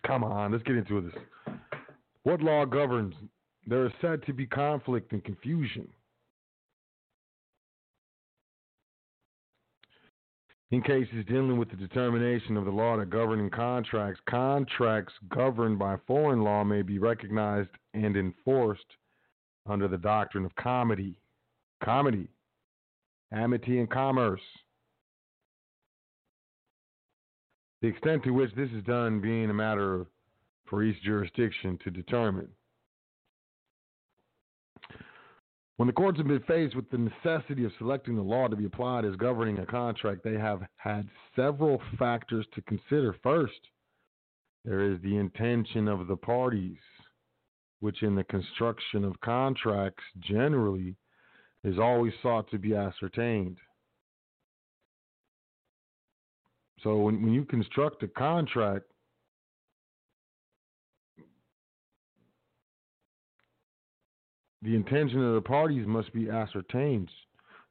Come 0.07 0.24
on, 0.24 0.53
let's 0.53 0.64
get 0.64 0.76
into 0.76 1.01
this. 1.01 1.55
What 2.22 2.42
law 2.42 2.64
governs? 2.64 3.14
There 3.66 3.86
is 3.86 3.92
said 4.01 4.24
to 4.26 4.32
be 4.32 4.46
conflict 4.46 5.12
and 5.12 5.24
confusion. 5.24 5.88
In 10.70 10.82
cases 10.82 11.24
dealing 11.26 11.59
with 11.59 11.68
the 11.70 11.76
determination 11.76 12.57
of 12.57 12.64
the 12.64 12.70
law 12.70 12.96
that 12.96 13.11
governing 13.11 13.51
contracts, 13.51 14.20
contracts 14.28 15.12
governed 15.28 15.78
by 15.78 15.96
foreign 16.07 16.42
law 16.42 16.62
may 16.62 16.82
be 16.82 16.98
recognized 16.98 17.70
and 17.92 18.16
enforced 18.16 18.84
under 19.66 19.88
the 19.88 19.98
doctrine 19.98 20.44
of 20.44 20.55
comity, 20.55 21.16
comity, 21.82 22.28
amity, 23.32 23.80
and 23.80 23.90
commerce. 23.90 24.40
The 27.83 27.89
extent 27.89 28.24
to 28.24 28.31
which 28.31 28.55
this 28.55 28.70
is 28.72 28.85
done 28.85 29.20
being 29.20 29.49
a 29.49 29.55
matter 29.55 30.07
for 30.66 30.83
each 30.83 31.03
jurisdiction 31.03 31.78
to 31.85 31.91
determine. 31.91 32.49
When 35.76 35.87
the 35.87 35.95
courts 35.95 36.18
have 36.18 36.28
been 36.28 36.43
faced 36.43 36.76
with 36.76 36.91
the 36.91 36.99
necessity 36.99 37.64
of 37.64 37.72
selecting 37.78 38.14
the 38.14 38.22
law 38.22 38.49
to 38.49 38.57
be 38.57 38.66
applied 38.66 39.07
as 39.07 39.16
governing 39.16 39.59
a 39.61 39.66
contract, 39.66 40.22
they 40.22 40.35
have 40.35 40.61
had 40.76 41.09
several 41.35 41.81
factors 41.99 42.47
to 42.55 42.61
consider. 42.62 43.16
First, 43.22 43.61
there 44.66 44.83
is 44.83 45.01
the 45.01 45.16
intention 45.16 45.89
of 45.89 46.07
the 46.07 46.16
parties, 46.16 46.76
which 47.81 48.03
in 48.03 48.14
the 48.14 48.24
construction 48.24 49.05
of 49.05 49.18
contracts 49.22 50.05
generally 50.18 50.97
is 51.64 51.78
always 51.78 52.12
sought 52.22 52.51
to 52.51 52.59
be 52.59 52.76
ascertained. 52.76 53.57
So 56.83 56.97
when, 56.97 57.22
when 57.22 57.33
you 57.33 57.45
construct 57.45 58.03
a 58.03 58.09
contract, 58.09 58.85
the 64.62 64.74
intention 64.74 65.22
of 65.24 65.35
the 65.35 65.41
parties 65.41 65.87
must 65.87 66.12
be 66.12 66.31
ascertained. 66.31 67.11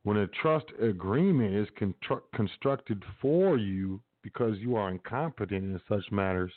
When 0.04 0.18
a 0.18 0.28
trust 0.28 0.66
agreement 0.82 1.56
is 1.56 1.68
constru- 1.80 2.22
constructed 2.34 3.04
for 3.22 3.58
you 3.58 4.02
because 4.24 4.58
you 4.60 4.76
are 4.76 4.90
incompetent 4.90 5.64
in 5.64 5.82
such 5.90 6.12
matters, 6.12 6.52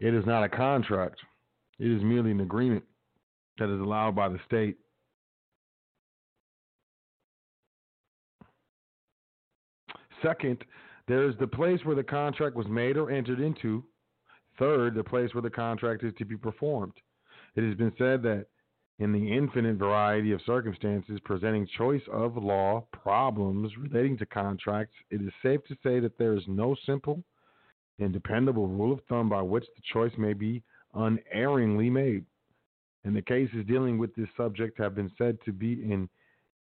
it 0.00 0.14
is 0.14 0.24
not 0.26 0.44
a 0.44 0.48
contract. 0.48 1.16
It 1.78 1.90
is 1.90 2.02
merely 2.02 2.30
an 2.30 2.40
agreement 2.40 2.84
that 3.58 3.72
is 3.72 3.80
allowed 3.80 4.14
by 4.14 4.28
the 4.28 4.38
state 4.46 4.78
Second, 10.22 10.64
there 11.06 11.28
is 11.28 11.34
the 11.38 11.46
place 11.46 11.80
where 11.84 11.96
the 11.96 12.02
contract 12.02 12.56
was 12.56 12.66
made 12.68 12.96
or 12.96 13.10
entered 13.10 13.40
into. 13.40 13.84
Third, 14.58 14.94
the 14.94 15.04
place 15.04 15.32
where 15.34 15.42
the 15.42 15.50
contract 15.50 16.02
is 16.02 16.12
to 16.18 16.24
be 16.24 16.36
performed. 16.36 16.94
It 17.54 17.62
has 17.64 17.76
been 17.76 17.92
said 17.96 18.22
that 18.22 18.46
in 18.98 19.12
the 19.12 19.32
infinite 19.32 19.76
variety 19.76 20.32
of 20.32 20.40
circumstances 20.44 21.20
presenting 21.24 21.66
choice 21.78 22.02
of 22.12 22.36
law 22.36 22.84
problems 22.92 23.70
relating 23.78 24.18
to 24.18 24.26
contracts, 24.26 24.94
it 25.10 25.22
is 25.22 25.32
safe 25.42 25.60
to 25.68 25.76
say 25.84 26.00
that 26.00 26.18
there 26.18 26.34
is 26.34 26.42
no 26.48 26.76
simple 26.84 27.22
and 28.00 28.12
dependable 28.12 28.66
rule 28.66 28.92
of 28.92 29.00
thumb 29.08 29.28
by 29.28 29.42
which 29.42 29.64
the 29.76 29.82
choice 29.92 30.12
may 30.18 30.32
be 30.32 30.62
unerringly 30.94 31.90
made. 31.90 32.24
And 33.04 33.14
the 33.14 33.22
cases 33.22 33.64
dealing 33.66 33.98
with 33.98 34.14
this 34.16 34.28
subject 34.36 34.78
have 34.78 34.94
been 34.94 35.10
said 35.16 35.38
to 35.44 35.52
be 35.52 35.74
in 35.74 36.08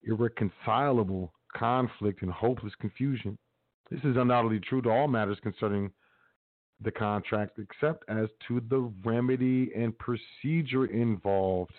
irreconcilable 0.04 1.32
conflict 1.54 2.22
and 2.22 2.30
hopeless 2.30 2.74
confusion. 2.80 3.38
This 3.90 4.00
is 4.00 4.16
undoubtedly 4.16 4.60
true 4.60 4.82
to 4.82 4.90
all 4.90 5.06
matters 5.06 5.38
concerning 5.42 5.90
the 6.80 6.90
contract, 6.90 7.58
except 7.58 8.04
as 8.08 8.28
to 8.48 8.60
the 8.68 8.92
remedy 9.04 9.70
and 9.74 9.96
procedure 9.98 10.86
involved. 10.86 11.72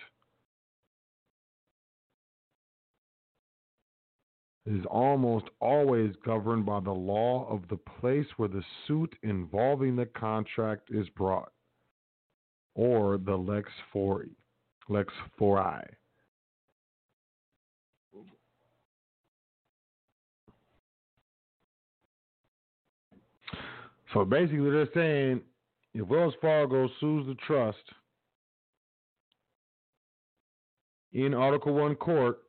It 4.66 4.74
is 4.74 4.86
almost 4.90 5.46
always 5.62 6.14
governed 6.26 6.66
by 6.66 6.80
the 6.82 6.92
law 6.92 7.48
of 7.50 7.68
the 7.70 7.78
place 7.78 8.26
where 8.38 8.50
the 8.50 8.64
suit 8.86 9.14
involving 9.24 9.96
the 9.96 10.08
contract 10.08 10.90
is 10.92 11.08
brought, 11.10 11.52
or 12.76 13.18
the 13.18 13.36
lex 13.36 13.70
fori, 13.94 14.32
lex 14.90 15.14
fori. 15.38 15.86
So 24.18 24.26
basically, 24.26 24.72
they're 24.72 24.90
saying 24.96 25.42
if 25.94 26.08
Wells 26.08 26.34
Fargo 26.42 26.90
sues 27.00 27.28
the 27.28 27.36
trust 27.46 27.78
in 31.14 31.36
Article 31.36 31.76
1 31.76 31.94
court, 31.98 32.40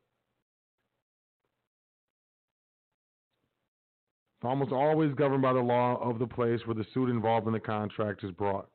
it's 4.38 4.44
almost 4.48 4.72
always 4.72 5.12
governed 5.12 5.42
by 5.42 5.52
the 5.52 5.60
law 5.60 5.96
of 5.96 6.18
the 6.18 6.26
place 6.26 6.58
where 6.64 6.74
the 6.74 6.86
suit 6.94 7.10
involved 7.10 7.46
in 7.46 7.52
the 7.52 7.60
contract 7.60 8.24
is 8.24 8.30
brought. 8.30 8.70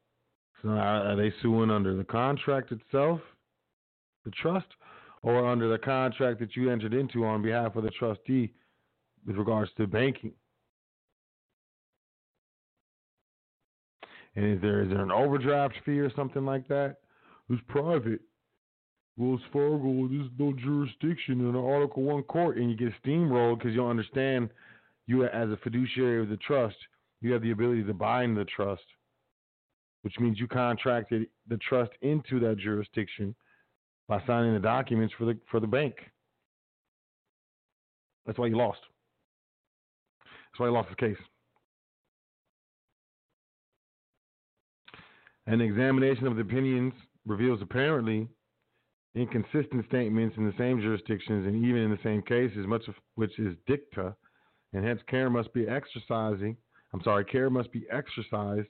So 0.61 0.69
are 0.69 1.15
they 1.15 1.33
suing 1.41 1.71
under 1.71 1.95
the 1.95 2.03
contract 2.03 2.71
itself, 2.71 3.19
the 4.23 4.31
trust, 4.39 4.67
or 5.23 5.49
under 5.49 5.67
the 5.67 5.79
contract 5.79 6.39
that 6.41 6.55
you 6.55 6.69
entered 6.69 6.93
into 6.93 7.25
on 7.25 7.41
behalf 7.41 7.75
of 7.75 7.85
the 7.85 7.91
trustee 7.97 8.53
with 9.25 9.35
regards 9.35 9.71
to 9.77 9.87
banking? 9.87 10.33
And 14.35 14.45
is 14.45 14.61
there 14.61 14.81
is 14.81 14.89
there 14.89 15.01
an 15.01 15.11
overdraft 15.11 15.75
fee 15.85 15.99
or 15.99 16.11
something 16.15 16.45
like 16.45 16.67
that? 16.67 16.97
It's 17.49 17.61
private. 17.67 18.21
Wells 19.15 19.41
Fargo, 19.51 20.07
there's 20.07 20.29
no 20.39 20.53
jurisdiction 20.53 21.41
in 21.41 21.47
an 21.47 21.55
Article 21.55 22.01
One 22.01 22.23
court, 22.23 22.57
and 22.57 22.71
you 22.71 22.75
get 22.75 22.93
steamrolled 23.05 23.59
because 23.59 23.71
you 23.71 23.77
don't 23.77 23.91
understand. 23.91 24.49
You, 25.05 25.25
as 25.25 25.49
a 25.49 25.57
fiduciary 25.57 26.21
of 26.23 26.29
the 26.29 26.37
trust, 26.37 26.77
you 27.21 27.31
have 27.33 27.41
the 27.41 27.51
ability 27.51 27.83
to 27.83 27.93
bind 27.93 28.35
the 28.37 28.45
trust, 28.45 28.83
which 30.01 30.17
means 30.19 30.39
you 30.39 30.47
contracted 30.47 31.27
the 31.47 31.57
trust 31.57 31.91
into 32.01 32.39
that 32.39 32.57
jurisdiction 32.57 33.35
by 34.07 34.23
signing 34.25 34.53
the 34.53 34.59
documents 34.59 35.13
for 35.17 35.25
the 35.25 35.37
for 35.51 35.59
the 35.59 35.67
bank. 35.67 35.95
That's 38.25 38.39
why 38.39 38.47
you 38.47 38.57
lost. 38.57 38.79
That's 40.23 40.59
why 40.59 40.67
you 40.67 40.71
lost 40.71 40.89
the 40.89 40.95
case. 40.95 41.17
An 45.45 45.59
examination 45.61 46.25
of 46.25 46.35
the 46.35 46.41
opinions 46.41 46.93
reveals 47.25 47.61
apparently 47.61 48.27
inconsistent 49.15 49.85
statements 49.87 50.35
in 50.37 50.45
the 50.45 50.53
same 50.57 50.79
jurisdictions 50.79 51.45
and 51.45 51.63
even 51.65 51.81
in 51.81 51.91
the 51.91 51.99
same 52.03 52.21
cases, 52.21 52.65
much 52.65 52.87
of 52.87 52.95
which 53.15 53.37
is 53.37 53.55
dicta, 53.67 54.15
and 54.73 54.85
hence 54.85 55.01
care 55.07 55.29
must 55.29 55.53
be 55.53 55.67
exercising. 55.67 56.57
I'm 56.93 57.01
sorry, 57.03 57.25
care 57.25 57.49
must 57.49 57.71
be 57.71 57.85
exercised 57.91 58.69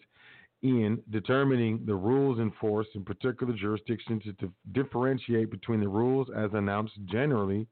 in 0.64 1.02
determining 1.12 1.86
the 1.86 1.96
rules 1.96 2.40
enforced 2.40 2.92
in 2.96 3.04
particular 3.04 3.54
jurisdictions 3.54 4.24
to 4.40 4.52
differentiate 4.72 5.52
between 5.52 5.80
the 5.80 5.88
rules 5.88 6.28
as 6.36 6.52
announced 6.54 6.94
generally 7.06 7.68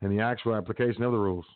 and 0.00 0.10
the 0.10 0.22
actual 0.22 0.54
application 0.54 1.02
of 1.02 1.12
the 1.12 1.18
rules. 1.18 1.46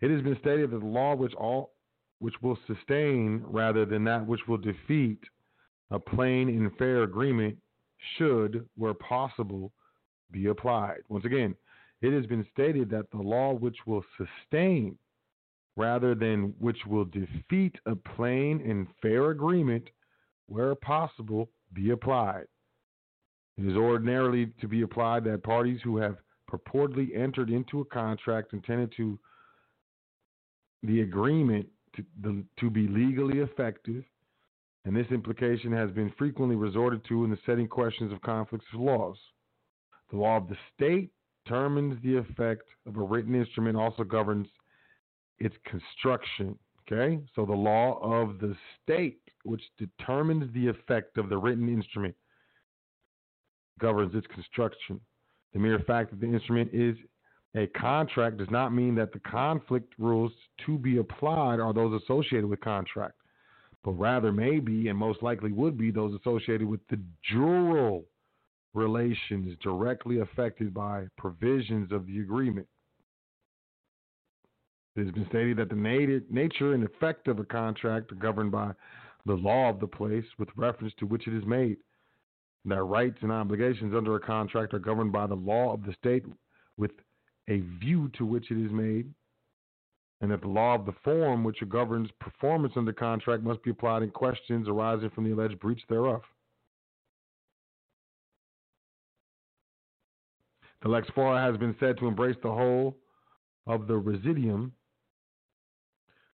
It 0.00 0.10
has 0.10 0.22
been 0.22 0.36
stated 0.40 0.70
that 0.70 0.80
the 0.80 0.86
law 0.86 1.14
which 1.14 1.34
all 1.34 1.72
which 2.18 2.34
will 2.42 2.58
sustain 2.66 3.42
rather 3.46 3.84
than 3.84 4.04
that 4.04 4.26
which 4.26 4.40
will 4.48 4.58
defeat 4.58 5.20
a 5.90 5.98
plain 5.98 6.48
and 6.48 6.74
fair 6.76 7.02
agreement 7.02 7.56
should, 8.16 8.66
where 8.76 8.94
possible, 8.94 9.72
be 10.30 10.46
applied. 10.46 11.00
Once 11.08 11.24
again, 11.24 11.54
it 12.00 12.12
has 12.12 12.26
been 12.26 12.46
stated 12.52 12.90
that 12.90 13.10
the 13.10 13.18
law 13.18 13.52
which 13.52 13.76
will 13.86 14.04
sustain 14.16 14.98
rather 15.76 16.14
than 16.14 16.54
which 16.58 16.78
will 16.86 17.04
defeat 17.04 17.76
a 17.86 17.94
plain 17.94 18.60
and 18.62 18.86
fair 19.02 19.30
agreement, 19.30 19.84
where 20.46 20.74
possible, 20.74 21.50
be 21.74 21.90
applied. 21.90 22.46
It 23.58 23.66
is 23.66 23.76
ordinarily 23.76 24.46
to 24.60 24.68
be 24.68 24.82
applied 24.82 25.24
that 25.24 25.42
parties 25.42 25.80
who 25.82 25.98
have 25.98 26.16
purportedly 26.50 27.16
entered 27.16 27.50
into 27.50 27.80
a 27.80 27.84
contract 27.84 28.52
intended 28.52 28.92
to 28.96 29.18
the 30.86 31.02
agreement 31.02 31.66
to, 31.96 32.04
the, 32.22 32.44
to 32.60 32.70
be 32.70 32.86
legally 32.88 33.38
effective, 33.40 34.04
and 34.84 34.96
this 34.96 35.06
implication 35.10 35.72
has 35.72 35.90
been 35.90 36.12
frequently 36.16 36.56
resorted 36.56 37.04
to 37.08 37.24
in 37.24 37.30
the 37.30 37.38
setting 37.44 37.66
questions 37.66 38.12
of 38.12 38.22
conflicts 38.22 38.66
of 38.72 38.80
laws. 38.80 39.16
The 40.10 40.16
law 40.16 40.36
of 40.36 40.48
the 40.48 40.56
state 40.74 41.10
determines 41.44 42.00
the 42.02 42.16
effect 42.16 42.62
of 42.86 42.96
a 42.96 43.02
written 43.02 43.34
instrument, 43.34 43.76
also 43.76 44.04
governs 44.04 44.46
its 45.38 45.56
construction. 45.64 46.56
Okay, 46.90 47.18
so 47.34 47.44
the 47.44 47.52
law 47.52 47.98
of 48.00 48.38
the 48.38 48.54
state, 48.80 49.20
which 49.42 49.62
determines 49.76 50.52
the 50.54 50.68
effect 50.68 51.18
of 51.18 51.28
the 51.28 51.36
written 51.36 51.68
instrument, 51.68 52.14
governs 53.80 54.14
its 54.14 54.26
construction. 54.28 55.00
The 55.52 55.58
mere 55.58 55.80
fact 55.80 56.10
that 56.10 56.20
the 56.20 56.32
instrument 56.32 56.70
is 56.72 56.96
a 57.54 57.66
contract 57.68 58.36
does 58.38 58.50
not 58.50 58.74
mean 58.74 58.94
that 58.96 59.12
the 59.12 59.20
conflict 59.20 59.94
rules 59.98 60.32
to 60.66 60.78
be 60.78 60.98
applied 60.98 61.60
are 61.60 61.72
those 61.72 62.00
associated 62.02 62.46
with 62.46 62.60
contract, 62.60 63.14
but 63.84 63.92
rather 63.92 64.32
may 64.32 64.58
be 64.58 64.88
and 64.88 64.98
most 64.98 65.22
likely 65.22 65.52
would 65.52 65.78
be 65.78 65.90
those 65.90 66.18
associated 66.20 66.66
with 66.66 66.80
the 66.88 67.00
jural 67.32 68.04
relations 68.74 69.56
directly 69.62 70.20
affected 70.20 70.74
by 70.74 71.06
provisions 71.16 71.90
of 71.92 72.06
the 72.06 72.20
agreement. 72.20 72.66
It 74.96 75.04
has 75.04 75.14
been 75.14 75.26
stated 75.28 75.58
that 75.58 75.68
the 75.68 76.22
nature 76.30 76.72
and 76.72 76.84
effect 76.84 77.28
of 77.28 77.38
a 77.38 77.44
contract 77.44 78.12
are 78.12 78.16
governed 78.16 78.52
by 78.52 78.72
the 79.26 79.34
law 79.34 79.68
of 79.68 79.80
the 79.80 79.86
place 79.86 80.24
with 80.38 80.48
reference 80.56 80.94
to 80.98 81.06
which 81.06 81.26
it 81.26 81.34
is 81.34 81.44
made. 81.44 81.76
That 82.64 82.82
rights 82.82 83.18
and 83.20 83.30
obligations 83.30 83.94
under 83.94 84.16
a 84.16 84.20
contract 84.20 84.74
are 84.74 84.78
governed 84.78 85.12
by 85.12 85.26
the 85.26 85.34
law 85.34 85.72
of 85.72 85.84
the 85.84 85.92
state 85.94 86.24
with 86.76 86.90
a 87.48 87.60
view 87.80 88.10
to 88.18 88.24
which 88.24 88.50
it 88.50 88.58
is 88.58 88.72
made, 88.72 89.12
and 90.20 90.30
that 90.30 90.40
the 90.40 90.48
law 90.48 90.74
of 90.74 90.86
the 90.86 90.94
forum 91.04 91.44
which 91.44 91.58
governs 91.68 92.08
performance 92.20 92.72
under 92.76 92.92
contract 92.92 93.42
must 93.42 93.62
be 93.62 93.70
applied 93.70 94.02
in 94.02 94.10
questions 94.10 94.68
arising 94.68 95.10
from 95.10 95.24
the 95.24 95.32
alleged 95.32 95.60
breach 95.60 95.82
thereof. 95.88 96.22
The 100.82 100.88
lex 100.88 101.08
fori 101.14 101.38
has 101.38 101.56
been 101.56 101.74
said 101.80 101.98
to 101.98 102.06
embrace 102.06 102.36
the 102.42 102.50
whole 102.50 102.96
of 103.66 103.86
the 103.86 103.96
residuum, 103.96 104.72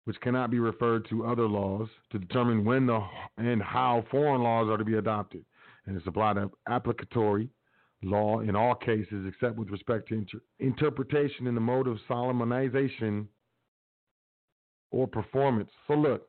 which 0.05 0.19
cannot 0.21 0.51
be 0.51 0.59
referred 0.59 1.07
to 1.09 1.25
other 1.25 1.47
laws, 1.47 1.87
to 2.11 2.19
determine 2.19 2.65
when 2.65 2.87
the, 2.87 2.99
and 3.37 3.61
how 3.61 4.03
foreign 4.11 4.41
laws 4.41 4.69
are 4.69 4.77
to 4.77 4.83
be 4.83 4.95
adopted, 4.95 5.45
and 5.85 5.95
it's 5.95 6.07
applied 6.07 6.37
applicatory 6.67 7.49
law 8.03 8.39
in 8.39 8.55
all 8.55 8.75
cases 8.75 9.25
except 9.27 9.57
with 9.57 9.69
respect 9.69 10.09
to 10.09 10.15
inter- 10.15 10.41
interpretation 10.59 11.47
in 11.47 11.55
the 11.55 11.61
mode 11.61 11.87
of 11.87 11.99
solemnization 12.07 13.27
or 14.91 15.07
performance. 15.07 15.69
So 15.87 15.93
look, 15.93 16.27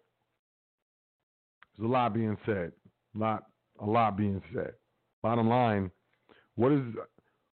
there's 1.76 1.88
a 1.88 1.92
lot 1.92 2.14
being 2.14 2.36
said. 2.44 2.72
A 3.14 3.18
lot 3.18 3.44
a 3.80 3.86
lot 3.86 4.16
being 4.16 4.42
said. 4.54 4.72
Bottom 5.22 5.48
line, 5.48 5.90
what 6.56 6.72
is 6.72 6.82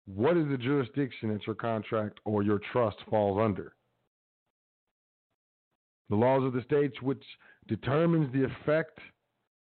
what 0.07 0.37
is 0.37 0.49
the 0.49 0.57
jurisdiction 0.57 1.33
that 1.33 1.47
your 1.47 1.57
contract 1.57 2.21
or 2.25 2.43
your 2.43 2.61
trust 2.73 2.97
falls 3.11 3.39
under? 3.43 3.75
The 6.09 6.17
laws 6.17 6.45
of 6.45 6.53
the 6.53 6.63
states 6.63 7.03
which 7.03 7.23
determines 7.67 8.33
the 8.33 8.45
effect 8.45 8.99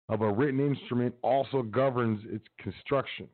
of 0.10 0.22
a 0.22 0.32
written 0.32 0.60
instrument 0.60 1.16
also 1.24 1.64
governs 1.64 2.24
its 2.32 2.46
construction. 2.60 3.28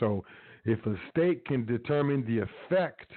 So 0.00 0.24
if 0.64 0.84
a 0.86 0.96
state 1.10 1.44
can 1.44 1.64
determine 1.64 2.24
the 2.26 2.40
effect 2.40 3.10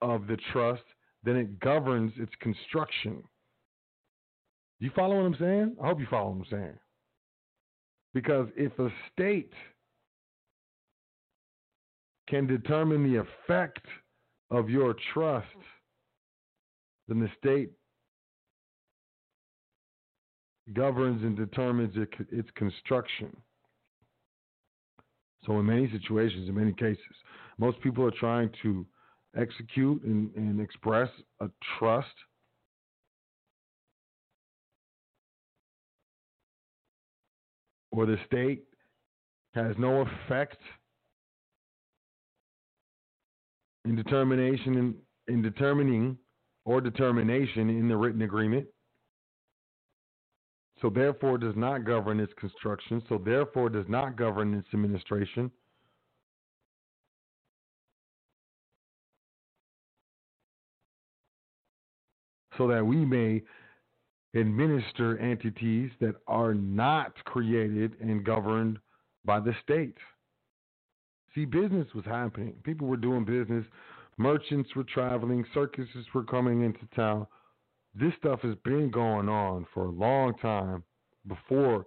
of 0.00 0.26
the 0.26 0.38
trust, 0.52 0.82
then 1.24 1.36
it 1.36 1.60
governs 1.60 2.12
its 2.16 2.32
construction. 2.40 3.22
You 4.80 4.90
follow 4.96 5.16
what 5.16 5.26
I'm 5.26 5.36
saying? 5.38 5.76
I 5.82 5.88
hope 5.88 6.00
you 6.00 6.06
follow 6.10 6.30
what 6.30 6.38
I'm 6.38 6.50
saying. 6.50 6.78
Because 8.14 8.48
if 8.56 8.76
a 8.78 8.88
state 9.12 9.52
can 12.28 12.46
determine 12.46 13.04
the 13.04 13.20
effect 13.20 13.84
of 14.50 14.68
your 14.68 14.94
trust, 15.12 15.46
then 17.08 17.20
the 17.20 17.30
state 17.38 17.70
governs 20.72 21.22
and 21.22 21.36
determines 21.36 21.94
its 22.30 22.48
construction. 22.54 23.36
So, 25.46 25.58
in 25.58 25.66
many 25.66 25.90
situations, 25.90 26.48
in 26.48 26.54
many 26.54 26.72
cases, 26.72 27.02
most 27.58 27.80
people 27.80 28.04
are 28.04 28.12
trying 28.12 28.50
to 28.62 28.86
execute 29.36 30.02
and, 30.04 30.30
and 30.36 30.60
express 30.60 31.08
a 31.40 31.48
trust 31.78 32.08
or 37.92 38.06
the 38.06 38.16
state 38.26 38.64
has 39.54 39.74
no 39.78 40.00
effect 40.00 40.56
in 43.84 43.94
determination 43.94 44.76
in, 44.76 44.94
in 45.32 45.42
determining 45.42 46.16
or 46.64 46.80
determination 46.80 47.68
in 47.68 47.88
the 47.88 47.96
written 47.96 48.22
agreement. 48.22 48.66
So 50.82 50.90
therefore 50.90 51.38
does 51.38 51.54
not 51.54 51.84
govern 51.84 52.18
its 52.18 52.32
construction, 52.34 53.00
so 53.08 53.16
therefore 53.16 53.70
does 53.70 53.86
not 53.88 54.16
govern 54.16 54.52
its 54.52 54.66
administration. 54.74 55.48
So 62.58 62.66
that 62.66 62.84
we 62.84 62.96
may 62.96 63.42
administer 64.34 65.18
entities 65.18 65.90
that 66.00 66.16
are 66.26 66.52
not 66.52 67.14
created 67.24 67.92
and 68.00 68.24
governed 68.24 68.78
by 69.24 69.38
the 69.38 69.54
state. 69.62 69.96
See, 71.34 71.44
business 71.44 71.86
was 71.94 72.04
happening. 72.04 72.54
People 72.64 72.88
were 72.88 72.96
doing 72.96 73.24
business. 73.24 73.64
Merchants 74.18 74.74
were 74.74 74.84
traveling. 74.84 75.44
Circuses 75.54 76.06
were 76.12 76.24
coming 76.24 76.62
into 76.62 76.80
town. 76.94 77.26
This 77.94 78.12
stuff 78.18 78.40
has 78.40 78.54
been 78.64 78.90
going 78.90 79.28
on 79.28 79.66
for 79.74 79.84
a 79.84 79.90
long 79.90 80.34
time 80.38 80.82
before 81.26 81.86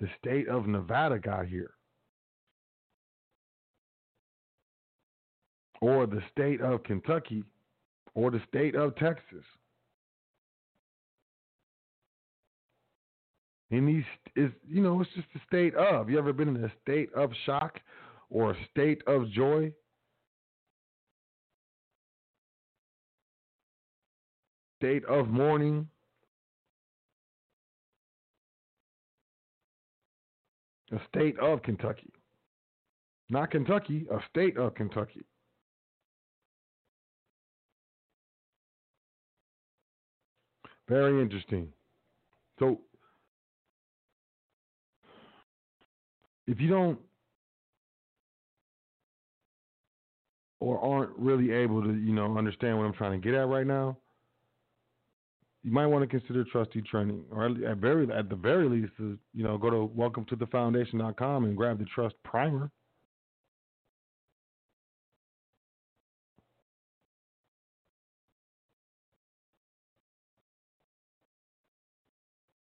the 0.00 0.08
state 0.18 0.48
of 0.48 0.66
Nevada 0.66 1.18
got 1.18 1.46
here. 1.46 1.72
Or 5.80 6.06
the 6.06 6.22
state 6.30 6.60
of 6.60 6.82
Kentucky, 6.84 7.44
or 8.14 8.30
the 8.30 8.40
state 8.48 8.74
of 8.74 8.94
Texas. 8.96 9.44
In 13.70 13.86
these 13.86 14.04
is 14.36 14.52
you 14.68 14.82
know, 14.82 15.00
it's 15.00 15.10
just 15.14 15.26
a 15.34 15.40
state 15.46 15.74
of. 15.74 16.08
You 16.08 16.18
ever 16.18 16.32
been 16.32 16.54
in 16.54 16.64
a 16.64 16.72
state 16.82 17.12
of 17.14 17.30
shock 17.46 17.80
or 18.30 18.52
a 18.52 18.56
state 18.70 19.02
of 19.06 19.30
joy? 19.30 19.72
State 24.82 25.04
of 25.04 25.28
mourning. 25.28 25.86
A 30.90 30.98
state 31.08 31.38
of 31.38 31.62
Kentucky. 31.62 32.10
Not 33.30 33.52
Kentucky, 33.52 34.08
a 34.10 34.18
state 34.28 34.56
of 34.56 34.74
Kentucky. 34.74 35.22
Very 40.88 41.22
interesting. 41.22 41.68
So 42.58 42.80
if 46.48 46.60
you 46.60 46.68
don't 46.68 46.98
or 50.58 50.80
aren't 50.80 51.16
really 51.16 51.52
able 51.52 51.84
to, 51.84 51.94
you 51.94 52.12
know, 52.12 52.36
understand 52.36 52.78
what 52.78 52.84
I'm 52.86 52.92
trying 52.92 53.12
to 53.12 53.24
get 53.24 53.38
at 53.38 53.46
right 53.46 53.66
now, 53.66 53.96
you 55.62 55.70
might 55.70 55.86
want 55.86 56.02
to 56.02 56.18
consider 56.18 56.44
trustee 56.44 56.82
training, 56.82 57.24
or 57.30 57.46
at 57.46 57.76
very 57.78 58.10
at 58.12 58.28
the 58.28 58.36
very 58.36 58.68
least, 58.68 58.92
to, 58.96 59.18
you 59.32 59.44
know, 59.44 59.56
go 59.56 59.70
to 59.70 59.84
welcome 59.84 60.24
to 60.26 60.36
the 60.36 60.46
foundation.com 60.46 61.44
and 61.44 61.56
grab 61.56 61.78
the 61.78 61.84
trust 61.84 62.16
primer. 62.24 62.70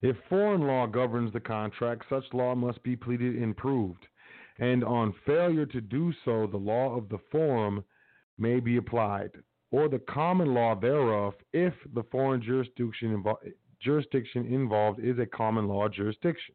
If 0.02 0.16
foreign 0.30 0.66
law 0.66 0.86
governs 0.86 1.32
the 1.32 1.40
contract, 1.40 2.04
such 2.08 2.24
law 2.32 2.54
must 2.54 2.82
be 2.82 2.96
pleaded 2.96 3.36
and 3.36 3.54
proved, 3.54 4.06
and 4.58 4.82
on 4.82 5.14
failure 5.26 5.66
to 5.66 5.80
do 5.80 6.12
so, 6.24 6.46
the 6.46 6.56
law 6.56 6.96
of 6.96 7.08
the 7.10 7.18
forum 7.30 7.84
may 8.38 8.60
be 8.60 8.78
applied, 8.78 9.30
or 9.70 9.88
the 9.88 10.00
common 10.00 10.54
law 10.54 10.74
thereof, 10.74 11.34
if 11.52 11.74
the 11.94 12.02
foreign 12.10 12.42
jurisdiction, 12.42 13.22
invo- 13.22 13.52
jurisdiction 13.80 14.46
involved 14.46 15.00
is 15.00 15.18
a 15.18 15.26
common 15.26 15.68
law 15.68 15.88
jurisdiction. 15.88 16.54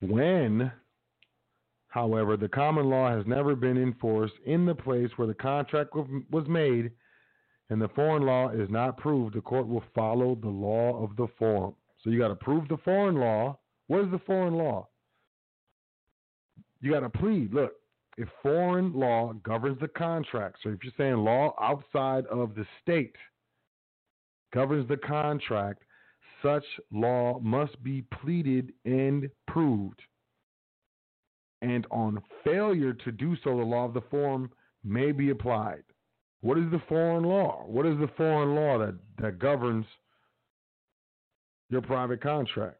When 0.00 0.70
However, 1.96 2.36
the 2.36 2.50
common 2.50 2.90
law 2.90 3.08
has 3.08 3.26
never 3.26 3.56
been 3.56 3.78
enforced 3.78 4.34
in 4.44 4.66
the 4.66 4.74
place 4.74 5.08
where 5.16 5.26
the 5.26 5.32
contract 5.32 5.94
was 5.94 6.46
made, 6.46 6.90
and 7.70 7.80
the 7.80 7.88
foreign 7.88 8.26
law 8.26 8.50
is 8.50 8.68
not 8.68 8.98
proved. 8.98 9.34
The 9.34 9.40
court 9.40 9.66
will 9.66 9.82
follow 9.94 10.34
the 10.34 10.50
law 10.50 11.02
of 11.02 11.16
the 11.16 11.26
forum. 11.38 11.74
So 12.04 12.10
you 12.10 12.18
got 12.18 12.28
to 12.28 12.34
prove 12.34 12.68
the 12.68 12.76
foreign 12.84 13.14
law. 13.14 13.58
What 13.86 14.04
is 14.04 14.10
the 14.10 14.18
foreign 14.18 14.56
law? 14.56 14.90
You 16.86 16.92
got 16.92 17.00
to 17.00 17.08
plead. 17.08 17.52
Look, 17.52 17.72
if 18.16 18.28
foreign 18.44 18.92
law 18.92 19.32
governs 19.42 19.80
the 19.80 19.88
contract, 19.88 20.58
so 20.62 20.68
if 20.68 20.84
you're 20.84 20.92
saying 20.96 21.16
law 21.16 21.52
outside 21.60 22.26
of 22.26 22.54
the 22.54 22.64
state 22.80 23.16
governs 24.54 24.88
the 24.88 24.96
contract, 24.96 25.82
such 26.44 26.62
law 26.92 27.40
must 27.40 27.82
be 27.82 28.02
pleaded 28.22 28.72
and 28.84 29.28
proved 29.48 30.00
and 31.60 31.88
on 31.90 32.22
failure 32.44 32.92
to 32.92 33.10
do 33.10 33.34
so, 33.42 33.56
the 33.56 33.64
law 33.64 33.86
of 33.86 33.92
the 33.92 34.02
forum 34.02 34.48
may 34.84 35.10
be 35.10 35.30
applied. 35.30 35.82
What 36.42 36.56
is 36.56 36.70
the 36.70 36.82
foreign 36.88 37.24
law? 37.24 37.64
What 37.66 37.84
is 37.84 37.98
the 37.98 38.10
foreign 38.16 38.54
law 38.54 38.78
that, 38.78 38.94
that 39.20 39.40
governs 39.40 39.86
your 41.68 41.82
private 41.82 42.22
contract, 42.22 42.78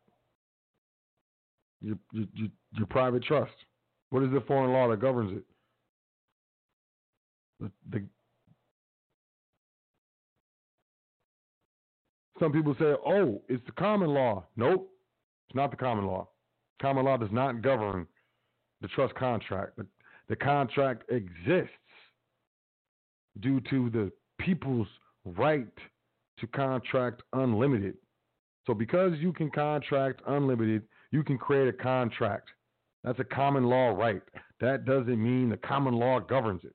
your, 1.80 1.96
your, 2.12 2.26
your, 2.34 2.48
your 2.76 2.86
private 2.86 3.24
trust? 3.24 3.50
What 4.10 4.22
is 4.22 4.30
the 4.30 4.40
foreign 4.42 4.72
law 4.72 4.88
that 4.88 5.00
governs 5.00 5.36
it? 5.36 5.44
The, 7.60 7.70
the, 7.90 8.04
some 12.38 12.52
people 12.52 12.74
say, 12.78 12.94
oh, 13.06 13.42
it's 13.48 13.64
the 13.66 13.72
common 13.72 14.10
law. 14.10 14.44
Nope, 14.56 14.90
it's 15.48 15.56
not 15.56 15.70
the 15.70 15.76
common 15.76 16.06
law. 16.06 16.28
Common 16.80 17.04
law 17.04 17.16
does 17.16 17.32
not 17.32 17.62
govern 17.62 18.06
the 18.80 18.88
trust 18.88 19.14
contract. 19.14 19.76
The, 19.76 19.86
the 20.28 20.36
contract 20.36 21.10
exists 21.10 21.70
due 23.40 23.60
to 23.70 23.90
the 23.90 24.12
people's 24.38 24.88
right 25.24 25.66
to 26.38 26.46
contract 26.48 27.22
unlimited. 27.32 27.94
So, 28.66 28.74
because 28.74 29.12
you 29.18 29.32
can 29.32 29.50
contract 29.50 30.20
unlimited, 30.26 30.82
you 31.10 31.22
can 31.22 31.38
create 31.38 31.68
a 31.68 31.72
contract. 31.72 32.48
That's 33.06 33.20
a 33.20 33.24
common 33.24 33.64
law 33.64 33.90
right. 33.90 34.20
That 34.60 34.84
doesn't 34.84 35.22
mean 35.22 35.48
the 35.48 35.56
common 35.56 35.94
law 35.94 36.18
governs 36.18 36.64
it. 36.64 36.74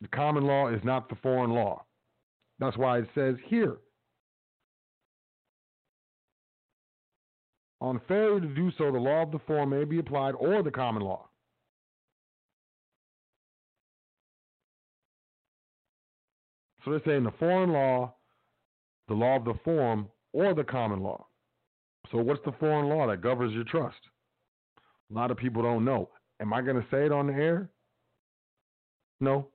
The 0.00 0.08
common 0.08 0.44
law 0.44 0.68
is 0.68 0.80
not 0.84 1.08
the 1.08 1.16
foreign 1.16 1.50
law. 1.50 1.84
That's 2.60 2.78
why 2.78 2.98
it 2.98 3.08
says 3.14 3.34
here 3.46 3.78
On 7.80 8.00
failure 8.06 8.40
to 8.40 8.46
do 8.46 8.70
so, 8.76 8.92
the 8.92 8.98
law 8.98 9.22
of 9.22 9.32
the 9.32 9.38
forum 9.46 9.70
may 9.70 9.84
be 9.84 9.98
applied 9.98 10.34
or 10.34 10.62
the 10.62 10.70
common 10.70 11.02
law. 11.02 11.26
So 16.84 16.90
they're 16.90 17.00
saying 17.06 17.24
the 17.24 17.32
foreign 17.38 17.72
law, 17.72 18.14
the 19.08 19.14
law 19.14 19.36
of 19.36 19.44
the 19.44 19.54
forum, 19.64 20.08
or 20.32 20.54
the 20.54 20.64
common 20.64 21.00
law. 21.00 21.26
So 22.10 22.18
what's 22.18 22.44
the 22.44 22.52
foreign 22.58 22.88
law 22.88 23.06
that 23.06 23.20
governs 23.22 23.54
your 23.54 23.64
trust? 23.64 23.98
A 25.10 25.14
lot 25.14 25.30
of 25.30 25.36
people 25.36 25.62
don't 25.62 25.84
know. 25.84 26.08
Am 26.40 26.52
I 26.52 26.62
going 26.62 26.76
to 26.76 26.86
say 26.90 27.06
it 27.06 27.12
on 27.12 27.26
the 27.26 27.34
air? 27.34 27.68
No. 29.20 29.48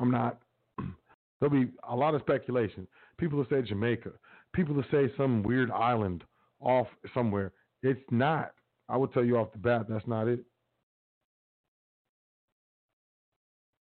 I'm 0.00 0.10
not. 0.10 0.38
There'll 1.40 1.52
be 1.54 1.70
a 1.88 1.94
lot 1.94 2.14
of 2.14 2.22
speculation. 2.22 2.86
People 3.18 3.38
will 3.38 3.46
say 3.50 3.62
Jamaica 3.62 4.12
people 4.52 4.74
will 4.74 4.84
say 4.90 5.10
some 5.16 5.42
weird 5.42 5.70
island 5.70 6.24
off 6.60 6.86
somewhere. 7.14 7.52
It's 7.82 8.00
not. 8.10 8.52
I 8.88 8.96
will 8.96 9.08
tell 9.08 9.24
you 9.24 9.38
off 9.38 9.52
the 9.52 9.58
bat, 9.58 9.86
that's 9.88 10.06
not 10.06 10.28
it. 10.28 10.40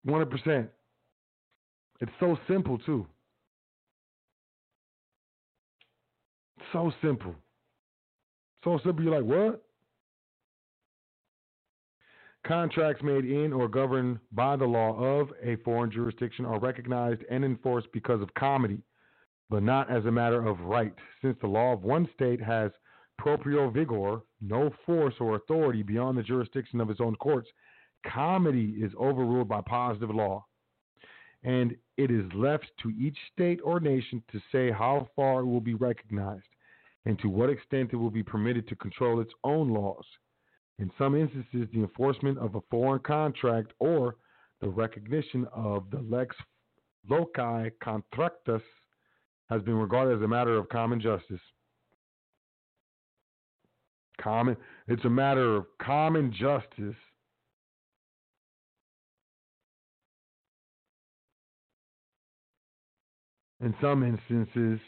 100%. 0.08 0.68
It's 2.02 2.12
so 2.20 2.38
simple, 2.48 2.78
too. 2.78 3.06
So 6.76 6.92
simple. 7.02 7.34
So 8.66 8.78
simple. 8.84 9.02
You're 9.02 9.22
like, 9.22 9.24
what? 9.24 9.64
Contracts 12.46 13.02
made 13.02 13.24
in 13.24 13.54
or 13.54 13.70
governed 13.70 14.20
by 14.34 14.58
the 14.58 14.66
law 14.66 14.94
of 15.00 15.30
a 15.42 15.56
foreign 15.64 15.90
jurisdiction 15.90 16.46
are 16.46 16.60
recognized 16.60 17.22
and 17.32 17.46
enforced 17.46 17.88
because 17.94 18.22
of 18.22 18.34
comity, 18.34 18.82
but 19.50 19.64
not 19.64 19.90
as 19.90 20.04
a 20.04 20.12
matter 20.12 20.46
of 20.46 20.60
right, 20.60 20.94
since 21.22 21.38
the 21.40 21.48
law 21.48 21.72
of 21.72 21.84
one 21.84 22.10
state 22.14 22.42
has 22.42 22.72
proprio 23.18 23.70
vigor, 23.70 24.20
no 24.42 24.70
force 24.86 25.16
or 25.22 25.38
authority 25.38 25.82
beyond 25.82 26.18
the 26.18 26.24
jurisdiction 26.24 26.82
of 26.82 26.90
its 26.90 27.00
own 27.00 27.16
courts. 27.16 27.48
Comity 28.06 28.84
is 28.84 28.92
overruled 29.00 29.48
by 29.48 29.62
positive 29.62 30.10
law, 30.10 30.46
and 31.42 31.74
it 31.96 32.12
is 32.12 32.26
left 32.34 32.66
to 32.84 32.90
each 33.00 33.18
state 33.32 33.62
or 33.64 33.80
nation 33.80 34.22
to 34.30 34.42
say 34.52 34.72
how 34.72 35.08
far 35.16 35.40
it 35.40 35.46
will 35.46 35.62
be 35.62 35.74
recognized 35.74 36.44
and 37.06 37.20
to 37.20 37.30
what 37.30 37.50
extent 37.50 37.92
it 37.94 37.98
will 37.98 38.10
be 38.10 38.24
permitted 38.24 38.68
to 38.68 38.76
control 38.76 39.20
its 39.20 39.34
own 39.44 39.70
laws. 39.70 40.06
In 40.80 40.92
some 40.98 41.16
instances, 41.16 41.68
the 41.74 41.80
enforcement 41.80 42.38
of 42.38 42.56
a 42.56 42.62
foreign 42.70 43.02
contract 43.02 43.74
or 43.80 44.16
the 44.62 44.70
recognition 44.70 45.46
of 45.54 45.90
the 45.92 46.02
lex 46.02 46.36
loci 47.10 47.70
contractus 47.84 48.62
has 49.50 49.62
been 49.62 49.76
regarded 49.76 50.18
as 50.18 50.24
a 50.24 50.28
matter 50.28 50.58
of 50.58 50.68
common 50.70 51.00
justice. 51.00 51.40
Common, 54.20 54.58
it's 54.88 55.06
a 55.06 55.10
matter 55.10 55.56
of 55.56 55.66
common 55.80 56.34
justice. 56.34 56.96
In 63.62 63.74
some 63.80 64.04
instances, 64.04 64.80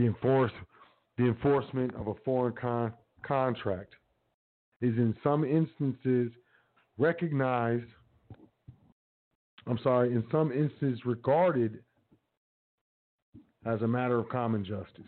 the 0.00 0.06
enforce 0.06 0.52
the 1.18 1.26
enforcement 1.26 1.94
of 1.96 2.06
a 2.06 2.14
foreign 2.24 2.54
con- 2.54 2.94
contract 3.22 3.94
is 4.80 4.96
in 4.96 5.14
some 5.22 5.44
instances 5.44 6.32
recognized 6.96 7.84
I'm 9.66 9.78
sorry, 9.82 10.12
in 10.12 10.24
some 10.32 10.52
instances 10.52 11.04
regarded 11.04 11.80
as 13.66 13.82
a 13.82 13.86
matter 13.86 14.18
of 14.18 14.28
common 14.30 14.64
justice. 14.64 15.04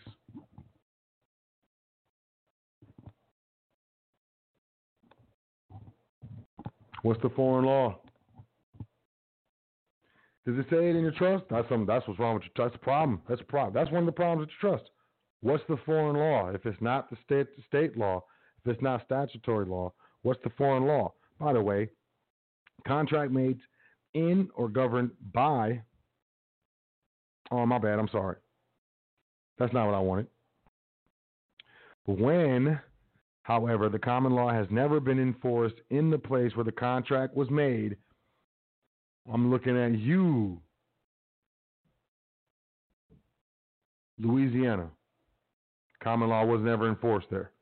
What's 7.02 7.20
the 7.23 7.31
foreign 7.31 7.64
law? 7.64 7.98
Does 10.44 10.59
it 10.59 10.66
say 10.70 10.90
it 10.90 10.97
in 10.97 11.02
your 11.02 11.12
trust? 11.12 11.44
That's 11.51 11.69
some, 11.69 11.86
that's 11.86 12.06
what's 12.09 12.19
wrong 12.19 12.35
with 12.35 12.43
your 12.44 12.52
trust. 12.56 12.73
That's 12.73 12.81
the 12.81 12.85
problem. 12.85 13.23
That's 13.28 13.40
a 13.40 13.44
problem. 13.44 13.74
That's 13.74 13.93
one 13.93 14.02
of 14.02 14.06
the 14.06 14.12
problems 14.12 14.48
with 14.48 14.51
your 14.60 14.73
trust. 14.73 14.90
What's 15.40 15.64
the 15.69 15.77
foreign 15.85 16.16
law? 16.16 16.51
If 16.51 16.66
it's 16.66 16.81
not 16.81 17.10
the 17.10 17.16
state 17.24 17.48
state 17.66 17.97
law, 17.97 18.24
if 18.64 18.73
it's 18.73 18.82
not 18.82 19.05
statutory 19.05 19.66
law, 19.66 19.93
what's 20.23 20.43
the 20.44 20.51
foreign 20.51 20.86
law? 20.86 21.14
By 21.39 21.52
the 21.52 21.60
way, 21.60 21.90
contract 22.86 23.32
made 23.32 23.59
in 24.14 24.48
or 24.55 24.69
governed 24.69 25.10
by. 25.32 25.82
Oh, 27.51 27.66
my 27.66 27.78
bad. 27.78 27.98
I'm 27.98 28.09
sorry. 28.09 28.36
That's 29.59 29.73
not 29.73 29.86
what 29.86 29.94
I 29.94 30.01
wanted. 30.01 30.27
When, 32.06 32.81
however, 33.43 33.89
the 33.89 33.98
common 33.98 34.32
law 34.32 34.52
has 34.52 34.66
never 34.70 35.01
been 35.01 35.19
enforced 35.19 35.77
in 35.90 36.10
the 36.10 36.19
place 36.19 36.55
where 36.55 36.64
the 36.64 36.73
contract 36.73 37.36
was 37.36 37.51
made, 37.51 37.97
I'm 39.31 39.51
looking 39.51 39.78
at 39.78 39.99
you, 39.99 40.61
Louisiana. 44.19 44.90
Common 46.03 46.28
law 46.28 46.44
was 46.44 46.61
never 46.61 46.89
enforced 46.89 47.28
there. 47.31 47.53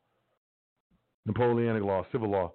Napoleonic 1.26 1.82
law, 1.82 2.06
civil 2.10 2.30
law. 2.30 2.52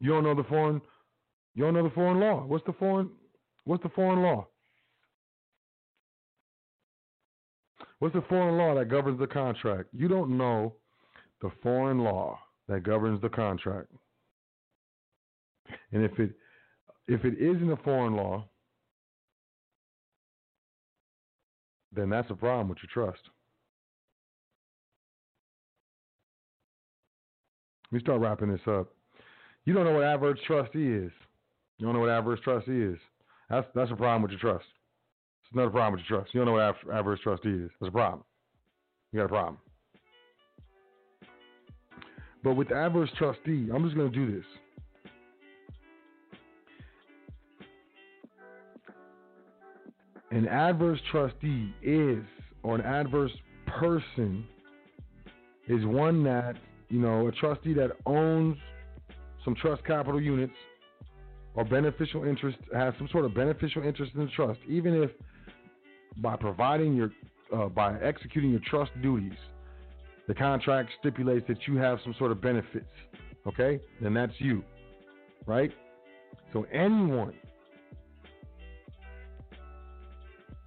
You 0.00 0.10
don't 0.10 0.24
know 0.24 0.34
the 0.34 0.44
foreign 0.44 0.80
you 1.54 1.64
don't 1.64 1.74
know 1.74 1.82
the 1.82 1.90
foreign 1.90 2.20
law. 2.20 2.44
What's 2.46 2.64
the 2.64 2.72
foreign 2.72 3.10
what's 3.64 3.82
the 3.82 3.88
foreign 3.90 4.22
law? 4.22 4.46
What's 7.98 8.14
the 8.14 8.22
foreign 8.28 8.56
law 8.56 8.76
that 8.76 8.88
governs 8.88 9.18
the 9.18 9.26
contract? 9.26 9.88
You 9.92 10.08
don't 10.08 10.38
know 10.38 10.74
the 11.42 11.50
foreign 11.62 11.98
law 11.98 12.38
that 12.68 12.82
governs 12.82 13.20
the 13.20 13.28
contract. 13.28 13.88
And 15.92 16.04
if 16.04 16.18
it 16.18 16.32
if 17.06 17.24
it 17.24 17.38
isn't 17.38 17.70
a 17.70 17.76
foreign 17.76 18.14
law, 18.14 18.44
then 21.92 22.10
that's 22.10 22.30
a 22.30 22.34
problem 22.34 22.68
with 22.68 22.78
your 22.82 23.06
trust. 23.06 23.22
Let 27.90 27.96
me 27.96 28.00
start 28.00 28.20
wrapping 28.20 28.52
this 28.52 28.60
up. 28.66 28.88
You 29.64 29.72
don't 29.72 29.84
know 29.84 29.94
what 29.94 30.04
adverse 30.04 30.38
trustee 30.46 30.92
is. 30.92 31.12
You 31.78 31.86
don't 31.86 31.94
know 31.94 32.00
what 32.00 32.10
adverse 32.10 32.40
trustee 32.44 32.82
is. 32.82 32.98
That's 33.48 33.66
that's 33.74 33.90
a 33.90 33.96
problem 33.96 34.22
with 34.22 34.32
your 34.32 34.40
trust. 34.40 34.66
It's 35.42 35.52
another 35.54 35.70
problem 35.70 35.94
with 35.94 36.02
your 36.08 36.20
trust. 36.20 36.34
You 36.34 36.44
don't 36.44 36.54
know 36.54 36.74
what 36.74 36.94
adverse 36.94 37.20
trustee 37.22 37.48
is. 37.48 37.70
That's 37.80 37.88
a 37.88 37.92
problem. 37.92 38.24
You 39.12 39.20
got 39.20 39.26
a 39.26 39.28
problem. 39.28 39.58
But 42.48 42.54
with 42.54 42.68
the 42.68 42.76
adverse 42.76 43.10
trustee, 43.18 43.68
I'm 43.74 43.84
just 43.84 43.94
going 43.94 44.10
to 44.10 44.26
do 44.26 44.32
this. 44.34 44.44
An 50.30 50.48
adverse 50.48 50.98
trustee 51.10 51.74
is, 51.82 52.24
or 52.62 52.76
an 52.76 52.80
adverse 52.80 53.32
person, 53.66 54.46
is 55.68 55.84
one 55.84 56.24
that, 56.24 56.56
you 56.88 56.98
know, 56.98 57.28
a 57.28 57.32
trustee 57.32 57.74
that 57.74 57.90
owns 58.06 58.56
some 59.44 59.54
trust 59.54 59.84
capital 59.84 60.18
units 60.18 60.54
or 61.52 61.66
beneficial 61.66 62.24
interest, 62.24 62.56
has 62.72 62.94
some 62.96 63.10
sort 63.12 63.26
of 63.26 63.34
beneficial 63.34 63.82
interest 63.82 64.12
in 64.14 64.20
the 64.20 64.30
trust, 64.30 64.58
even 64.66 65.02
if 65.02 65.10
by 66.22 66.34
providing 66.34 66.96
your, 66.96 67.10
uh, 67.54 67.66
by 67.68 68.00
executing 68.00 68.52
your 68.52 68.60
trust 68.70 68.92
duties, 69.02 69.36
the 70.28 70.34
contract 70.34 70.90
stipulates 71.00 71.48
that 71.48 71.66
you 71.66 71.76
have 71.76 71.98
some 72.04 72.14
sort 72.18 72.30
of 72.30 72.40
benefits. 72.40 72.86
Okay? 73.46 73.80
Then 74.00 74.14
that's 74.14 74.34
you. 74.38 74.62
Right? 75.46 75.72
So 76.52 76.66
anyone 76.70 77.34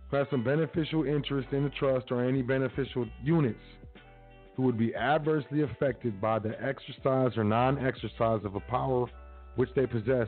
who 0.09 0.17
has 0.17 0.27
some 0.31 0.43
beneficial 0.43 1.05
interest 1.05 1.49
in 1.51 1.63
the 1.63 1.69
trust 1.69 2.07
or 2.11 2.25
any 2.25 2.41
beneficial 2.41 3.05
units 3.23 3.59
who 4.55 4.63
would 4.63 4.77
be 4.77 4.93
adversely 4.95 5.61
affected 5.61 6.19
by 6.19 6.39
the 6.39 6.59
exercise 6.61 7.37
or 7.37 7.43
non 7.43 7.85
exercise 7.85 8.41
of 8.43 8.55
a 8.55 8.59
power 8.61 9.05
which 9.55 9.69
they 9.75 9.85
possess 9.85 10.27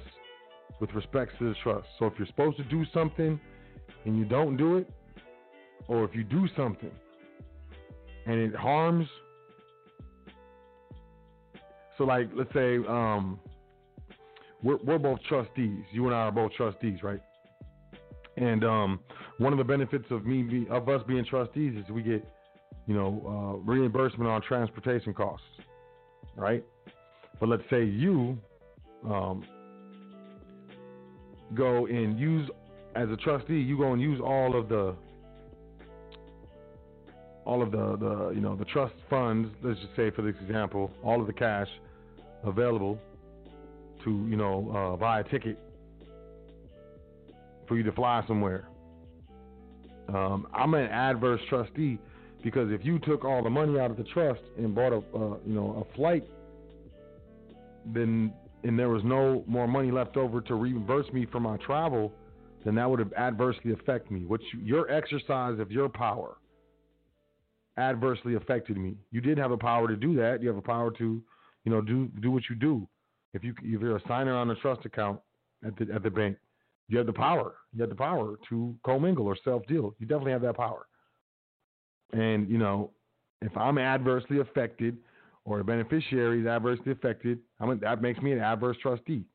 with 0.79 0.91
respect 0.93 1.37
to 1.39 1.49
the 1.49 1.55
trust. 1.63 1.87
So 1.97 2.05
if 2.05 2.13
you're 2.17 2.27
supposed 2.27 2.57
to 2.57 2.63
do 2.65 2.85
something 2.93 3.39
and 4.05 4.17
you 4.17 4.25
don't 4.25 4.57
do 4.57 4.77
it, 4.77 4.89
or 5.87 6.03
if 6.03 6.15
you 6.15 6.23
do 6.23 6.47
something 6.55 6.91
and 8.25 8.39
it 8.39 8.55
harms 8.55 9.07
so 11.97 12.03
like 12.03 12.29
let's 12.35 12.53
say 12.53 12.77
um 12.87 13.39
we're 14.63 14.77
we're 14.83 14.97
both 14.97 15.19
trustees. 15.27 15.83
You 15.91 16.05
and 16.05 16.15
I 16.15 16.19
are 16.19 16.31
both 16.31 16.53
trustees, 16.53 17.03
right? 17.03 17.21
And 18.37 18.63
um 18.63 18.99
one 19.37 19.51
of 19.51 19.57
the 19.57 19.65
benefits 19.65 20.05
of 20.11 20.25
me 20.25 20.43
be, 20.43 20.67
of 20.69 20.87
us 20.89 21.01
being 21.07 21.25
trustees 21.25 21.73
is 21.75 21.89
we 21.89 22.03
get, 22.03 22.25
you 22.87 22.93
know, 22.93 23.21
uh, 23.25 23.57
reimbursement 23.69 24.29
on 24.29 24.41
transportation 24.41 25.13
costs, 25.13 25.45
right? 26.35 26.63
But 27.39 27.49
let's 27.49 27.63
say 27.69 27.83
you 27.83 28.37
um, 29.05 29.43
go 31.55 31.87
and 31.87 32.19
use 32.19 32.49
as 32.95 33.09
a 33.09 33.17
trustee, 33.17 33.59
you 33.59 33.77
go 33.77 33.93
and 33.93 34.01
use 34.01 34.21
all 34.23 34.57
of 34.57 34.69
the 34.69 34.95
all 37.45 37.61
of 37.61 37.71
the, 37.71 37.97
the 37.97 38.31
you 38.35 38.41
know 38.41 38.55
the 38.55 38.65
trust 38.65 38.93
funds. 39.09 39.49
Let's 39.63 39.79
just 39.79 39.95
say, 39.95 40.11
for 40.11 40.21
this 40.21 40.35
example, 40.41 40.91
all 41.03 41.19
of 41.19 41.27
the 41.27 41.33
cash 41.33 41.67
available 42.43 42.99
to 44.03 44.27
you 44.29 44.35
know 44.35 44.71
uh, 44.93 44.97
buy 44.97 45.21
a 45.21 45.23
ticket 45.23 45.57
for 47.67 47.77
you 47.77 47.83
to 47.83 47.91
fly 47.91 48.23
somewhere. 48.27 48.67
Um, 50.09 50.47
I'm 50.53 50.73
an 50.73 50.87
adverse 50.87 51.41
trustee 51.49 51.97
because 52.43 52.71
if 52.71 52.83
you 52.83 52.99
took 52.99 53.23
all 53.23 53.41
the 53.41 53.49
money 53.49 53.79
out 53.79 53.89
of 53.89 53.97
the 53.97 54.03
trust 54.03 54.41
and 54.57 54.75
bought 54.75 54.93
a 54.93 54.97
uh, 54.97 55.37
you 55.45 55.53
know 55.53 55.85
a 55.89 55.95
flight, 55.95 56.25
then 57.93 58.33
and 58.63 58.77
there 58.77 58.89
was 58.89 59.03
no 59.03 59.43
more 59.47 59.67
money 59.67 59.91
left 59.91 60.17
over 60.17 60.41
to 60.41 60.55
reimburse 60.55 61.11
me 61.11 61.25
for 61.31 61.39
my 61.39 61.57
travel, 61.57 62.13
then 62.63 62.75
that 62.75 62.89
would 62.89 62.99
have 62.99 63.13
adversely 63.13 63.73
affect 63.73 64.11
me. 64.11 64.25
Which 64.25 64.43
your 64.61 64.89
exercise 64.91 65.59
of 65.59 65.71
your 65.71 65.89
power 65.89 66.37
adversely 67.77 68.35
affected 68.35 68.77
me. 68.77 68.95
You 69.11 69.21
did 69.21 69.37
have 69.37 69.51
a 69.51 69.57
power 69.57 69.87
to 69.87 69.95
do 69.95 70.15
that. 70.15 70.41
You 70.41 70.47
have 70.49 70.57
a 70.57 70.61
power 70.61 70.91
to, 70.91 71.21
you 71.63 71.71
know, 71.71 71.81
do 71.81 72.09
do 72.21 72.31
what 72.31 72.43
you 72.49 72.55
do. 72.55 72.87
If 73.33 73.43
you 73.43 73.53
if 73.63 73.81
you're 73.81 73.97
a 73.97 74.07
signer 74.07 74.35
on 74.35 74.49
a 74.51 74.55
trust 74.55 74.85
account 74.85 75.19
at 75.65 75.75
the 75.77 75.93
at 75.93 76.03
the 76.03 76.09
bank, 76.09 76.37
you 76.87 76.97
have 76.97 77.07
the 77.07 77.13
power. 77.13 77.55
You 77.73 77.81
have 77.81 77.89
the 77.89 77.95
power 77.95 78.35
to 78.49 78.75
commingle 78.85 79.25
or 79.25 79.37
self 79.43 79.65
deal. 79.67 79.95
You 79.99 80.05
definitely 80.05 80.33
have 80.33 80.41
that 80.41 80.57
power. 80.57 80.87
And 82.11 82.49
you 82.49 82.57
know, 82.57 82.91
if 83.41 83.55
I'm 83.57 83.77
adversely 83.77 84.39
affected 84.39 84.97
or 85.45 85.59
a 85.59 85.63
beneficiary 85.63 86.41
is 86.41 86.47
adversely 86.47 86.91
affected, 86.91 87.39
I 87.59 87.65
mean, 87.65 87.79
that 87.81 88.01
makes 88.01 88.21
me 88.21 88.31
an 88.31 88.39
adverse 88.39 88.77
trustee. 88.81 89.25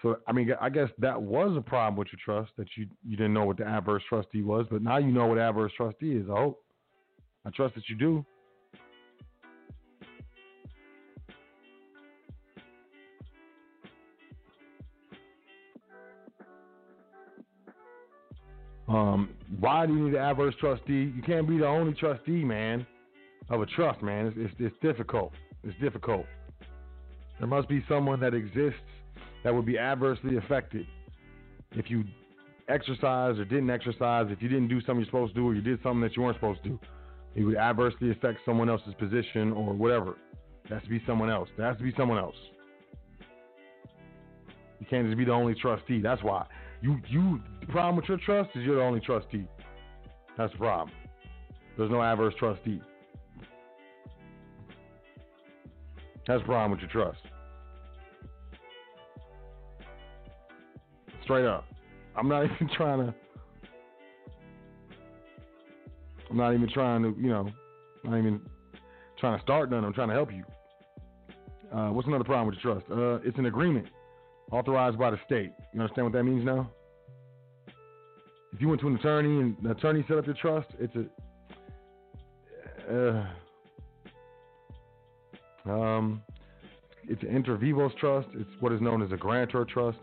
So 0.00 0.18
I 0.26 0.32
mean, 0.32 0.52
I 0.60 0.68
guess 0.68 0.88
that 0.98 1.20
was 1.20 1.56
a 1.56 1.60
problem 1.60 1.96
with 1.96 2.08
your 2.12 2.20
trust 2.24 2.52
that 2.56 2.68
you 2.76 2.86
you 3.06 3.16
didn't 3.16 3.34
know 3.34 3.44
what 3.44 3.58
the 3.58 3.66
adverse 3.66 4.02
trustee 4.08 4.42
was, 4.42 4.66
but 4.70 4.82
now 4.82 4.98
you 4.98 5.12
know 5.12 5.26
what 5.26 5.38
adverse 5.38 5.72
trustee 5.76 6.12
is. 6.12 6.28
I 6.30 6.36
hope. 6.36 6.64
I 7.44 7.50
trust 7.50 7.74
that 7.74 7.88
you 7.88 7.96
do. 7.96 8.24
Um, 18.92 19.30
why 19.58 19.86
do 19.86 19.94
you 19.94 20.04
need 20.04 20.14
an 20.14 20.20
adverse 20.20 20.54
trustee? 20.60 21.12
You 21.16 21.22
can't 21.24 21.48
be 21.48 21.58
the 21.58 21.66
only 21.66 21.94
trustee, 21.94 22.44
man, 22.44 22.86
of 23.48 23.62
a 23.62 23.66
trust, 23.66 24.02
man. 24.02 24.26
It's, 24.26 24.36
it's, 24.38 24.54
it's 24.58 24.76
difficult. 24.82 25.32
It's 25.64 25.78
difficult. 25.80 26.26
There 27.38 27.48
must 27.48 27.68
be 27.68 27.82
someone 27.88 28.20
that 28.20 28.34
exists 28.34 28.80
that 29.44 29.54
would 29.54 29.64
be 29.64 29.78
adversely 29.78 30.36
affected 30.36 30.86
if 31.72 31.90
you 31.90 32.04
exercise 32.68 33.38
or 33.38 33.46
didn't 33.46 33.70
exercise, 33.70 34.26
if 34.28 34.42
you 34.42 34.48
didn't 34.48 34.68
do 34.68 34.80
something 34.80 34.96
you're 34.96 35.06
supposed 35.06 35.34
to 35.34 35.40
do, 35.40 35.48
or 35.48 35.54
you 35.54 35.62
did 35.62 35.82
something 35.82 36.02
that 36.02 36.14
you 36.14 36.22
weren't 36.22 36.36
supposed 36.36 36.62
to 36.64 36.68
do. 36.70 36.80
It 37.34 37.44
would 37.44 37.56
adversely 37.56 38.10
affect 38.10 38.40
someone 38.44 38.68
else's 38.68 38.94
position 38.98 39.52
or 39.52 39.72
whatever. 39.72 40.16
It 40.66 40.72
has 40.72 40.82
to 40.82 40.88
be 40.90 41.02
someone 41.06 41.30
else. 41.30 41.48
There 41.56 41.66
has 41.66 41.78
to 41.78 41.82
be 41.82 41.94
someone 41.96 42.18
else. 42.18 42.36
You 44.80 44.86
can't 44.90 45.06
just 45.06 45.16
be 45.16 45.24
the 45.24 45.32
only 45.32 45.54
trustee. 45.54 46.02
That's 46.02 46.22
why. 46.22 46.44
You 46.82 47.00
you 47.08 47.40
the 47.60 47.66
problem 47.66 47.94
with 47.94 48.06
your 48.08 48.18
trust 48.18 48.50
is 48.56 48.64
you're 48.64 48.76
the 48.76 48.82
only 48.82 48.98
trustee. 48.98 49.46
That's 50.36 50.52
the 50.52 50.58
problem. 50.58 50.90
There's 51.78 51.90
no 51.90 52.02
adverse 52.02 52.34
trustee. 52.38 52.82
That's 56.26 56.40
the 56.40 56.46
problem 56.46 56.72
with 56.72 56.80
your 56.80 56.90
trust. 56.90 57.20
Straight 61.22 61.46
up. 61.46 61.64
I'm 62.16 62.28
not 62.28 62.44
even 62.52 62.68
trying 62.76 63.06
to 63.06 63.14
I'm 66.32 66.36
not 66.38 66.54
even 66.54 66.68
trying 66.68 67.02
to, 67.02 67.14
you 67.20 67.28
know, 67.28 67.48
not 68.04 68.18
even 68.18 68.40
trying 69.20 69.38
to 69.38 69.42
start 69.42 69.70
none. 69.70 69.84
I'm 69.84 69.92
trying 69.92 70.08
to 70.08 70.14
help 70.14 70.32
you. 70.32 70.44
Uh, 71.72 71.90
what's 71.90 72.08
another 72.08 72.24
problem 72.24 72.48
with 72.48 72.56
your 72.64 72.74
trust? 72.74 72.90
Uh, 72.90 73.28
it's 73.28 73.38
an 73.38 73.46
agreement 73.46 73.86
authorized 74.52 74.98
by 74.98 75.10
the 75.10 75.18
state. 75.26 75.52
You 75.74 75.80
understand 75.80 76.04
what 76.04 76.12
that 76.12 76.22
means 76.22 76.44
now? 76.44 76.70
If 78.52 78.60
you 78.60 78.68
went 78.68 78.80
to 78.82 78.86
an 78.86 78.96
attorney 78.96 79.40
and 79.40 79.56
the 79.62 79.70
attorney 79.70 80.04
set 80.06 80.18
up 80.18 80.26
your 80.26 80.36
trust, 80.36 80.68
it's 80.78 80.94
a 80.94 81.06
uh, 82.90 83.26
um, 85.70 86.22
it's 87.08 87.22
an 87.22 87.28
inter 87.28 87.56
vivos 87.56 87.92
trust. 87.98 88.28
It's 88.34 88.50
what 88.60 88.72
is 88.72 88.80
known 88.80 89.02
as 89.02 89.10
a 89.12 89.16
grantor 89.16 89.64
trust. 89.64 89.98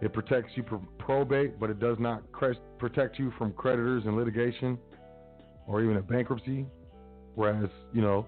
It 0.00 0.12
protects 0.12 0.52
you 0.54 0.62
from 0.68 0.88
probate, 0.98 1.58
but 1.58 1.68
it 1.68 1.80
does 1.80 1.96
not 1.98 2.30
cre- 2.32 2.52
protect 2.78 3.18
you 3.18 3.32
from 3.36 3.52
creditors 3.52 4.04
and 4.06 4.16
litigation 4.16 4.78
or 5.66 5.82
even 5.82 5.96
a 5.96 6.02
bankruptcy. 6.02 6.66
Whereas, 7.34 7.68
you 7.92 8.02
know, 8.02 8.26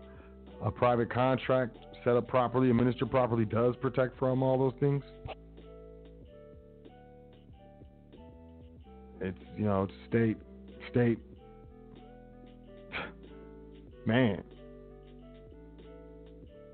a 0.62 0.70
private 0.70 1.12
contract 1.12 1.76
set 2.04 2.16
up 2.16 2.28
properly, 2.28 2.70
administered 2.70 3.10
properly, 3.10 3.44
does 3.44 3.74
protect 3.76 4.18
from 4.18 4.42
all 4.42 4.58
those 4.58 4.78
things. 4.80 5.02
It's 9.22 9.38
you 9.56 9.64
know, 9.64 9.84
it's 9.84 9.92
state, 10.08 10.36
state. 10.90 11.18
Man, 14.04 14.42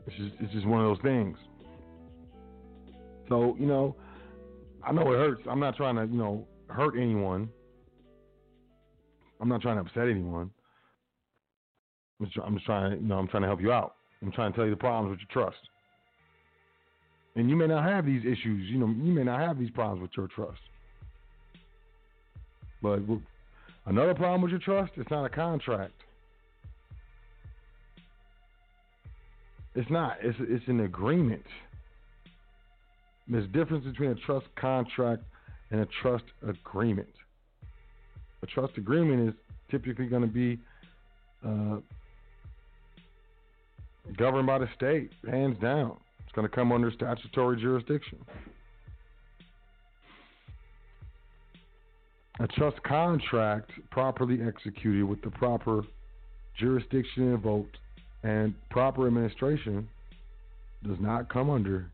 it's 0.06 0.16
just 0.16 0.32
it's 0.40 0.52
just 0.54 0.66
one 0.66 0.80
of 0.80 0.96
those 0.96 1.02
things. 1.02 1.36
So 3.28 3.54
you 3.60 3.66
know, 3.66 3.94
I 4.82 4.92
know 4.92 5.12
it 5.12 5.16
hurts. 5.16 5.42
I'm 5.48 5.60
not 5.60 5.76
trying 5.76 5.96
to 5.96 6.06
you 6.06 6.18
know 6.18 6.46
hurt 6.68 6.94
anyone. 6.96 7.50
I'm 9.40 9.48
not 9.50 9.60
trying 9.60 9.76
to 9.76 9.82
upset 9.82 10.08
anyone. 10.08 10.50
I'm 12.18 12.26
just, 12.26 12.38
I'm 12.42 12.54
just 12.54 12.64
trying 12.64 12.92
you 12.92 13.06
know 13.06 13.18
I'm 13.18 13.28
trying 13.28 13.42
to 13.42 13.48
help 13.48 13.60
you 13.60 13.72
out. 13.72 13.96
I'm 14.22 14.32
trying 14.32 14.52
to 14.52 14.56
tell 14.56 14.64
you 14.64 14.70
the 14.70 14.76
problems 14.76 15.10
with 15.10 15.20
your 15.20 15.44
trust. 15.44 15.58
And 17.36 17.50
you 17.50 17.56
may 17.56 17.66
not 17.66 17.84
have 17.84 18.06
these 18.06 18.22
issues. 18.22 18.70
You 18.70 18.78
know, 18.78 18.86
you 18.86 19.12
may 19.12 19.22
not 19.22 19.40
have 19.40 19.58
these 19.58 19.70
problems 19.70 20.00
with 20.00 20.10
your 20.16 20.28
trust. 20.28 20.60
But 22.82 23.00
another 23.86 24.14
problem 24.14 24.42
with 24.42 24.50
your 24.50 24.60
trust, 24.60 24.92
it's 24.96 25.10
not 25.10 25.24
a 25.24 25.28
contract. 25.28 25.94
It's 29.74 29.90
not. 29.90 30.16
It's 30.22 30.38
it's 30.40 30.66
an 30.66 30.80
agreement. 30.80 31.44
There's 33.28 33.44
a 33.44 33.48
difference 33.48 33.84
between 33.84 34.10
a 34.10 34.14
trust 34.14 34.46
contract 34.56 35.22
and 35.70 35.80
a 35.80 35.86
trust 36.02 36.24
agreement. 36.46 37.08
A 38.42 38.46
trust 38.46 38.76
agreement 38.76 39.28
is 39.28 39.34
typically 39.70 40.06
going 40.06 40.22
to 40.22 40.28
be 40.28 40.58
uh, 41.46 41.76
governed 44.16 44.46
by 44.46 44.58
the 44.58 44.68
state, 44.74 45.12
hands 45.30 45.58
down. 45.60 45.96
It's 46.24 46.32
going 46.34 46.48
to 46.48 46.54
come 46.54 46.72
under 46.72 46.90
statutory 46.90 47.60
jurisdiction. 47.60 48.18
A 52.40 52.46
trust 52.46 52.80
contract 52.84 53.72
properly 53.90 54.40
executed 54.40 55.04
with 55.04 55.20
the 55.22 55.30
proper 55.30 55.82
jurisdiction 56.56 57.32
invoked 57.32 57.78
and 58.22 58.54
proper 58.70 59.06
administration 59.06 59.88
does 60.86 60.98
not 61.00 61.28
come 61.28 61.50
under 61.50 61.90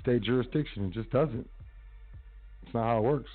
state 0.00 0.22
jurisdiction. 0.22 0.86
It 0.86 0.92
just 0.92 1.10
doesn't. 1.10 1.48
It's 2.64 2.74
not 2.74 2.84
how 2.84 2.98
it 2.98 3.02
works. 3.02 3.30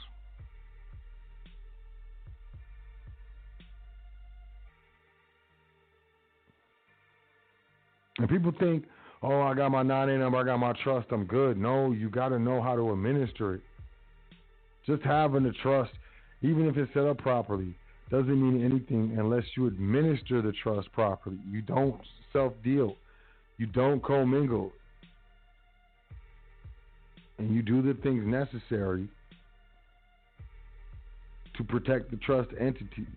And 8.18 8.30
people 8.30 8.54
think, 8.60 8.86
oh, 9.22 9.42
I 9.42 9.54
got 9.54 9.72
my 9.72 9.84
9A 9.84 10.20
number, 10.20 10.38
I 10.38 10.44
got 10.44 10.58
my 10.58 10.74
trust, 10.84 11.08
I'm 11.12 11.26
good. 11.26 11.58
No, 11.58 11.92
you 11.92 12.10
got 12.10 12.30
to 12.30 12.40
know 12.40 12.62
how 12.62 12.76
to 12.76 12.92
administer 12.92 13.56
it. 13.56 13.62
Just 14.86 15.04
having 15.04 15.46
a 15.46 15.52
trust, 15.52 15.92
even 16.42 16.68
if 16.68 16.78
it's 16.78 16.94
set 16.94 17.06
up 17.06 17.18
properly, 17.18 17.76
doesn't 18.12 18.40
mean 18.40 18.64
anything 18.64 19.16
unless 19.18 19.44
you 19.58 19.68
administer 19.68 20.42
the 20.42 20.54
trust 20.64 20.92
properly. 20.92 21.40
You 21.50 21.62
don't 21.62 22.00
self 22.32 22.54
deal, 22.64 22.96
you 23.58 23.66
don't 23.66 24.04
commingle, 24.04 24.72
and 27.40 27.54
you 27.54 27.62
do 27.62 27.82
the 27.82 28.00
things 28.02 28.24
necessary 28.26 29.08
to 31.58 31.64
protect 31.64 32.12
the 32.12 32.18
trust 32.18 32.50
entity. 32.60 33.08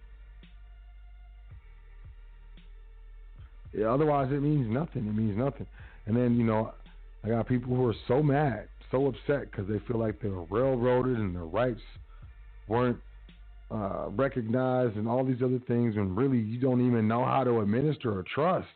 Yeah, 3.75 3.93
otherwise, 3.93 4.33
it 4.33 4.41
means 4.41 4.67
nothing. 4.71 5.07
It 5.07 5.15
means 5.15 5.37
nothing. 5.37 5.67
And 6.07 6.17
then, 6.17 6.37
you 6.37 6.45
know, 6.45 6.73
I 7.23 7.29
got 7.29 7.47
people 7.47 7.75
who 7.77 7.87
are 7.87 7.95
so 8.07 8.23
mad 8.23 8.69
so 8.91 9.07
upset 9.07 9.51
because 9.51 9.69
they 9.69 9.79
feel 9.87 9.99
like 9.99 10.21
they 10.21 10.29
were 10.29 10.45
railroaded 10.45 11.19
and 11.19 11.35
their 11.35 11.45
rights 11.45 11.81
weren't 12.69 12.99
uh, 13.71 14.09
recognized 14.11 14.97
and 14.97 15.09
all 15.09 15.25
these 15.25 15.43
other 15.43 15.61
things, 15.67 15.97
and 15.97 16.17
really 16.17 16.39
you 16.39 16.59
don't 16.59 16.87
even 16.87 17.07
know 17.07 17.25
how 17.25 17.45
to 17.45 17.61
administer 17.61 18.21
a 18.21 18.25
trust. 18.25 18.67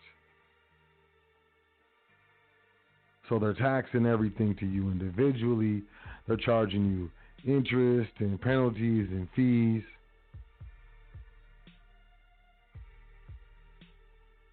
So 3.28 3.38
they're 3.38 3.54
taxing 3.54 4.04
everything 4.04 4.54
to 4.56 4.66
you 4.66 4.90
individually. 4.90 5.82
They're 6.26 6.36
charging 6.36 6.84
you 6.90 7.54
interest 7.54 8.10
and 8.18 8.40
penalties 8.40 9.08
and 9.10 9.28
fees. 9.34 9.82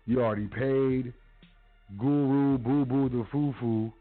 You 0.05 0.21
already 0.21 0.47
paid 0.47 1.13
Guru 1.99 2.57
Boo 2.57 2.85
Boo 2.85 3.09
the 3.09 3.25
Foo 3.31 3.53
Foo 3.59 3.91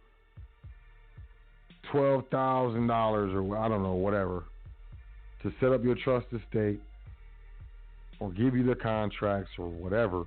twelve 1.90 2.24
thousand 2.30 2.86
dollars 2.86 3.32
or 3.34 3.56
I 3.56 3.68
don't 3.68 3.82
know 3.82 3.94
whatever 3.94 4.44
to 5.42 5.52
set 5.60 5.72
up 5.72 5.84
your 5.84 5.94
trust 5.94 6.26
estate 6.32 6.80
or 8.20 8.30
give 8.32 8.54
you 8.54 8.64
the 8.64 8.74
contracts 8.74 9.50
or 9.58 9.68
whatever. 9.68 10.24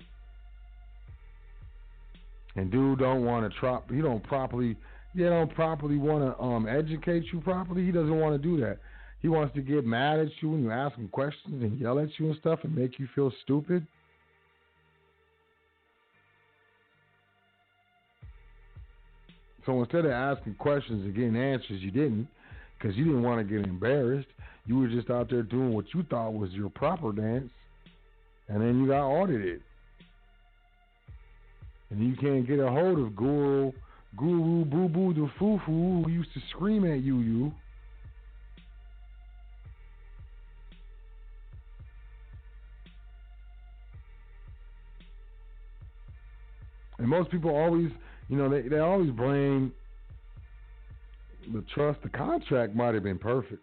And 2.56 2.72
dude 2.72 3.00
don't 3.00 3.26
want 3.26 3.52
to 3.52 3.60
try. 3.60 3.80
He 3.90 4.02
don't 4.02 4.24
properly 4.24 4.76
they 5.14 5.24
don't 5.24 5.54
properly 5.54 5.98
want 5.98 6.24
to 6.24 6.42
um, 6.42 6.68
educate 6.68 7.26
you 7.34 7.42
properly. 7.42 7.86
He 7.86 7.92
doesn't 7.92 8.18
want 8.18 8.42
to 8.42 8.48
do 8.48 8.60
that. 8.62 8.78
He 9.22 9.28
wants 9.28 9.54
to 9.56 9.62
get 9.62 9.86
mad 9.86 10.20
at 10.20 10.30
you 10.42 10.50
when 10.50 10.64
you 10.64 10.72
ask 10.72 10.96
him 10.96 11.08
questions 11.10 11.62
and 11.62 11.80
yell 11.80 12.00
at 12.00 12.08
you 12.18 12.28
and 12.28 12.38
stuff 12.40 12.60
and 12.64 12.76
make 12.76 12.98
you 12.98 13.08
feel 13.14 13.32
stupid. 13.44 13.86
So 19.66 19.80
instead 19.80 20.06
of 20.06 20.12
asking 20.12 20.56
questions 20.56 21.06
and 21.06 21.14
getting 21.14 21.38
answers, 21.38 21.82
you 21.82 21.92
didn't 21.92 22.28
because 22.78 22.98
you 22.98 23.06
didn't 23.06 23.24
want 23.24 23.48
to 23.48 23.58
get 23.58 23.66
embarrassed. 23.68 24.28
You 24.66 24.80
were 24.80 24.88
just 24.88 25.10
out 25.10 25.30
there 25.30 25.44
doing 25.44 25.74
what 25.74 25.86
you 25.94 26.04
thought 26.04 26.34
was 26.34 26.52
your 26.52 26.70
proper 26.70 27.12
dance, 27.12 27.52
and 28.48 28.62
then 28.62 28.80
you 28.80 28.88
got 28.88 29.08
audited. 29.08 29.62
And 31.90 32.08
you 32.08 32.16
can't 32.16 32.48
get 32.48 32.60
a 32.60 32.70
hold 32.70 33.00
of 33.00 33.16
Guru, 33.16 33.72
Guru 34.18 34.66
Boo 34.66 34.88
Boo 34.88 35.14
the 35.14 35.30
Foo 35.38 35.60
Foo 35.66 36.04
who 36.04 36.10
used 36.10 36.34
to 36.34 36.40
scream 36.50 36.86
at 36.86 37.02
you, 37.02 37.20
you. 37.20 37.52
And 46.98 47.10
most 47.10 47.32
people 47.32 47.50
always, 47.50 47.90
you 48.32 48.38
know, 48.38 48.50
they, 48.50 48.62
they 48.62 48.80
always 48.80 49.12
blame 49.12 49.74
the 51.54 51.64
trust. 51.76 52.02
The 52.02 52.10
contract 52.10 52.74
might 52.74 52.94
have 52.94 53.04
been 53.04 53.20
perfect. 53.20 53.62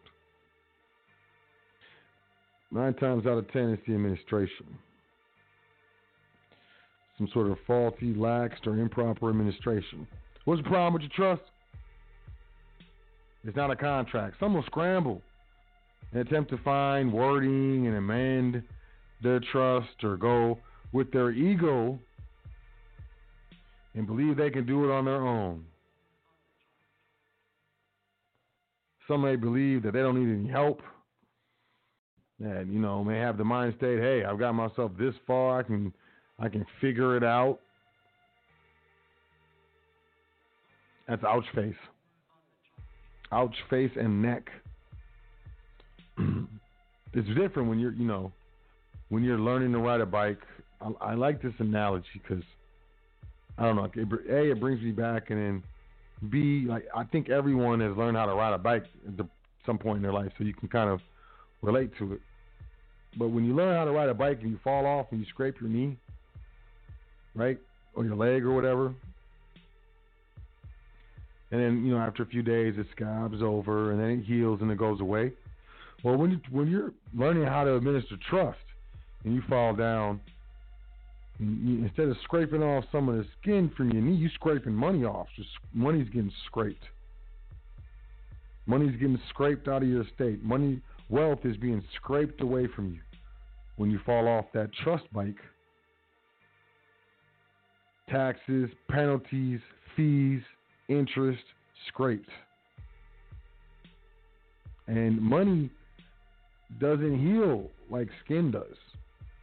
Nine 2.70 2.92
times 2.94 3.26
out 3.26 3.38
of 3.38 3.50
ten, 3.50 3.70
it's 3.70 3.82
the 3.86 3.94
administration. 3.94 4.66
Some 7.16 7.28
sort 7.32 7.50
of 7.50 7.56
faulty, 7.66 8.12
laxed, 8.12 8.66
or 8.66 8.78
improper 8.78 9.30
administration. 9.30 10.06
What's 10.44 10.62
the 10.62 10.68
problem 10.68 10.92
with 10.92 11.02
your 11.02 11.12
trust? 11.12 11.48
It's 13.44 13.56
not 13.56 13.70
a 13.70 13.76
contract. 13.76 14.36
Some 14.38 14.52
will 14.52 14.64
scramble 14.64 15.22
and 16.12 16.20
attempt 16.20 16.50
to 16.50 16.58
find 16.58 17.10
wording 17.10 17.86
and 17.86 17.96
amend 17.96 18.62
their 19.22 19.40
trust 19.50 20.04
or 20.04 20.18
go 20.18 20.58
with 20.92 21.10
their 21.10 21.30
ego 21.30 21.98
and 23.98 24.06
believe 24.06 24.36
they 24.36 24.48
can 24.48 24.64
do 24.64 24.84
it 24.84 24.92
on 24.92 25.06
their 25.06 25.26
own. 25.26 25.64
Some 29.08 29.22
may 29.22 29.34
believe 29.34 29.82
that 29.82 29.92
they 29.92 29.98
don't 29.98 30.24
need 30.24 30.32
any 30.32 30.48
help. 30.48 30.82
And 32.38 32.72
you 32.72 32.78
know, 32.78 33.02
may 33.02 33.18
have 33.18 33.36
the 33.36 33.44
mind 33.44 33.74
state, 33.76 33.98
hey, 33.98 34.22
I've 34.24 34.38
got 34.38 34.52
myself 34.52 34.92
this 34.96 35.14
far, 35.26 35.58
I 35.58 35.62
can 35.64 35.92
I 36.38 36.48
can 36.48 36.64
figure 36.80 37.16
it 37.16 37.24
out. 37.24 37.58
That's 41.08 41.24
ouch 41.24 41.46
face. 41.52 41.74
Ouch 43.32 43.56
face 43.68 43.90
and 43.96 44.22
neck. 44.22 44.48
it's 47.14 47.28
different 47.36 47.68
when 47.68 47.80
you're, 47.80 47.94
you 47.94 48.06
know, 48.06 48.30
when 49.08 49.24
you're 49.24 49.40
learning 49.40 49.72
to 49.72 49.78
ride 49.78 50.00
a 50.00 50.06
bike. 50.06 50.38
I, 50.80 50.90
I 51.00 51.14
like 51.14 51.42
this 51.42 51.54
analogy 51.58 52.06
because 52.22 52.44
I 53.58 53.64
don't 53.64 53.76
know. 53.76 53.84
It, 53.84 54.08
a, 54.30 54.50
it 54.52 54.60
brings 54.60 54.80
me 54.82 54.92
back, 54.92 55.30
and 55.30 55.38
then 55.38 55.62
B, 56.30 56.64
like 56.68 56.86
I 56.94 57.04
think 57.04 57.28
everyone 57.28 57.80
has 57.80 57.96
learned 57.96 58.16
how 58.16 58.26
to 58.26 58.34
ride 58.34 58.54
a 58.54 58.58
bike 58.58 58.84
at 59.06 59.16
the, 59.16 59.26
some 59.66 59.78
point 59.78 59.96
in 59.96 60.02
their 60.02 60.12
life, 60.12 60.32
so 60.38 60.44
you 60.44 60.54
can 60.54 60.68
kind 60.68 60.88
of 60.88 61.00
relate 61.62 61.90
to 61.98 62.14
it. 62.14 62.20
But 63.16 63.28
when 63.28 63.44
you 63.44 63.54
learn 63.54 63.74
how 63.76 63.84
to 63.84 63.90
ride 63.90 64.08
a 64.08 64.14
bike 64.14 64.40
and 64.42 64.50
you 64.50 64.60
fall 64.62 64.86
off 64.86 65.06
and 65.10 65.20
you 65.20 65.26
scrape 65.26 65.60
your 65.60 65.70
knee, 65.70 65.96
right, 67.34 67.58
or 67.94 68.04
your 68.04 68.14
leg 68.14 68.44
or 68.44 68.52
whatever, 68.52 68.94
and 71.50 71.60
then 71.60 71.84
you 71.84 71.92
know 71.92 71.98
after 71.98 72.22
a 72.22 72.26
few 72.26 72.42
days 72.42 72.74
it 72.78 72.86
scabs 72.94 73.42
over 73.42 73.92
and 73.92 74.00
then 74.00 74.10
it 74.10 74.24
heals 74.24 74.60
and 74.60 74.70
it 74.70 74.78
goes 74.78 75.00
away. 75.00 75.32
Well, 76.04 76.16
when 76.16 76.30
you, 76.30 76.40
when 76.50 76.68
you're 76.68 76.92
learning 77.12 77.44
how 77.44 77.64
to 77.64 77.74
administer 77.74 78.16
trust 78.30 78.58
and 79.24 79.34
you 79.34 79.42
fall 79.48 79.74
down, 79.74 80.20
instead 81.40 82.08
of 82.08 82.16
scraping 82.24 82.62
off 82.62 82.84
some 82.90 83.08
of 83.08 83.16
the 83.16 83.26
skin 83.40 83.70
from 83.76 83.90
your 83.90 84.02
knee, 84.02 84.16
you're 84.16 84.30
scraping 84.34 84.74
money 84.74 85.04
off. 85.04 85.28
Just 85.36 85.50
money's 85.72 86.08
getting 86.08 86.32
scraped. 86.46 86.84
Money's 88.66 88.92
getting 88.92 89.20
scraped 89.30 89.68
out 89.68 89.82
of 89.82 89.88
your 89.88 90.02
estate. 90.02 90.42
Money, 90.42 90.80
wealth 91.08 91.40
is 91.44 91.56
being 91.56 91.82
scraped 91.96 92.40
away 92.40 92.66
from 92.74 92.92
you 92.92 93.00
when 93.76 93.90
you 93.90 94.00
fall 94.04 94.28
off 94.28 94.46
that 94.52 94.70
trust 94.84 95.04
bike. 95.12 95.38
Taxes, 98.10 98.68
penalties, 98.90 99.60
fees, 99.96 100.42
interest 100.88 101.42
scraped. 101.86 102.28
And 104.86 105.20
money 105.20 105.70
doesn't 106.80 107.18
heal 107.18 107.70
like 107.90 108.08
skin 108.24 108.50
does. 108.50 108.76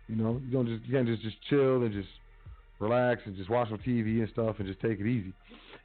You 0.07 0.15
know, 0.15 0.41
you 0.45 0.51
don't 0.51 0.67
just 0.67 0.85
you 0.85 0.93
can't 0.93 1.07
just 1.07 1.23
just 1.23 1.37
chill 1.49 1.83
and 1.83 1.91
just 1.91 2.09
relax 2.79 3.21
and 3.25 3.35
just 3.35 3.49
watch 3.49 3.69
some 3.69 3.79
TV 3.79 4.19
and 4.19 4.29
stuff 4.29 4.57
and 4.59 4.67
just 4.67 4.79
take 4.79 4.99
it 4.99 5.07
easy, 5.07 5.33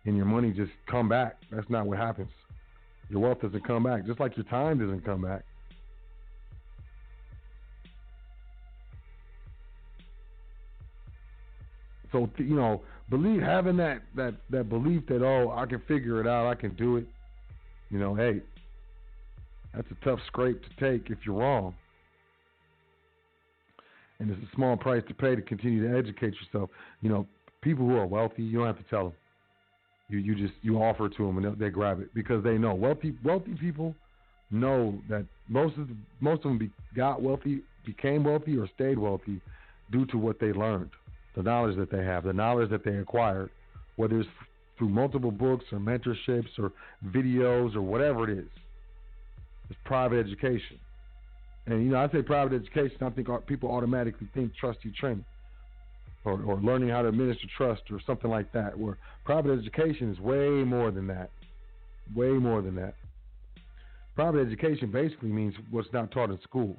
and 0.05 0.17
your 0.17 0.27
money 0.27 0.53
just 0.53 0.73
come 0.87 1.09
back. 1.09 1.37
That's 1.51 1.69
not 1.71 1.87
what 1.87 1.99
happens. 1.99 2.31
Your 3.09 3.21
wealth 3.21 3.41
doesn't 3.41 3.67
come 3.67 3.85
back, 3.85 4.07
just 4.07 4.21
like 4.21 4.37
your 4.37 4.45
time 4.45 4.79
doesn't 4.79 5.05
come 5.05 5.23
back. 5.23 5.43
So 12.13 12.29
you 12.39 12.57
know, 12.57 12.83
believe 13.09 13.41
having 13.41 13.77
that 13.79 14.03
that 14.17 14.35
that 14.51 14.69
belief 14.69 15.07
that 15.07 15.23
oh 15.23 15.51
I 15.51 15.67
can 15.67 15.81
figure 15.89 16.21
it 16.21 16.27
out, 16.27 16.47
I 16.47 16.55
can 16.55 16.75
do 16.75 16.97
it. 16.97 17.07
You 17.91 17.99
know, 17.99 18.15
hey, 18.15 18.41
that's 19.75 19.89
a 19.91 20.05
tough 20.05 20.21
scrape 20.27 20.61
to 20.63 20.69
take 20.79 21.11
if 21.11 21.19
you're 21.25 21.37
wrong. 21.37 21.75
And 24.21 24.31
it's 24.31 24.41
a 24.41 24.55
small 24.55 24.77
price 24.77 25.03
to 25.09 25.15
pay 25.15 25.35
to 25.35 25.43
continue 25.43 25.89
to 25.89 25.99
educate 25.99 26.35
yourself. 26.35 26.71
You 27.01 27.09
know, 27.09 27.27
people 27.63 27.87
who 27.87 27.97
are 27.97 28.07
wealthy, 28.07 28.43
you 28.43 28.59
don't 28.59 28.67
have 28.67 28.79
to 28.79 28.91
tell 28.91 29.05
them. 29.05 29.15
You 30.09 30.19
you 30.19 30.35
just 30.35 30.55
you 30.63 30.79
offer 30.79 31.09
to 31.09 31.27
them 31.27 31.43
and 31.43 31.59
they 31.59 31.71
grab 31.71 32.01
it 32.01 32.13
because 32.15 32.45
they 32.45 32.59
know 32.59 32.75
wealthy 32.75 33.15
wealthy 33.25 33.55
people 33.55 33.95
know 34.51 34.99
that 35.09 35.25
most 35.49 35.77
of 35.79 35.89
the, 35.89 35.97
most 36.21 36.39
of 36.39 36.51
them 36.51 36.59
be, 36.59 36.71
got 36.95 37.23
wealthy, 37.23 37.63
became 37.87 38.25
wealthy, 38.25 38.57
or 38.57 38.69
stayed 38.75 38.99
wealthy 38.99 39.41
due 39.91 40.07
to 40.07 40.19
what 40.19 40.39
they 40.41 40.53
learned, 40.53 40.91
the 41.37 41.43
knowledge 41.43 41.77
that 41.77 41.91
they 41.91 42.05
have, 42.05 42.25
the 42.25 42.33
knowledge 42.33 42.71
that 42.71 42.85
they 42.85 42.97
acquired, 42.97 43.51
whether 43.97 44.21
it's 44.21 44.29
through 44.79 44.89
multiple 44.89 45.31
books 45.31 45.65
or 45.73 45.79
mentorships 45.79 46.59
or 46.59 46.73
videos 47.07 47.77
or 47.77 47.83
whatever 47.83 48.29
it 48.29 48.39
is. 48.39 48.49
It's 49.69 49.79
private 49.85 50.19
education. 50.19 50.79
And 51.67 51.85
you 51.85 51.91
know, 51.91 51.99
I 51.99 52.11
say 52.11 52.23
private 52.23 52.55
education, 52.55 52.97
I 53.03 53.11
think 53.11 53.29
people 53.47 53.71
automatically 53.71 54.29
think 54.35 54.55
trustee 54.57 54.93
training 54.99 55.25
or, 56.25 56.43
or 56.43 56.57
learning 56.57 56.89
how 56.91 57.03
to 57.03 57.09
administer 57.09 57.47
trust 57.57 57.83
or 57.91 58.01
something 58.07 58.31
like 58.31 58.53
that. 58.53 58.79
Where 58.79 58.99
private 59.25 59.59
education 59.59 60.13
is 60.13 60.21
way 60.21 60.49
more 60.65 60.91
than 60.91 61.07
that, 61.09 61.31
way 62.15 62.31
more 62.31 62.63
than 62.63 62.75
that. 62.77 62.95
Private 64.17 64.47
education 64.47 64.91
basically 64.91 65.29
means 65.29 65.55
what's 65.71 65.89
not 65.93 66.11
taught 66.11 66.31
in 66.31 66.39
schools, 66.43 66.77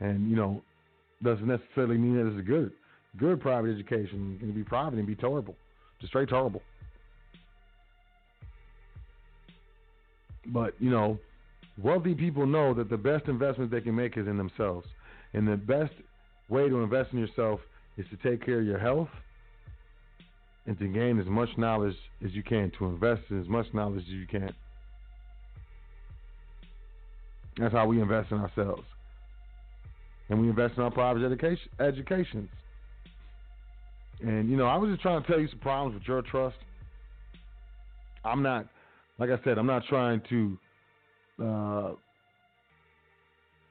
and 0.00 0.30
you 0.30 0.36
know, 0.36 0.62
doesn't 1.22 1.46
necessarily 1.46 1.98
mean 1.98 2.16
that 2.16 2.30
it's 2.30 2.38
a 2.38 2.42
good. 2.42 2.72
Good 3.18 3.40
private 3.40 3.72
education 3.74 4.38
can 4.40 4.52
be 4.52 4.64
private 4.64 4.98
and 4.98 5.06
be 5.06 5.14
terrible, 5.14 5.54
just 6.00 6.10
straight 6.10 6.28
terrible. 6.28 6.62
But 10.46 10.74
you 10.78 10.90
know, 10.90 11.18
wealthy 11.78 12.14
people 12.14 12.46
know 12.46 12.74
that 12.74 12.90
the 12.90 12.96
best 12.96 13.26
investment 13.28 13.70
they 13.70 13.80
can 13.80 13.94
make 13.94 14.16
is 14.16 14.26
in 14.26 14.36
themselves, 14.36 14.86
and 15.32 15.46
the 15.46 15.56
best 15.56 15.92
way 16.48 16.68
to 16.68 16.76
invest 16.82 17.12
in 17.12 17.18
yourself 17.18 17.60
is 17.96 18.06
to 18.10 18.16
take 18.28 18.44
care 18.44 18.60
of 18.60 18.66
your 18.66 18.78
health 18.78 19.08
and 20.66 20.78
to 20.78 20.86
gain 20.86 21.18
as 21.18 21.26
much 21.26 21.48
knowledge 21.56 21.96
as 22.24 22.32
you 22.32 22.42
can, 22.42 22.70
to 22.78 22.86
invest 22.86 23.22
in 23.30 23.40
as 23.40 23.48
much 23.48 23.66
knowledge 23.72 24.02
as 24.02 24.08
you 24.08 24.26
can. 24.26 24.52
That's 27.58 27.74
how 27.74 27.86
we 27.86 28.00
invest 28.00 28.30
in 28.30 28.38
ourselves. 28.38 28.84
And 30.28 30.40
we 30.40 30.48
invest 30.48 30.74
in 30.76 30.82
our 30.82 30.90
private 30.90 31.24
education 31.24 31.68
educations. 31.80 32.48
And 34.22 34.48
you 34.48 34.56
know, 34.56 34.66
I 34.66 34.76
was 34.76 34.90
just 34.90 35.02
trying 35.02 35.20
to 35.22 35.28
tell 35.28 35.40
you 35.40 35.48
some 35.48 35.58
problems 35.58 35.94
with 35.94 36.04
your 36.06 36.22
trust. 36.22 36.56
I'm 38.24 38.42
not 38.42 38.66
like 39.18 39.30
I 39.30 39.42
said, 39.44 39.58
I'm 39.58 39.66
not 39.66 39.84
trying 39.88 40.22
to 40.30 40.56
uh, 41.40 41.92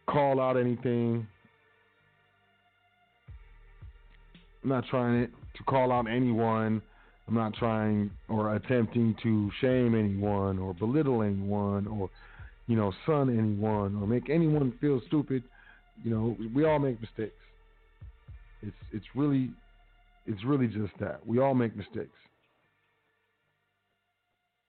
call 0.07 0.39
out 0.39 0.57
anything. 0.57 1.27
I'm 4.63 4.69
not 4.69 4.85
trying 4.89 5.27
to 5.27 5.63
call 5.63 5.91
out 5.91 6.07
anyone. 6.09 6.81
I'm 7.27 7.35
not 7.35 7.53
trying 7.55 8.11
or 8.29 8.55
attempting 8.55 9.15
to 9.23 9.51
shame 9.61 9.95
anyone 9.95 10.59
or 10.59 10.73
belittle 10.73 11.23
anyone 11.23 11.87
or, 11.87 12.09
you 12.67 12.75
know, 12.75 12.91
son 13.05 13.29
anyone 13.29 13.95
or 14.01 14.07
make 14.07 14.29
anyone 14.29 14.73
feel 14.81 15.01
stupid. 15.07 15.43
You 16.03 16.11
know, 16.11 16.37
we 16.53 16.65
all 16.65 16.79
make 16.79 16.99
mistakes. 16.99 17.33
It's 18.61 18.75
it's 18.91 19.05
really 19.15 19.49
it's 20.25 20.43
really 20.43 20.67
just 20.67 20.93
that. 20.99 21.25
We 21.25 21.39
all 21.39 21.53
make 21.53 21.75
mistakes. 21.75 22.17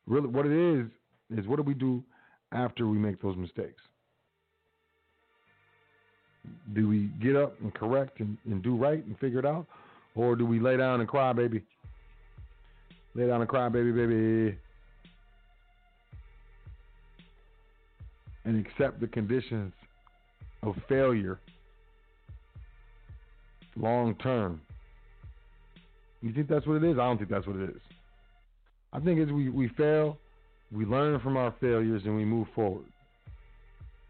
really 0.07 0.29
what 0.29 0.47
it 0.47 0.53
is 0.53 0.87
is 1.37 1.47
what 1.47 1.57
do 1.57 1.63
we 1.63 1.75
do 1.75 2.03
after 2.53 2.87
we 2.87 2.99
make 2.99 3.21
those 3.21 3.37
mistakes? 3.37 3.83
Do 6.75 6.89
we 6.89 7.11
get 7.23 7.37
up 7.37 7.61
and 7.61 7.73
correct 7.73 8.21
and, 8.21 8.37
and 8.45 8.63
do 8.63 8.77
right 8.77 9.05
and 9.05 9.19
figure 9.19 9.39
it 9.39 9.47
out? 9.47 9.67
Or 10.15 10.37
do 10.37 10.45
we 10.45 10.61
lay 10.61 10.77
down 10.77 11.01
and 11.01 11.09
cry, 11.09 11.33
baby? 11.33 11.63
Lay 13.15 13.27
down 13.27 13.41
and 13.41 13.49
cry, 13.49 13.69
baby, 13.69 13.93
baby. 13.93 14.59
And 18.45 18.67
accept 18.67 19.01
the 19.01 19.07
conditions 19.07 19.73
of 20.63 20.75
failure 20.89 21.39
long 23.77 24.15
term. 24.17 24.61
You 26.21 26.33
think 26.33 26.49
that's 26.49 26.67
what 26.67 26.83
it 26.83 26.85
is? 26.85 26.99
I 26.99 27.05
don't 27.05 27.19
think 27.19 27.31
that's 27.31 27.47
what 27.47 27.57
it 27.57 27.71
is. 27.71 27.81
I 28.93 29.01
think 29.01 29.19
it's 29.19 29.33
we, 29.33 29.49
we 29.49 29.69
fail, 29.69 30.19
we 30.75 30.87
learn 30.87 31.21
from 31.21 31.37
our 31.37 31.55
failures, 31.61 32.03
and 32.05 32.17
we 32.17 32.25
move 32.25 32.49
forward. 32.55 32.87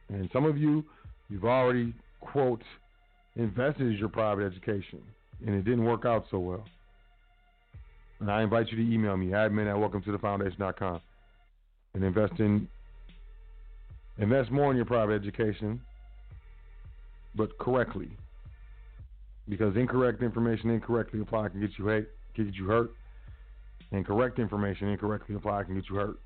And 0.09 0.29
some 0.33 0.45
of 0.45 0.57
you, 0.57 0.85
you've 1.29 1.45
already, 1.45 1.95
quote, 2.21 2.63
invested 3.37 3.87
in 3.87 3.93
your 3.93 4.09
private 4.09 4.45
education, 4.45 5.03
and 5.45 5.55
it 5.55 5.65
didn't 5.65 5.85
work 5.85 6.05
out 6.05 6.27
so 6.31 6.39
well. 6.39 6.65
And 8.21 8.31
I 8.31 8.43
invite 8.43 8.69
you 8.69 8.77
to 8.77 8.95
email 8.95 9.17
me, 9.17 9.29
admin 9.29 9.69
at 9.69 9.77
welcome 9.79 10.03
to 10.03 10.13
the 10.13 10.19
foundation.com, 10.19 11.01
and 11.95 12.05
invest 12.05 12.35
in 12.39 12.69
invest 14.19 14.51
more 14.51 14.71
in 14.71 14.77
your 14.77 14.87
private 14.87 15.15
education, 15.15 15.81
but 17.35 17.59
correctly. 17.59 18.11
Because 19.49 19.75
incorrect 19.75 20.23
information 20.23 20.71
incorrectly 20.71 21.21
applied 21.21 21.53
can 21.53 21.61
get 21.61 21.71
you 21.79 21.89
hate, 21.89 22.07
get 22.37 22.55
you 22.55 22.67
hurt. 22.67 22.93
And 23.91 24.07
correct 24.07 24.39
information 24.39 24.89
incorrectly 24.89 25.35
applied 25.35 25.67
can 25.67 25.75
get 25.75 25.89
you 25.91 25.97
hurt. 25.97 26.19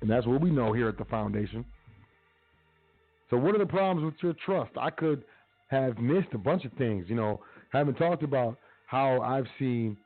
And 0.00 0.10
that's 0.10 0.26
what 0.26 0.40
we 0.40 0.50
know 0.50 0.72
here 0.72 0.88
at 0.88 0.98
the 0.98 1.04
foundation. 1.04 1.64
So 3.28 3.36
what 3.36 3.54
are 3.54 3.58
the 3.58 3.66
problems 3.66 4.04
with 4.04 4.14
your 4.22 4.34
trust? 4.44 4.72
I 4.78 4.90
could 4.90 5.24
have 5.68 5.98
missed 5.98 6.28
a 6.32 6.38
bunch 6.38 6.64
of 6.64 6.72
things, 6.72 7.06
you 7.08 7.14
know, 7.14 7.40
haven't 7.72 7.94
talked 7.94 8.22
about 8.22 8.58
how 8.86 9.20
I've 9.20 9.46
seen, 9.58 9.96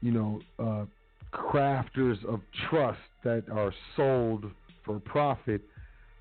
you 0.00 0.12
know, 0.12 0.40
uh, 0.58 0.84
crafters 1.32 2.24
of 2.26 2.40
trust 2.70 3.00
that 3.24 3.44
are 3.52 3.72
sold 3.96 4.46
for 4.84 4.98
profit 5.00 5.60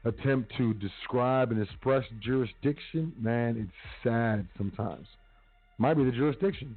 attempt 0.03 0.52
to 0.58 0.74
describe 0.76 1.52
and 1.52 1.62
express 1.62 2.03
jurisdiction, 2.22 3.14
man, 3.20 3.56
it's 3.58 4.03
sad 4.03 4.48
sometimes. 4.58 5.08
Might 5.78 5.95
be 5.95 6.03
the 6.03 6.12
jurisdiction 6.12 6.76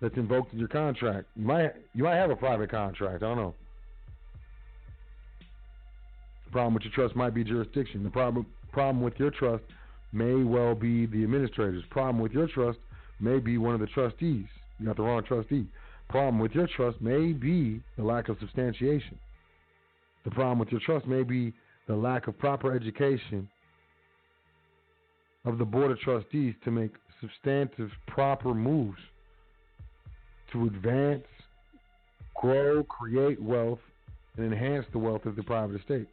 that's 0.00 0.16
invoked 0.16 0.52
in 0.52 0.58
your 0.58 0.68
contract. 0.68 1.28
You 1.36 1.46
might 1.46 1.72
you 1.94 2.04
might 2.04 2.16
have 2.16 2.30
a 2.30 2.36
private 2.36 2.70
contract. 2.70 3.22
I 3.22 3.26
don't 3.26 3.36
know. 3.36 3.54
Problem 6.54 6.72
with 6.72 6.84
your 6.84 6.92
trust 6.92 7.16
might 7.16 7.34
be 7.34 7.42
jurisdiction. 7.42 8.04
The 8.04 8.10
problem 8.10 8.46
problem 8.70 9.02
with 9.02 9.14
your 9.18 9.32
trust 9.32 9.64
may 10.12 10.34
well 10.34 10.76
be 10.76 11.04
the 11.04 11.24
administrators. 11.24 11.82
Problem 11.90 12.22
with 12.22 12.30
your 12.30 12.46
trust 12.46 12.78
may 13.18 13.40
be 13.40 13.58
one 13.58 13.74
of 13.74 13.80
the 13.80 13.88
trustees. 13.88 14.46
You 14.78 14.86
got 14.86 14.96
the 14.96 15.02
wrong 15.02 15.24
trustee. 15.24 15.66
Problem 16.08 16.38
with 16.38 16.52
your 16.52 16.68
trust 16.76 17.00
may 17.00 17.32
be 17.32 17.82
the 17.96 18.04
lack 18.04 18.28
of 18.28 18.36
substantiation. 18.38 19.18
The 20.22 20.30
problem 20.30 20.60
with 20.60 20.68
your 20.68 20.80
trust 20.86 21.08
may 21.08 21.24
be 21.24 21.52
the 21.88 21.96
lack 21.96 22.28
of 22.28 22.38
proper 22.38 22.72
education 22.72 23.48
of 25.44 25.58
the 25.58 25.64
Board 25.64 25.90
of 25.90 25.98
Trustees 25.98 26.54
to 26.62 26.70
make 26.70 26.92
substantive, 27.20 27.90
proper 28.06 28.54
moves 28.54 29.00
to 30.52 30.66
advance, 30.66 31.24
grow, 32.40 32.84
create 32.84 33.42
wealth, 33.42 33.80
and 34.36 34.52
enhance 34.52 34.86
the 34.92 34.98
wealth 35.00 35.26
of 35.26 35.34
the 35.34 35.42
private 35.42 35.80
estate. 35.80 36.06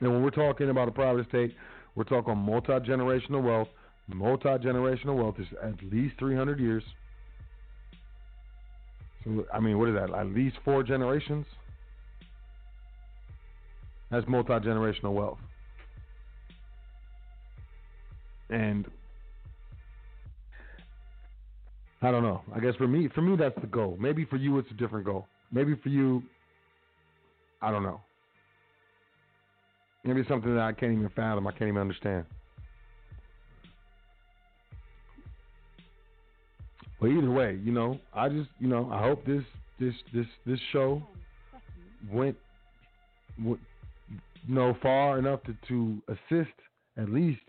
And 0.00 0.10
when 0.12 0.22
we're 0.22 0.30
talking 0.30 0.70
about 0.70 0.88
a 0.88 0.92
private 0.92 1.26
estate, 1.26 1.54
we're 1.94 2.04
talking 2.04 2.36
multi 2.36 2.72
generational 2.72 3.42
wealth. 3.42 3.68
Multi 4.08 4.48
generational 4.48 5.16
wealth 5.16 5.36
is 5.38 5.46
at 5.62 5.74
least 5.92 6.14
300 6.18 6.58
years. 6.58 6.82
So, 9.24 9.44
I 9.52 9.60
mean, 9.60 9.78
what 9.78 9.88
is 9.88 9.94
that? 9.94 10.12
At 10.14 10.26
least 10.28 10.56
four 10.64 10.82
generations? 10.82 11.46
That's 14.10 14.26
multi 14.26 14.52
generational 14.52 15.12
wealth. 15.12 15.38
And 18.48 18.86
I 22.02 22.10
don't 22.10 22.22
know. 22.22 22.40
I 22.54 22.60
guess 22.60 22.74
for 22.76 22.88
me, 22.88 23.08
for 23.14 23.20
me, 23.20 23.36
that's 23.36 23.54
the 23.60 23.66
goal. 23.66 23.96
Maybe 24.00 24.24
for 24.24 24.36
you, 24.36 24.58
it's 24.58 24.70
a 24.70 24.74
different 24.74 25.04
goal. 25.04 25.26
Maybe 25.52 25.76
for 25.82 25.90
you, 25.90 26.22
I 27.60 27.70
don't 27.70 27.82
know. 27.82 28.00
Maybe 30.04 30.24
something 30.28 30.54
that 30.54 30.62
I 30.62 30.72
can't 30.72 30.92
even 30.92 31.10
fathom. 31.14 31.46
I 31.46 31.52
can't 31.52 31.68
even 31.68 31.80
understand. 31.80 32.24
But 37.00 37.08
either 37.08 37.30
way, 37.30 37.58
you 37.62 37.72
know, 37.72 37.98
I 38.14 38.28
just, 38.28 38.50
you 38.58 38.68
know, 38.68 38.90
I 38.92 39.02
hope 39.02 39.24
this, 39.24 39.42
this, 39.78 39.94
this, 40.12 40.26
this 40.46 40.60
show 40.72 41.02
went, 42.10 42.36
went 43.42 43.60
you 44.46 44.54
know, 44.54 44.76
far 44.82 45.18
enough 45.18 45.40
to, 45.44 45.56
to 45.68 46.02
assist 46.08 46.54
at 46.96 47.08
least 47.08 47.40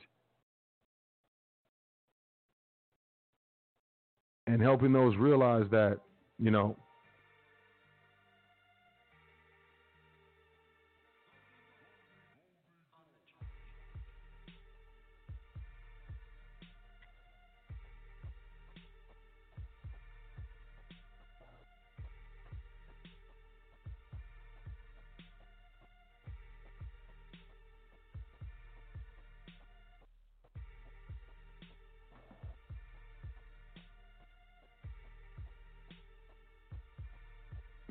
and 4.47 4.61
helping 4.61 4.93
those 4.93 5.15
realize 5.17 5.65
that, 5.71 5.99
you 6.39 6.51
know, 6.51 6.75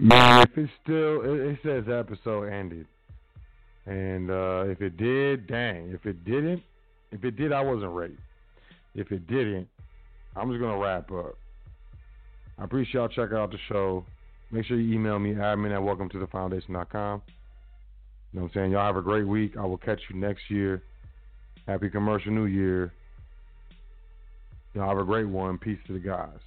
Man, 0.02 0.42
if 0.42 0.56
it's 0.56 0.72
still, 0.82 1.20
it, 1.24 1.40
it 1.40 1.58
says 1.62 1.84
episode 1.92 2.44
ended, 2.44 2.86
and 3.84 4.30
uh, 4.30 4.64
if 4.66 4.80
it 4.80 4.96
did, 4.96 5.46
dang. 5.46 5.90
If 5.90 6.06
it 6.06 6.24
didn't, 6.24 6.62
if 7.12 7.22
it 7.22 7.36
did, 7.36 7.52
I 7.52 7.60
wasn't 7.60 7.92
ready. 7.92 8.16
If 8.94 9.12
it 9.12 9.26
didn't, 9.26 9.68
I'm 10.34 10.48
just 10.50 10.58
gonna 10.58 10.78
wrap 10.78 11.12
up. 11.12 11.36
I 12.58 12.64
appreciate 12.64 12.94
y'all 12.94 13.08
checking 13.08 13.36
out 13.36 13.50
the 13.50 13.58
show. 13.68 14.06
Make 14.50 14.64
sure 14.64 14.80
you 14.80 14.94
email 14.94 15.18
me 15.18 15.34
admin 15.34 15.74
at 15.74 15.82
welcome 15.82 16.08
to 16.08 16.18
the 16.18 16.26
foundation.com. 16.28 17.22
You 18.32 18.38
know 18.38 18.44
what 18.44 18.48
I'm 18.48 18.50
saying? 18.54 18.70
Y'all 18.70 18.86
have 18.86 18.96
a 18.96 19.02
great 19.02 19.26
week. 19.26 19.58
I 19.58 19.66
will 19.66 19.76
catch 19.76 20.00
you 20.08 20.16
next 20.16 20.42
year. 20.48 20.82
Happy 21.66 21.90
commercial 21.90 22.32
new 22.32 22.46
year. 22.46 22.94
Y'all 24.72 24.88
have 24.88 24.98
a 24.98 25.04
great 25.04 25.28
one. 25.28 25.58
Peace 25.58 25.78
to 25.88 25.92
the 25.92 25.98
guys. 25.98 26.38